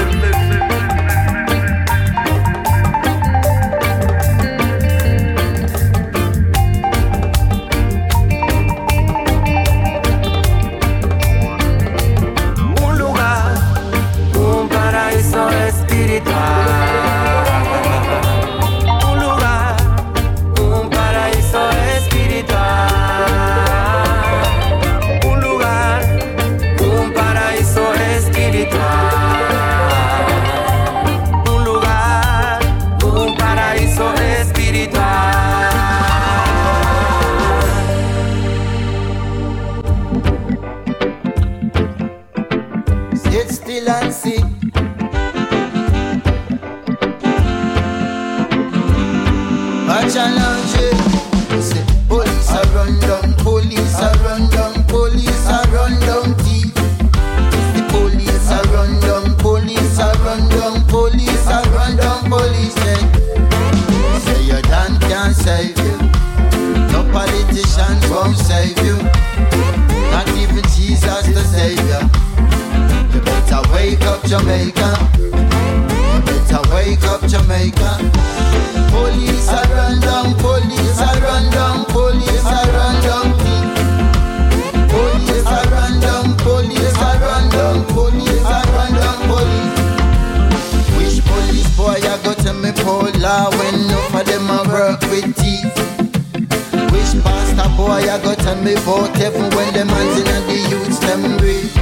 Tell 98.86 99.04
heaven 99.14 99.50
when 99.56 99.74
them 99.74 99.88
hands 99.88 100.16
in 100.16 100.24
the 100.46 100.58
youths 100.70 100.98
them 101.00 101.36
breathe? 101.38 101.74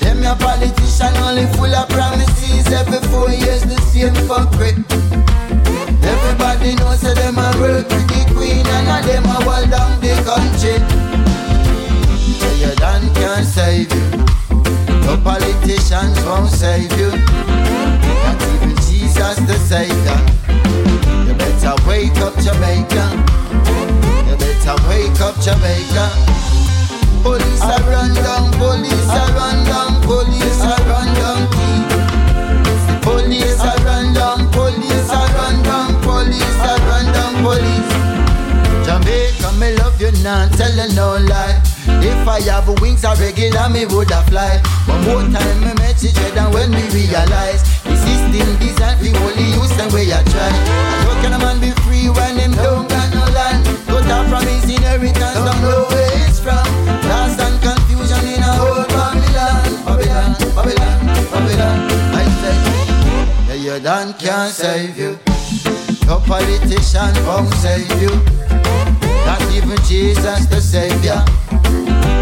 Them 0.00 0.22
your 0.22 0.34
politician 0.36 1.14
only 1.28 1.44
full 1.56 1.74
of 1.74 1.88
promises 1.90 2.72
every 2.72 3.00
four 3.12 3.28
years 3.28 3.62
the 3.68 3.76
same 3.92 4.16
fuckery. 4.24 4.72
Everybody 6.00 6.74
knows 6.76 7.02
that 7.02 7.16
them 7.16 7.36
a 7.36 7.52
work 7.60 7.86
with 7.86 8.08
the 8.08 8.22
queen 8.32 8.64
and 8.64 8.88
a 8.88 8.98
them 9.06 9.24
a 9.24 9.36
hold 9.44 9.68
down 9.68 10.00
the 10.00 10.16
country. 10.24 10.80
So 12.40 12.48
your 12.56 12.74
done 12.76 13.04
can't 13.14 13.44
save 13.44 13.92
you. 13.92 14.06
No 15.04 15.20
politicians 15.20 16.16
won't 16.24 16.48
save 16.48 16.92
you. 16.96 17.12
Not 18.24 18.40
even 18.54 18.74
Jesus 18.88 19.36
the 19.44 19.58
Savior. 19.68 20.18
You 21.28 21.34
better 21.36 21.76
wake 21.86 22.16
up 22.24 22.34
Jamaica. 22.40 23.29
Better 24.70 24.88
wake 24.88 25.20
up 25.20 25.34
Jamaica. 25.40 26.06
Police 27.22 27.62
are 27.62 27.82
run 27.90 28.14
down, 28.14 28.52
police 28.52 29.10
are 29.10 29.32
run 29.34 29.64
down, 29.66 30.00
police 30.02 30.62
are 30.62 30.78
run 30.86 31.10
down. 31.18 31.50
Police 33.02 33.58
are 33.58 33.84
run 33.84 34.14
down, 34.14 34.48
police 34.52 35.10
are 35.10 35.28
run 35.34 35.62
down, 35.64 36.00
police 36.02 36.60
are 36.62 36.78
run 36.86 37.06
down, 37.12 37.34
police. 37.42 37.90
Jamaica, 38.86 39.52
me 39.58 39.74
love 39.74 40.00
you 40.00 40.12
now, 40.22 40.46
tell 40.50 40.70
you 40.70 40.94
no 40.94 41.18
lie. 41.26 41.60
If 42.06 42.28
I 42.28 42.40
have 42.42 42.68
wings 42.80 43.02
a 43.02 43.16
regular, 43.16 43.68
me 43.70 43.86
woulda 43.86 44.22
fly. 44.30 44.62
One 44.86 45.02
more 45.02 45.22
time, 45.34 45.60
me 45.62 45.74
message 45.82 46.16
you 46.16 46.30
than 46.30 46.52
when 46.52 46.70
we 46.70 46.82
realize 46.94 47.62
the 47.82 47.96
system 47.96 48.56
designed 48.62 49.00
for 49.00 49.18
only 49.18 49.50
use 49.50 49.74
and 49.80 49.92
way 49.92 50.12
I 50.12 50.22
try. 50.30 50.50
How 51.02 51.22
can 51.22 51.32
a 51.32 51.38
man 51.38 51.58
be 51.60 51.72
his 54.50 54.66
inheritance, 54.76 55.38
don't 55.46 55.60
know 55.62 55.86
where 55.90 56.28
it's 56.28 56.40
from. 56.40 56.66
Lost 57.08 57.40
and 57.40 57.56
confusion 57.62 58.22
in 58.34 58.42
a 58.42 58.52
whole 58.58 58.86
Babylon, 58.90 59.62
Babylon, 59.86 60.30
Babylon, 60.54 60.96
Babylon. 61.32 61.76
I 62.14 62.24
say, 62.40 62.56
yeah, 63.48 63.74
you 63.74 63.80
done 63.82 64.12
can't 64.14 64.52
save 64.52 64.98
you. 64.98 65.18
No 66.06 66.18
politician 66.26 67.14
won't 67.26 67.52
save 67.54 67.90
you. 68.02 68.10
Not 69.26 69.42
even 69.54 69.78
Jesus 69.86 70.46
the 70.46 70.60
Savior. 70.60 71.22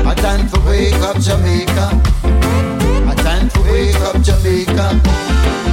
A 0.09 0.15
time 0.15 0.47
for 0.49 0.61
wake 0.69 1.01
up 1.09 1.19
Jamaica. 1.21 1.87
A 3.11 3.15
time 3.17 3.49
for 3.49 3.63
wake 3.63 3.97
up 4.09 4.21
Jamaica. 4.21 5.01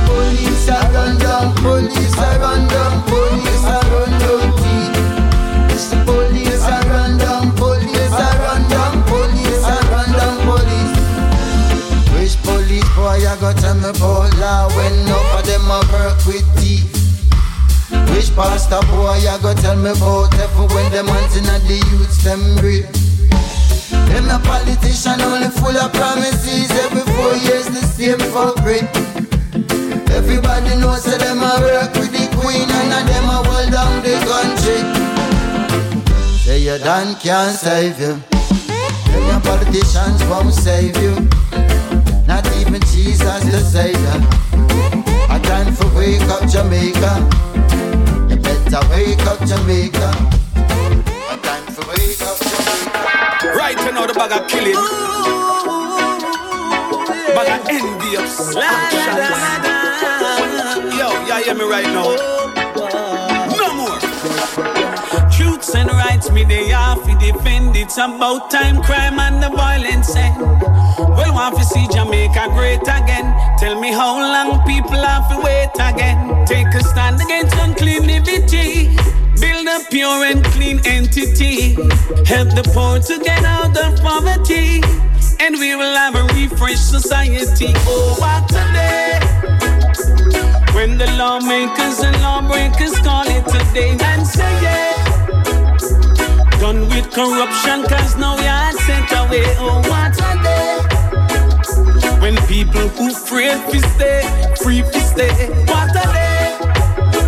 Police 0.08 0.70
are 0.70 0.92
run 0.94 1.18
down, 1.20 1.56
police 1.56 2.18
are 2.18 2.40
run 2.40 2.68
down, 2.68 3.04
police 3.04 3.66
are 3.66 3.85
me 13.94 14.40
law 14.40 14.68
when 14.76 15.06
none 15.06 15.38
of 15.38 15.46
them 15.46 15.70
a 15.70 15.80
work 15.94 16.18
with 16.26 16.46
thief? 16.58 16.90
Which 18.10 18.34
pastor 18.36 18.82
boy 18.90 19.14
I 19.14 19.38
got 19.42 19.58
tell 19.58 19.76
me 19.76 19.92
about 19.92 20.32
devil 20.32 20.68
when 20.74 20.92
them 20.92 21.08
hands 21.08 21.36
in 21.38 21.44
the 21.44 21.78
youths 21.92 22.24
them 22.24 22.42
real? 22.64 22.88
Them 24.10 24.30
a 24.30 24.40
politician 24.40 25.22
only 25.22 25.50
full 25.50 25.76
of 25.78 25.94
promises 25.94 26.72
Every 26.72 27.06
four 27.14 27.36
years 27.46 27.68
the 27.68 27.84
same 27.86 28.18
fuckery 28.34 28.82
Everybody 30.10 30.78
knows 30.82 31.04
that 31.06 31.20
them 31.20 31.44
a 31.44 31.54
work 31.62 31.94
with 31.94 32.12
the 32.12 32.26
queen 32.40 32.66
And 32.66 32.90
a 32.90 33.02
them 33.06 33.30
a 33.30 33.44
hold 33.44 33.72
down 33.72 34.02
the 34.02 34.16
country 34.26 34.82
Say 36.42 36.60
you 36.60 36.78
done 36.80 37.16
can't 37.20 37.56
save 37.56 38.00
you 38.00 38.18
Them 39.12 39.24
your 39.30 39.42
politicians 39.42 40.24
won't 40.26 40.54
save 40.54 40.98
you 40.98 41.14
Not 42.26 42.48
even 42.48 42.55
Jesus 43.06 43.44
the 43.46 43.60
Savior 43.60 44.18
A 45.30 45.40
time 45.40 45.72
for 45.76 45.88
wake 45.96 46.22
up 46.24 46.50
Jamaica 46.50 47.14
You 48.30 48.38
better 48.38 48.82
wake 48.90 49.22
up 49.28 49.40
Jamaica 49.46 50.10
A 51.30 51.38
time 51.38 51.66
for 51.68 51.86
wake 51.90 52.22
up 52.26 52.38
Jamaica 52.40 53.54
Right 53.56 53.78
you 53.78 53.92
know 53.92 54.08
the 54.08 54.14
bag 54.14 54.32
of 54.32 54.48
killing. 54.48 54.74
Bag 57.36 57.50
of 57.54 57.70
envious. 57.70 58.40
Yo, 60.98 61.08
y'all 61.28 61.44
hear 61.44 61.54
me 61.54 61.64
right 61.64 61.86
now? 61.86 62.16
No 63.56 63.74
more. 63.76 64.00
Truths 65.36 65.76
and 65.76 65.90
rights, 65.92 66.32
me 66.32 66.46
they 66.46 66.70
have 66.70 67.04
to 67.04 67.14
defend. 67.20 67.76
It's 67.76 67.98
about 67.98 68.50
time 68.50 68.82
crime 68.82 69.20
and 69.20 69.44
the 69.44 69.50
violence 69.50 70.16
end. 70.16 70.40
Well, 70.40 71.34
want 71.34 71.58
to 71.58 71.64
see 71.66 71.88
Jamaica 71.92 72.48
great 72.54 72.82
again. 72.84 73.36
Tell 73.60 73.80
me 73.80 73.92
how 73.92 74.16
long 74.18 74.66
people 74.66 74.96
have 74.96 75.28
to 75.30 75.38
wait 75.44 75.76
again. 75.76 76.46
Take 76.46 76.74
a 76.74 76.82
stand 76.82 77.22
against 77.22 77.56
uncleanity. 77.58 78.96
Build 79.42 79.68
a 79.68 79.84
pure 79.92 80.24
and 80.24 80.44
clean 80.56 80.80
entity. 80.86 81.74
Help 82.24 82.56
the 82.56 82.64
poor 82.74 83.00
to 83.00 83.22
get 83.22 83.44
out 83.44 83.76
of 83.76 84.00
poverty. 84.02 84.82
And 85.42 85.60
we 85.60 85.76
will 85.76 85.96
have 85.96 86.16
a 86.16 86.24
refreshed 86.34 86.90
society. 86.90 87.74
Oh, 87.86 88.16
what 88.24 88.50
a 88.52 88.64
day! 88.72 89.20
When 90.74 90.98
the 90.98 91.12
lawmakers 91.18 92.00
and 92.00 92.16
lawbreakers 92.22 92.98
call 93.00 93.28
it 93.28 93.46
today 93.46 93.98
and 94.00 94.26
say, 94.26 94.62
yeah. 94.62 94.95
Done 96.66 96.90
with 96.90 97.08
corruption, 97.12 97.84
cause 97.84 98.18
now 98.18 98.36
we 98.38 98.48
are 98.48 98.72
sent 98.72 99.12
away. 99.12 99.46
Oh, 99.60 99.84
what 99.86 100.18
a 100.18 100.34
day. 100.42 100.82
When 102.20 102.36
people 102.48 102.88
who 102.98 103.12
afraid 103.12 103.62
to 103.70 103.80
stay, 103.94 104.24
free 104.64 104.82
to 104.82 105.00
stay. 105.00 105.30
What 105.70 105.92
a 105.92 106.06
day. 106.12 106.58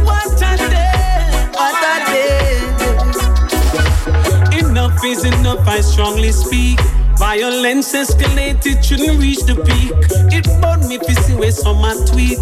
What 0.01 0.41
a 0.41 0.57
day. 0.57 1.21
What 1.53 1.83
a 1.85 1.95
day. 2.09 2.57
Enough 4.57 5.05
is 5.05 5.23
enough, 5.23 5.67
I 5.67 5.81
strongly 5.81 6.31
speak. 6.31 6.79
Violence 7.19 7.93
escalated, 7.93 8.83
shouldn't 8.83 9.19
reach 9.19 9.43
the 9.43 9.53
peak. 9.53 9.93
It 10.33 10.47
burned 10.59 10.87
me 10.89 10.97
to 10.97 11.13
see 11.21 11.35
where 11.35 11.51
a 11.85 12.05
tweet. 12.07 12.39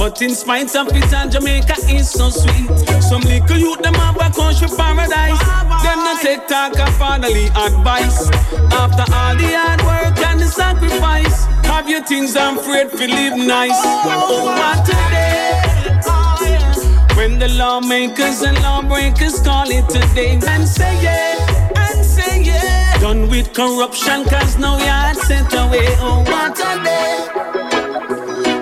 But 0.00 0.22
in 0.22 0.34
spite 0.34 0.74
of 0.76 0.88
it, 0.96 1.12
and 1.12 1.30
Jamaica 1.30 1.74
is 1.90 2.10
so 2.10 2.30
sweet. 2.30 2.70
Some 3.02 3.20
little 3.20 3.58
youth, 3.58 3.82
them 3.82 3.92
have 3.92 4.16
a 4.16 4.30
country 4.32 4.66
paradise. 4.74 5.38
Them 5.84 5.98
not 5.98 6.22
take 6.22 6.48
talk 6.48 6.72
of 6.80 6.88
fatherly 6.96 7.48
advice. 7.48 8.30
After 8.72 9.04
all 9.12 9.36
the 9.36 9.52
hard 9.52 9.82
work 9.82 10.18
and 10.26 10.40
the 10.40 10.46
sacrifice, 10.46 11.44
have 11.66 11.86
your 11.86 12.02
things 12.02 12.34
I'm 12.34 12.56
afraid 12.56 12.90
to 12.92 13.06
live 13.08 13.36
nice. 13.36 13.76
Oh, 13.76 14.46
what 14.46 14.88
a 14.88 14.92
day. 15.12 15.60
When 17.14 17.38
the 17.38 17.48
lawmakers 17.48 18.40
and 18.40 18.56
lawbreakers 18.62 19.40
call 19.40 19.68
it 19.68 19.86
today 19.90 20.40
and 20.48 20.66
say 20.66 20.96
yeah, 21.02 21.76
and 21.76 22.02
say 22.02 22.40
yeah. 22.42 22.96
Done 23.00 23.28
with 23.28 23.52
corruption, 23.52 24.24
cause 24.24 24.56
now 24.56 24.78
you're 24.78 25.22
sent 25.24 25.52
away. 25.52 25.88
Oh, 25.98 26.24
what 26.26 26.58
a 26.58 26.82
day. 26.82 27.59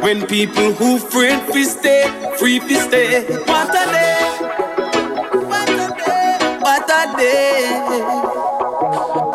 When 0.08 0.26
people 0.26 0.72
who 0.72 0.96
afraid 0.96 1.52
to 1.52 1.64
stay, 1.64 2.08
free 2.38 2.60
to 2.60 2.74
stay. 2.80 3.26
What 3.44 3.68
a 3.68 3.84
day. 3.92 4.16
What 5.44 5.68
a 5.68 5.88
day. 6.02 6.58
What 6.62 6.88
a 6.88 7.14
day. 7.18 7.82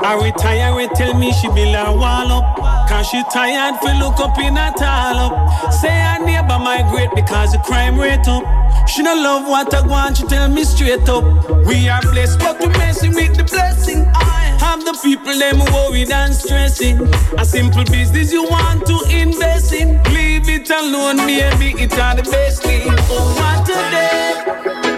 I 0.04 0.20
retire 0.24 0.80
and 0.80 0.90
tell 0.96 1.14
me 1.14 1.32
she 1.32 1.48
be 1.50 1.66
la 1.66 1.94
wall 1.94 2.32
up. 2.32 2.90
Cause 2.90 3.08
she 3.08 3.22
tired 3.32 3.76
for 3.82 3.94
look 4.02 4.20
up 4.20 4.40
in 4.40 4.58
a 4.58 4.74
tall 4.76 5.20
up. 5.20 5.72
Say 5.74 5.94
her 5.94 6.26
neighbor 6.26 6.58
migrate 6.58 7.12
because 7.14 7.52
the 7.52 7.60
crime 7.60 8.00
rate 8.00 8.28
up. 8.28 8.90
She 8.90 9.04
no 9.04 9.14
love 9.14 9.48
what 9.48 9.72
I 9.76 9.86
want, 9.86 10.18
she 10.18 10.24
tell 10.26 10.50
me 10.50 10.64
straight 10.64 11.08
up. 11.08 11.24
We 11.68 11.88
are 11.88 12.02
blessed, 12.02 12.40
but 12.40 12.60
we 12.60 12.70
messing 12.70 13.14
with 13.14 13.38
the 13.38 13.44
blessing. 13.44 14.08
I 14.16 14.58
have 14.60 14.84
the 14.84 15.00
people 15.04 15.38
them 15.38 15.60
worried 15.72 16.10
and 16.10 16.34
stressing. 16.34 17.00
A 17.38 17.46
simple 17.46 17.84
business 17.84 18.34
you 18.34 18.46
want 18.46 18.88
to 18.88 18.98
invest 19.16 19.72
in. 19.72 20.02
Leave 20.46 20.62
it 20.62 20.70
alone, 20.70 21.18
maybe 21.18 21.72
it's 21.82 21.98
all 21.98 22.16
the 22.16 22.24
best 22.24 22.64
thing. 22.64 22.82
Oh, 22.86 23.34
what 23.40 23.70
a 23.70 23.74
day. 23.92 24.44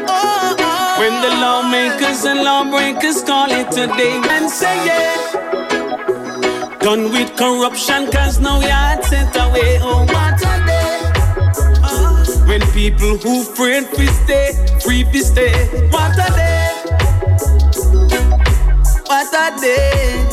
Oh, 0.08 0.56
oh. 0.58 0.96
When 1.00 1.22
the 1.22 1.30
lawmakers 1.40 2.26
and 2.26 2.44
lawbreakers 2.44 3.22
call 3.22 3.52
it 3.52 3.70
today 3.70 4.20
and 4.30 4.50
say 4.50 4.76
yeah. 4.88 6.78
Done 6.80 7.12
with 7.12 7.36
corruption, 7.36 8.10
cause 8.12 8.40
now 8.40 8.60
you're 8.60 9.04
sent 9.04 9.36
away. 9.36 9.78
Oh, 9.82 10.06
what 10.10 10.42
a 10.42 10.66
day. 10.66 11.12
Oh. 11.84 12.46
When 12.48 12.62
people 12.72 13.18
who 13.18 13.42
afraid 13.42 13.92
to 13.94 14.08
stay, 14.24 14.54
free 14.84 15.04
to 15.04 15.20
stay. 15.20 15.54
What 15.92 16.18
a 16.18 16.34
day. 16.34 16.72
What 19.06 19.32
a 19.32 19.62
day. 19.62 20.26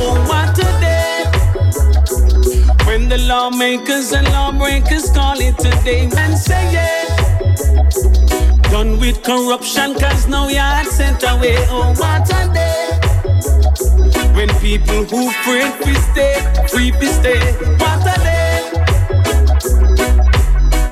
Oh, 0.00 0.24
what 0.28 0.58
a 0.58 0.62
day. 0.62 0.63
Lawmakers 3.34 4.12
and 4.12 4.26
lawbreakers 4.28 5.10
call 5.10 5.40
it 5.40 5.58
today 5.58 6.08
and 6.22 6.38
say 6.38 6.64
yeah. 6.72 7.04
Done 8.70 9.00
with 9.00 9.24
corruption, 9.24 9.94
cause 9.94 10.28
now 10.28 10.46
you're 10.46 10.84
sent 10.98 11.20
away. 11.24 11.56
Oh, 11.68 11.92
what 12.02 12.30
a 12.38 12.42
day. 12.58 12.90
When 14.36 14.48
people 14.60 15.02
who 15.10 15.28
afraid 15.30 15.72
to 15.84 15.92
stay, 16.10 16.34
free 16.70 16.92
to 16.92 17.06
stay. 17.18 17.40
What 17.82 18.06
a 18.14 18.16
day. 18.28 18.54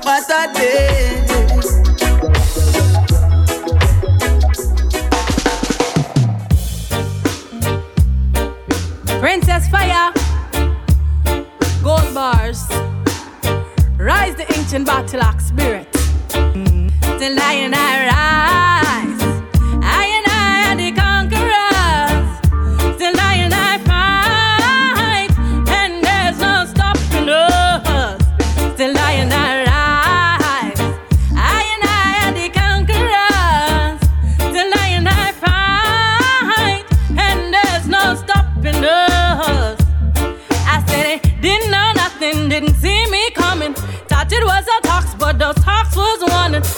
What 0.07 0.29
a 0.39 0.43
day. 0.53 1.23
Princess 9.21 9.69
Fire, 9.69 10.12
Gold 12.43 12.57
Rise 13.97 14.35
the 14.35 14.45
ancient 14.57 14.85
battle 14.85 15.21
axe 15.21 15.45
spirit. 15.45 15.89
Till 16.29 17.39
I 17.39 17.53
and 17.63 17.73
I 17.73 18.05
rise, 18.07 18.52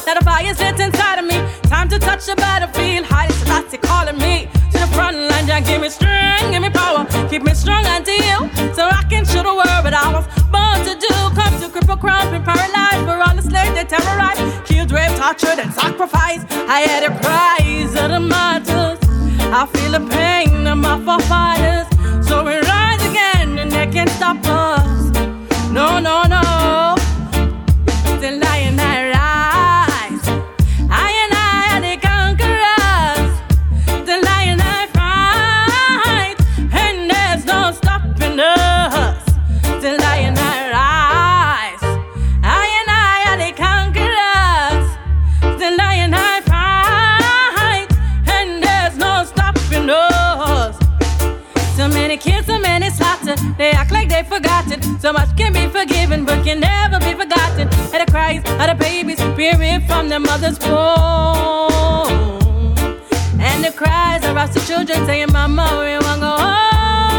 that 0.05 0.21
a 0.21 0.23
fire's 0.23 0.59
lit 0.59 0.79
inside 0.79 1.17
of 1.19 1.25
me. 1.25 1.37
Time 1.69 1.89
to 1.89 1.97
touch 1.99 2.25
the 2.25 2.35
battlefield, 2.35 3.05
hide 3.05 3.31
it, 3.73 3.81
calling 3.81 4.17
me 4.17 4.47
to 4.71 4.77
the 4.77 4.89
front 4.93 5.17
line. 5.17 5.45
Give 5.63 5.81
me 5.81 5.89
strength, 5.89 6.51
give 6.51 6.61
me 6.61 6.69
power, 6.69 7.05
keep 7.29 7.43
me 7.43 7.53
strong 7.53 7.83
until 7.85 8.49
so 8.73 8.85
I 8.85 9.03
can 9.09 9.25
show 9.25 9.41
the 9.41 9.53
world 9.53 9.81
what 9.85 9.93
I 9.93 10.07
was 10.13 10.25
born 10.53 10.77
to 10.85 10.93
do. 10.93 11.13
Come 11.33 11.53
to 11.61 11.67
cripple, 11.73 11.99
crump, 11.99 12.33
and 12.33 12.45
paralyze, 12.45 13.01
for 13.07 13.17
all 13.17 13.35
the 13.35 13.41
slaves 13.41 13.73
they 13.73 13.85
terrorize, 13.85 14.39
killed, 14.67 14.91
raped, 14.91 15.17
tortured 15.17 15.59
and 15.59 15.73
sacrificed. 15.73 16.45
I 16.69 16.85
hear 16.85 17.01
the 17.07 17.13
cries 17.23 17.91
of 17.95 18.09
the 18.11 18.19
martyrs. 18.19 18.99
I 19.53 19.65
feel 19.73 19.91
the 19.97 20.03
pain 20.13 20.67
of 20.67 20.77
my 20.77 20.97
forefathers. 21.05 21.87
So 22.27 22.43
we 22.43 22.57
rise 22.59 23.01
again 23.09 23.57
and 23.57 23.71
they 23.71 23.87
can't 23.87 24.09
stop 24.09 24.37
us. 24.45 24.54
So 55.05 55.13
much 55.13 55.37
can 55.37 55.53
be 55.53 55.67
forgiven, 55.67 56.25
but 56.25 56.43
can 56.43 56.59
never 56.61 56.97
be 56.97 57.13
forgotten. 57.13 57.69
And 57.93 58.01
the 58.01 58.11
cries 58.11 58.39
of 58.39 58.57
the 58.57 58.73
babies 58.73 59.21
peering 59.35 59.81
from 59.81 60.09
their 60.09 60.19
mother's 60.19 60.57
womb. 60.61 60.73
And 63.39 63.63
the 63.63 63.71
cries 63.71 64.25
of 64.25 64.35
our 64.35 64.47
children 64.65 65.05
saying, 65.05 65.31
Mama, 65.31 65.67
we 65.79 65.93
want 66.03 66.21
to 66.21 66.25
go 66.25 66.37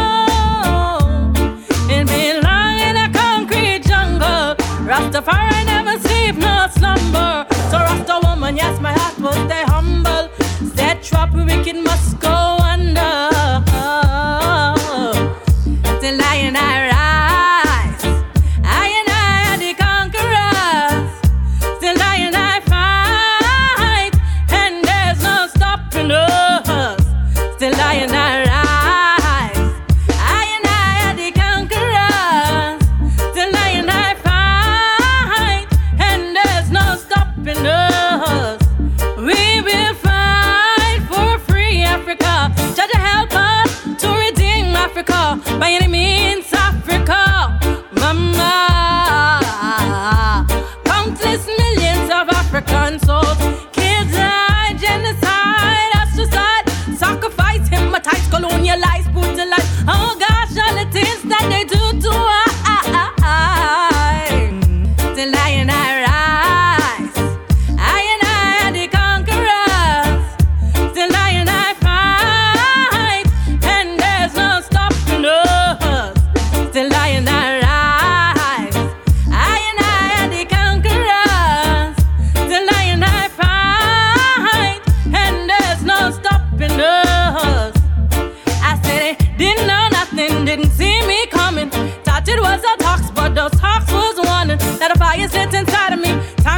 home. 0.03 1.63
And 1.89 2.09
been 2.09 2.43
long 2.43 2.77
in 2.77 2.97
a 2.97 3.09
concrete 3.13 3.83
jungle. 3.87 4.55
Rastafari 4.85 5.63
never 5.65 5.97
sleep, 6.05 6.35
no 6.35 6.67
slumber. 6.69 7.45
So 7.71 7.77
Rasta 7.77 8.19
woman, 8.21 8.57
yes, 8.57 8.81
my 8.81 8.91
heart 8.91 9.17
will 9.17 9.31
stay 9.47 9.63
humble. 9.63 10.27
That 10.75 11.03
trap 11.03 11.33
wicked 11.33 11.77
must 11.77 12.19
go 12.19 12.56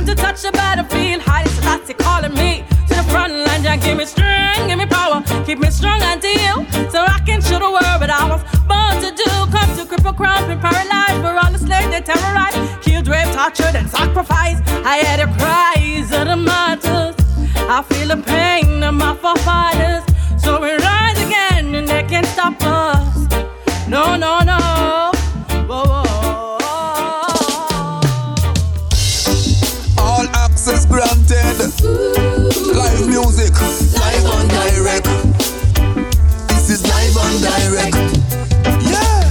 to 0.10 0.16
touch 0.16 0.42
the 0.42 0.52
battlefield, 0.52 1.22
hiding 1.22 1.54
Selassie 1.54 1.94
calling 1.94 2.34
me 2.34 2.64
to 2.88 2.96
the 2.96 3.04
front 3.12 3.34
line. 3.46 3.62
Jah 3.62 3.78
give 3.78 3.98
me 3.98 4.06
strength, 4.06 4.66
give 4.68 4.80
me 4.80 4.88
power, 4.88 5.22
keep 5.46 5.60
me 5.60 5.70
strong 5.70 6.02
until 6.02 6.34
you, 6.34 6.56
so 6.90 7.00
I 7.06 7.20
can 7.28 7.42
show 7.42 7.60
the 7.60 7.70
world 7.70 7.98
what 8.02 8.10
I 8.10 8.26
was 8.26 8.42
born 8.66 8.96
to 9.06 9.10
do. 9.14 9.30
Come 9.54 9.70
to 9.78 9.84
cripple, 9.86 10.16
crump, 10.16 10.50
and 10.50 10.60
paralyzed 10.62 11.22
for 11.22 11.34
all 11.38 11.52
the 11.52 11.60
slaves 11.60 11.92
they 11.94 12.02
terrorize, 12.02 12.58
killed, 12.84 13.08
raped, 13.08 13.34
tortured, 13.34 13.76
and 13.76 13.88
sacrificed. 13.90 14.64
I 14.84 14.94
hear 15.04 15.18
the 15.26 15.30
cries 15.38 16.12
of 16.12 16.26
the 16.26 16.38
martyrs. 16.38 17.16
I 17.70 17.84
feel 17.84 18.08
the 18.08 18.24
pain 18.24 18.82
of 18.82 18.96
my 18.96 19.16
forefathers. 19.16 20.09
Live 33.00 33.08
music, 33.08 33.54
live 33.96 34.26
on 34.26 34.48
direct. 34.50 35.08
This 36.50 36.70
is 36.70 36.84
live 36.84 37.16
on 37.16 37.40
direct. 37.40 37.96
Yeah. 38.84 39.24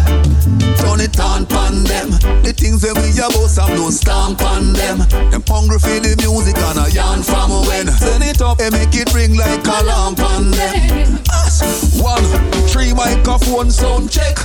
Turn 0.81 1.01
it 1.05 1.21
on 1.21 1.45
pan 1.45 1.85
them. 1.85 2.09
The 2.43 2.55
things 2.57 2.81
that 2.81 2.97
we 2.97 3.13
about 3.21 3.51
some 3.51 3.69
no 3.77 3.91
stamp 3.91 4.41
on 4.41 4.73
them. 4.73 5.05
Them 5.31 5.43
hungry 5.47 5.79
for 5.79 6.01
the 6.01 6.17
music 6.17 6.57
and 6.57 6.79
a 6.81 6.91
yarn 6.91 7.23
from 7.23 7.51
when. 7.69 7.93
Turn 7.93 8.23
it 8.23 8.41
up 8.41 8.59
and 8.61 8.73
make 8.73 8.95
it 8.97 9.13
ring 9.13 9.37
like 9.37 9.61
a 9.67 9.85
lamp 9.85 10.21
on 10.21 10.51
them. 10.51 11.21
Ash. 11.29 11.61
One, 12.01 12.25
three 12.73 12.95
microphone 12.95 13.71
sound 13.71 14.11
check. 14.11 14.39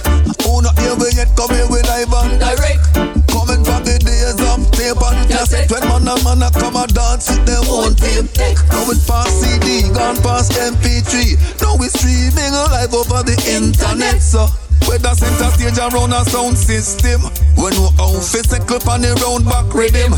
Who 0.44 0.62
not 0.62 0.78
here 0.80 0.96
we 1.00 1.16
yet 1.16 1.32
come 1.38 1.56
here 1.56 1.68
with 1.72 1.88
live 1.88 2.12
and 2.12 2.42
direct. 2.42 3.23
Coming 3.34 3.66
from 3.66 3.82
the 3.82 3.98
days 3.98 4.38
of 4.38 4.62
tape 4.72 5.02
and 5.02 5.20
cassette 5.26 5.68
When 5.74 5.84
man 5.90 6.08
and 6.08 6.22
man 6.24 6.46
a 6.46 6.50
come 6.54 6.78
a 6.78 6.86
dance 6.88 7.34
with 7.34 7.44
them 7.50 7.66
own 7.68 7.98
tape 7.98 8.30
deck 8.38 8.58
it 8.62 9.02
past 9.10 9.34
CD, 9.42 9.90
gone 9.90 10.22
past 10.22 10.54
MP3 10.54 11.36
Now 11.60 11.76
we 11.76 11.90
streaming 11.90 12.54
live 12.54 12.94
over 12.94 13.26
the 13.26 13.36
internet 13.50 14.22
So. 14.22 14.46
Whether 14.88 15.16
center 15.16 15.50
stage 15.52 15.80
around 15.80 16.14
a 16.14 16.26
sound 16.26 16.58
system. 16.58 17.22
When 17.56 17.74
no 17.74 17.90
outfit 18.00 18.46
cycle 18.46 18.80
on 18.90 19.02
the 19.02 19.14
round 19.24 19.46
back 19.46 19.74
rhythm 19.74 20.14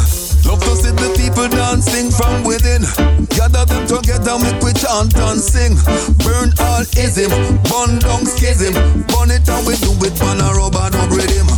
Love 0.46 0.62
to 0.62 0.74
see 0.78 0.94
the 0.94 1.10
people 1.18 1.50
dancing 1.50 2.14
from 2.14 2.46
within. 2.46 2.86
Gather 3.34 3.66
them 3.66 3.86
together, 3.90 4.38
make 4.38 4.62
we 4.62 4.72
chant 4.78 5.18
and 5.18 5.42
sing. 5.42 5.74
Burn 6.22 6.54
all 6.62 6.86
ism, 6.94 7.34
burn 7.66 7.98
down 8.00 8.26
schism. 8.26 8.74
Burn 9.10 9.34
it 9.34 9.50
and 9.50 9.66
we 9.66 9.74
do 9.82 9.92
it 10.06 10.14
on 10.22 10.38
a 10.42 10.50
rub-a-dub 10.54 11.10
rhythm 11.10 11.50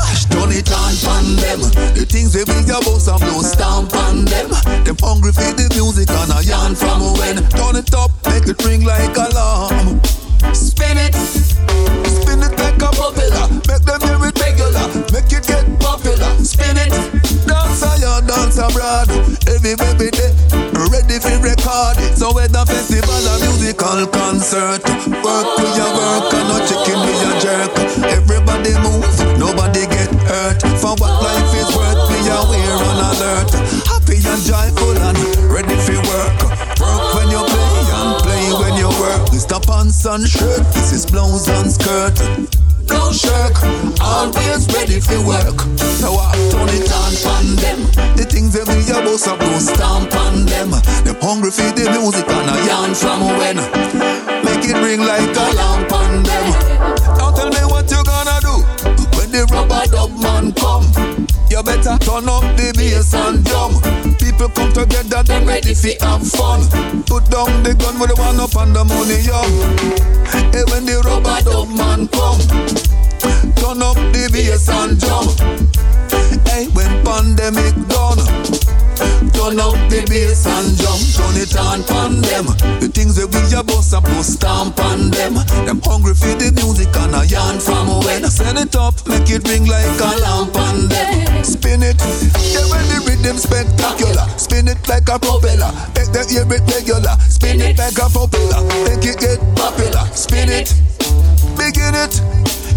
Ash, 0.00 0.24
it 0.26 0.72
on 0.72 0.94
pan 1.04 1.26
them. 1.36 1.60
The 1.92 2.08
things 2.08 2.34
we 2.34 2.44
be 2.48 2.64
about 2.64 3.00
some 3.04 3.20
no 3.20 3.44
stamp 3.44 3.92
on 4.08 4.24
them. 4.24 4.50
Them 4.84 4.96
hungry 5.00 5.32
for 5.32 5.52
the 5.52 5.68
music 5.76 6.08
and 6.08 6.32
a 6.32 6.40
yarn 6.40 6.74
from 6.74 7.12
when. 7.20 7.44
Turn 7.52 7.76
it 7.76 7.92
up, 7.94 8.10
make 8.24 8.48
it 8.48 8.56
ring 8.64 8.84
like 8.84 9.16
a 9.16 9.28
alarm. 9.28 10.00
Spin 10.54 10.96
it, 10.96 11.14
abroad 18.80 19.08
Every 19.48 19.76
baby 19.76 20.10
day, 20.10 20.32
ready 20.88 21.20
for 21.20 21.36
record 21.44 21.96
So 22.16 22.32
whether 22.32 22.64
festival 22.64 23.12
or 23.12 23.38
musical 23.44 24.06
concert 24.08 24.80
Work 25.20 25.48
we 25.60 25.68
a 25.68 25.86
work 25.92 26.32
and 26.32 26.48
no 26.48 26.56
chicken 26.64 26.98
we 27.04 27.12
a 27.12 27.32
jerk. 27.40 27.72
Everybody 28.08 28.72
move, 28.80 29.04
nobody 29.38 29.86
get 29.86 30.10
hurt. 30.24 30.60
For 30.80 30.96
what 30.96 31.14
life 31.22 31.52
is 31.54 31.68
worth, 31.76 32.00
we 32.08 32.18
are 32.28 32.44
we're 32.48 32.80
on 32.88 32.98
alert. 33.12 33.50
Happy 33.86 34.16
and 34.16 34.42
joyful 34.42 34.96
and 34.96 35.18
ready 35.52 35.76
for 35.76 36.00
work. 36.08 36.36
Work 36.80 37.14
when 37.14 37.28
you 37.30 37.42
play 37.44 37.72
and 38.00 38.22
play 38.22 38.44
when 38.60 38.74
you 38.76 38.88
work. 39.00 39.28
Mr. 39.30 39.60
Pants 39.64 40.04
and 40.06 40.26
shirt, 40.26 40.64
this 40.72 40.92
is 40.92 41.06
blouse 41.06 41.48
and 41.48 41.70
skirt 41.70 42.69
Don't 42.90 43.14
shirk, 43.14 43.54
always 44.02 44.66
ready 44.74 45.00
for 45.00 45.22
work. 45.24 45.56
Now 46.02 46.18
I 46.18 46.34
turn 46.50 46.68
it 46.74 46.90
on 46.90 47.12
pan 47.22 47.46
them. 47.62 47.80
The 48.16 48.26
things 48.28 48.52
that 48.54 48.66
we 48.66 48.82
about 48.90 49.18
so 49.18 49.38
don't 49.38 49.60
stamp 49.60 50.14
on 50.14 50.44
them. 50.46 50.70
Them 51.06 51.16
hungry 51.22 51.50
for 51.50 51.70
the 51.72 51.86
music 51.94 52.28
and 52.28 52.50
a 52.50 52.56
yarn 52.66 52.92
from 52.94 53.20
when. 53.38 53.56
Make 54.44 54.66
it 54.66 54.78
ring 54.82 55.00
like 55.00 55.30
a 55.30 55.46
lamp 55.54 55.92
on 55.92 56.22
them. 56.22 56.46
Now 57.16 57.30
tell 57.30 57.48
me 57.48 57.62
what 57.70 57.90
you 57.90 58.02
gonna 58.02 58.38
do 58.40 58.54
When 59.16 59.30
the 59.30 59.46
rub-a-dub 59.52 60.10
man 60.18 60.52
come? 60.52 60.86
You 61.50 61.62
better 61.62 61.98
turn 61.98 62.28
up 62.28 62.44
the 62.56 62.72
bass 62.76 63.14
and 63.14 63.44
drum 63.44 64.09
People 64.40 64.54
come 64.54 64.72
together, 64.72 65.22
them 65.22 65.44
ready 65.44 65.74
fi 65.74 65.98
have 66.00 66.26
fun. 66.26 66.62
Put 67.04 67.28
down 67.28 67.62
the 67.62 67.74
gun, 67.74 68.00
we 68.00 68.06
the 68.06 68.14
one 68.16 68.40
up 68.40 68.56
on 68.56 68.72
the 68.72 68.82
money, 68.86 69.20
yo. 69.20 69.36
Hey, 70.32 70.64
when 70.72 70.86
the 70.86 71.02
rub-a-dub 71.04 71.68
man 71.68 72.08
come, 72.08 72.40
turn 73.56 73.82
up 73.82 73.96
the 74.14 74.30
bass 74.32 74.66
and 74.70 74.98
jump. 74.98 75.36
Hey, 76.48 76.68
when 76.68 77.04
pandemic 77.04 77.74
done. 77.88 78.59
Turn 79.32 79.58
up 79.58 79.78
the 79.88 80.04
bass 80.08 80.46
and 80.46 80.76
jump, 80.76 81.00
turn 81.16 81.36
it 81.40 81.54
on 81.56 81.80
pan 81.84 82.20
them. 82.20 82.46
The 82.80 82.88
things 82.92 83.16
that 83.16 83.28
we 83.32 83.40
a 83.56 83.62
bust 83.64 83.94
and 83.94 84.04
post 84.04 84.36
stamp 84.36 84.78
on 84.80 85.10
them. 85.10 85.34
Them 85.64 85.80
hungry 85.84 86.14
for 86.14 86.34
the 86.36 86.52
music 86.60 86.92
and 86.96 87.14
a 87.16 87.24
yarn 87.24 87.58
from 87.58 87.88
when. 88.04 88.24
Send 88.28 88.58
it 88.58 88.76
up, 88.76 88.94
make 89.08 89.28
it 89.30 89.46
ring 89.48 89.66
like 89.66 90.00
a 90.00 90.12
lamp 90.20 90.56
on 90.56 90.88
them. 90.88 91.44
Spin 91.44 91.82
it, 91.82 91.98
yeah 92.52 92.66
when 92.68 92.84
the 92.92 92.98
rhythm 93.08 93.36
spectacular. 93.36 94.26
Spin 94.36 94.68
it 94.68 94.80
like 94.88 95.08
a 95.08 95.18
propeller, 95.18 95.72
make 95.96 96.12
them 96.12 96.26
hear 96.28 96.44
it 96.44 96.64
regular. 96.68 97.16
Spin 97.28 97.60
it 97.60 97.78
like 97.78 97.96
a 97.96 98.06
propeller, 98.12 98.60
make 98.84 99.04
it 99.06 99.18
get 99.18 99.40
popular. 99.56 100.04
Spin 100.12 100.48
it, 100.48 100.74
begin 101.56 101.96
it. 101.96 102.14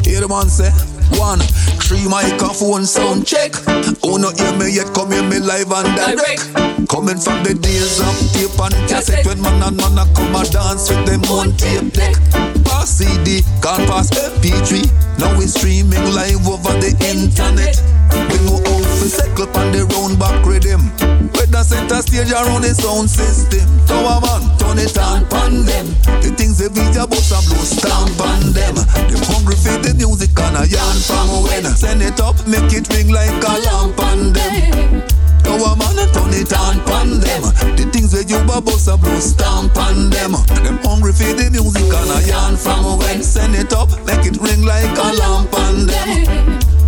Hear 0.06 0.22
the 0.22 0.28
one 0.28 0.50
say. 0.50 0.93
One, 1.20 1.40
three 1.82 2.08
microphone 2.08 2.86
sound 2.86 3.26
check. 3.26 3.56
Who 4.04 4.20
not 4.20 4.40
hear 4.40 4.54
me 4.58 4.74
yet? 4.74 4.94
Come 4.94 5.12
hear 5.12 5.24
me 5.24 5.40
live 5.40 5.72
and 5.72 5.96
direct. 5.96 6.54
Coming 6.90 7.18
from 7.18 7.44
the 7.44 7.54
days 7.60 8.00
of 8.00 8.16
tape 8.34 8.60
and 8.60 8.74
cassette 8.90 9.26
when 9.26 9.42
man 9.42 9.62
and 9.64 9.78
man 9.78 9.98
a 9.98 10.06
come 10.14 10.36
a 10.36 10.44
dance 10.46 10.90
with 10.90 11.06
them 11.06 11.24
on 11.26 11.56
tape 11.58 11.92
deck. 11.94 12.63
Pass 12.84 13.00
CD, 13.00 13.40
can't 13.64 13.88
pass 13.88 14.12
MP3. 14.12 14.84
Now 15.16 15.32
we 15.40 15.48
streaming 15.48 16.04
live 16.12 16.44
over 16.44 16.76
the 16.84 16.92
internet. 17.00 17.80
We 18.12 18.36
know 18.44 18.60
how 18.60 18.84
to 18.84 19.08
cycle 19.08 19.48
on 19.56 19.72
the 19.72 19.88
round 19.96 20.20
back 20.20 20.44
rhythm. 20.44 20.92
With 21.32 21.48
the 21.48 21.64
center 21.64 22.04
stage 22.04 22.36
around 22.36 22.68
the 22.68 22.76
sound 22.76 23.08
system. 23.08 23.64
Tower 23.88 24.20
man, 24.20 24.44
turn 24.60 24.84
it 24.84 25.00
on 25.00 25.24
pan 25.32 25.64
them. 25.64 25.96
The 26.20 26.36
things 26.36 26.60
they 26.60 26.68
video 26.68 27.08
bust 27.08 27.32
a 27.32 27.40
blow 27.48 27.64
stamp 27.64 28.20
on 28.20 28.52
them. 28.52 28.76
Them 28.76 29.24
hungry 29.32 29.56
for 29.56 29.80
the 29.80 29.96
music 29.96 30.36
and 30.44 30.60
a 30.60 30.68
yarn 30.68 31.00
from 31.08 31.40
when. 31.48 31.64
Send 31.80 32.04
it 32.04 32.20
up, 32.20 32.36
make 32.52 32.68
it 32.76 32.92
ring 32.92 33.08
like 33.08 33.32
a 33.32 33.54
lamp 33.64 33.96
on 33.96 34.36
them. 34.36 35.08
Tower 35.40 35.80
man, 35.80 36.04
turn 36.12 36.36
it 36.36 36.52
on 36.52 36.84
pan 36.84 37.24
them. 37.24 37.48
The 37.80 37.83
where 38.24 38.40
you 38.40 38.52
a 38.52 38.62
bust 38.62 38.88
a 38.88 38.98
blow 38.98 39.20
stamp 39.20 39.78
on 39.78 40.10
them. 40.10 40.32
Them 40.64 40.78
hungry 40.84 41.14
for 41.14 41.34
the 41.34 41.50
music 41.52 41.84
and 41.84 42.12
a 42.12 42.28
yarn 42.28 42.58
from 42.58 42.98
when. 42.98 43.24
Send 43.24 43.56
it 43.56 43.74
up, 43.74 43.90
make 44.06 44.26
it 44.26 44.38
ring 44.38 44.64
like 44.66 44.98
a 44.98 45.14
lamp 45.18 45.54
on 45.54 45.88
them. 45.88 46.83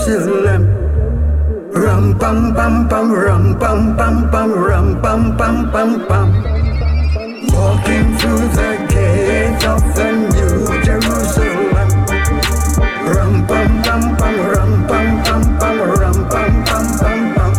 Jerusalem. 0.00 0.62
Rum 1.72 2.18
pum 2.18 2.54
pum 2.54 2.88
pum 2.88 3.12
rum 3.12 3.58
pum 3.58 3.96
pum 3.98 4.30
pum 4.30 4.50
rum 4.52 5.02
pum 5.02 5.36
pum 5.36 5.70
pum 5.70 6.06
pum. 6.08 6.28
Walking 7.52 8.16
through 8.16 8.48
the 8.56 8.70
gate 8.88 9.62
of 9.68 9.82
the 9.94 10.08
New 10.32 10.56
Jerusalem. 10.86 11.88
Rum 13.12 13.46
pum 13.46 13.82
pum 13.84 14.16
pum 14.16 14.36
rum 14.52 14.72
pum 14.88 15.22
pum 15.22 15.42
pum 15.60 15.76
rum 16.00 16.18
pum 16.32 16.52
pum 16.64 16.86
pum 17.00 17.20
pum. 17.36 17.52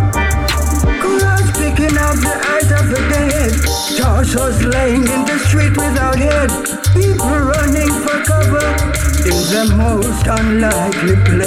Crowds 1.01 1.51
picking 1.53 1.95
up 1.95 2.17
the 2.25 2.35
eyes 2.53 2.71
of 2.73 2.89
the 2.89 3.01
dead. 3.13 3.53
Torsos 3.97 4.63
laying 4.63 5.05
in 5.05 5.21
the 5.29 5.37
street 5.45 5.77
without 5.77 6.17
head. 6.17 6.49
People 6.97 7.37
running 7.53 7.93
for 8.01 8.17
cover 8.25 8.65
in 9.29 9.37
the 9.53 9.63
most 9.77 10.25
unlikely 10.25 11.15
place. 11.23 11.40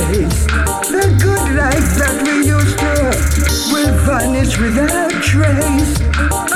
Vanish 4.04 4.58
without 4.58 5.10
trace. 5.22 5.98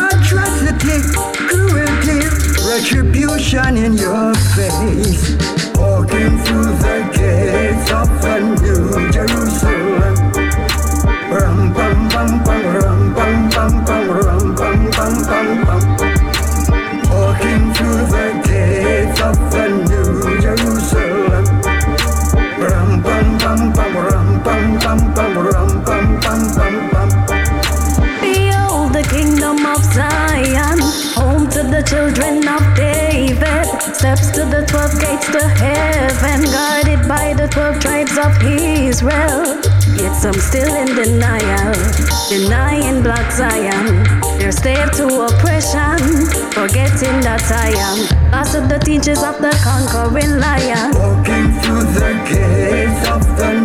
Atrocity, 0.06 1.00
cruelty, 1.48 2.20
retribution 2.68 3.76
in 3.76 3.92
your 3.94 4.34
face. 4.54 5.36
Walking 5.76 6.36
through 6.44 6.72
the 6.84 6.98
gates 7.16 7.90
of 8.00 8.08
the 8.22 8.36
New 8.62 9.10
Jerusalem. 9.10 10.16
Rum 11.32 11.74
pum 11.74 12.08
pum 12.10 12.44
pum 12.44 12.62
rum 12.74 12.87
children 32.18 32.48
of 32.48 32.62
David. 32.74 33.66
Steps 33.94 34.30
to 34.30 34.44
the 34.44 34.64
twelve 34.66 34.98
gates 35.00 35.30
to 35.30 35.42
heaven, 35.62 36.42
guarded 36.50 37.08
by 37.08 37.34
the 37.34 37.48
twelve 37.48 37.78
tribes 37.80 38.16
of 38.18 38.32
Israel. 38.42 39.60
Yet 39.96 40.14
some 40.14 40.34
still 40.34 40.74
in 40.74 40.94
denial, 40.94 41.74
denying 42.28 43.02
black 43.02 43.30
Zion. 43.32 44.04
They're 44.38 44.52
slave 44.52 44.90
to 44.92 45.06
oppression, 45.26 45.98
forgetting 46.52 47.20
that 47.22 47.42
I 47.50 47.70
am 47.88 48.30
last 48.30 48.54
of 48.54 48.68
the 48.68 48.78
teachers 48.78 49.22
of 49.22 49.38
the 49.40 49.54
conquering 49.62 50.38
lion. 50.38 50.94
Walking 50.94 51.52
through 51.62 51.86
the 51.98 52.12
gates 52.26 53.08
of 53.08 53.22
the 53.38 53.57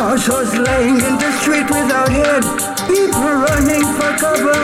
Torsos 0.00 0.56
laying 0.56 0.96
in 0.96 1.14
the 1.20 1.30
street 1.42 1.68
without 1.68 2.08
head. 2.08 2.42
People 2.88 3.32
running 3.44 3.84
for 4.00 4.10
cover 4.16 4.56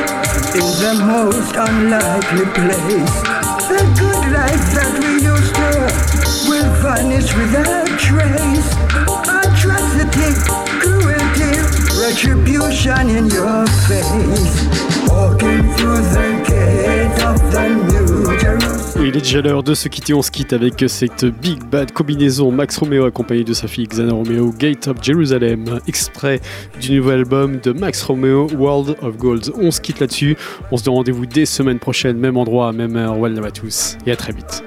in 0.57 0.69
the 0.81 0.93
most 1.05 1.53
unlikely 1.55 2.47
place. 2.57 3.17
The 3.69 3.85
good 4.01 4.23
life 4.33 4.67
that 4.73 4.97
we 4.97 5.21
used 5.21 5.55
to 5.61 6.49
will 6.49 6.73
vanish 6.81 7.29
without 7.37 7.85
trace. 8.01 8.69
Atrocity, 9.29 10.33
cruelty, 10.81 11.53
retribution 12.01 13.11
in 13.11 13.29
your 13.29 13.67
face. 13.85 14.57
Walking 15.05 15.69
through 15.77 16.01
the 16.17 16.29
gate 16.49 17.23
of 17.29 17.37
the 17.53 17.96
Il 19.09 19.17
est 19.17 19.21
déjà 19.21 19.41
l'heure 19.41 19.63
de 19.63 19.73
se 19.73 19.87
quitter. 19.89 20.15
On 20.15 20.23
se 20.23 20.33
quitte 20.33 20.53
avec 20.53 20.85
cette 20.89 21.25
big 21.27 21.63
bad 21.63 21.93
combinaison 21.93 22.51
Max 22.51 22.77
Romeo 22.77 23.05
accompagné 23.05 23.45
de 23.45 23.53
sa 23.53 23.69
fille 23.69 23.87
Xana 23.87 24.13
Romeo, 24.13 24.51
Gate 24.51 24.89
of 24.89 24.97
Jerusalem, 25.01 25.79
extrait 25.87 26.41
du 26.81 26.97
nouvel 26.97 27.21
album 27.21 27.61
de 27.61 27.71
Max 27.71 28.03
Romeo, 28.03 28.49
World 28.59 28.97
of 29.03 29.17
Gold. 29.17 29.53
On 29.61 29.71
se 29.71 29.81
quitte 29.81 30.01
là-dessus. 30.01 30.37
On 30.73 30.77
se 30.77 30.83
donne 30.83 30.95
rendez-vous 30.95 31.25
dès 31.25 31.47
semaine 31.47 31.79
prochaine, 31.79 32.17
même 32.17 32.37
endroit, 32.37 32.73
même 32.73 32.97
heure. 32.97 33.15
Welcome 33.15 33.45
à 33.45 33.53
tous 33.53 33.97
et 34.07 34.11
à 34.11 34.17
très 34.17 34.33
vite. 34.33 34.65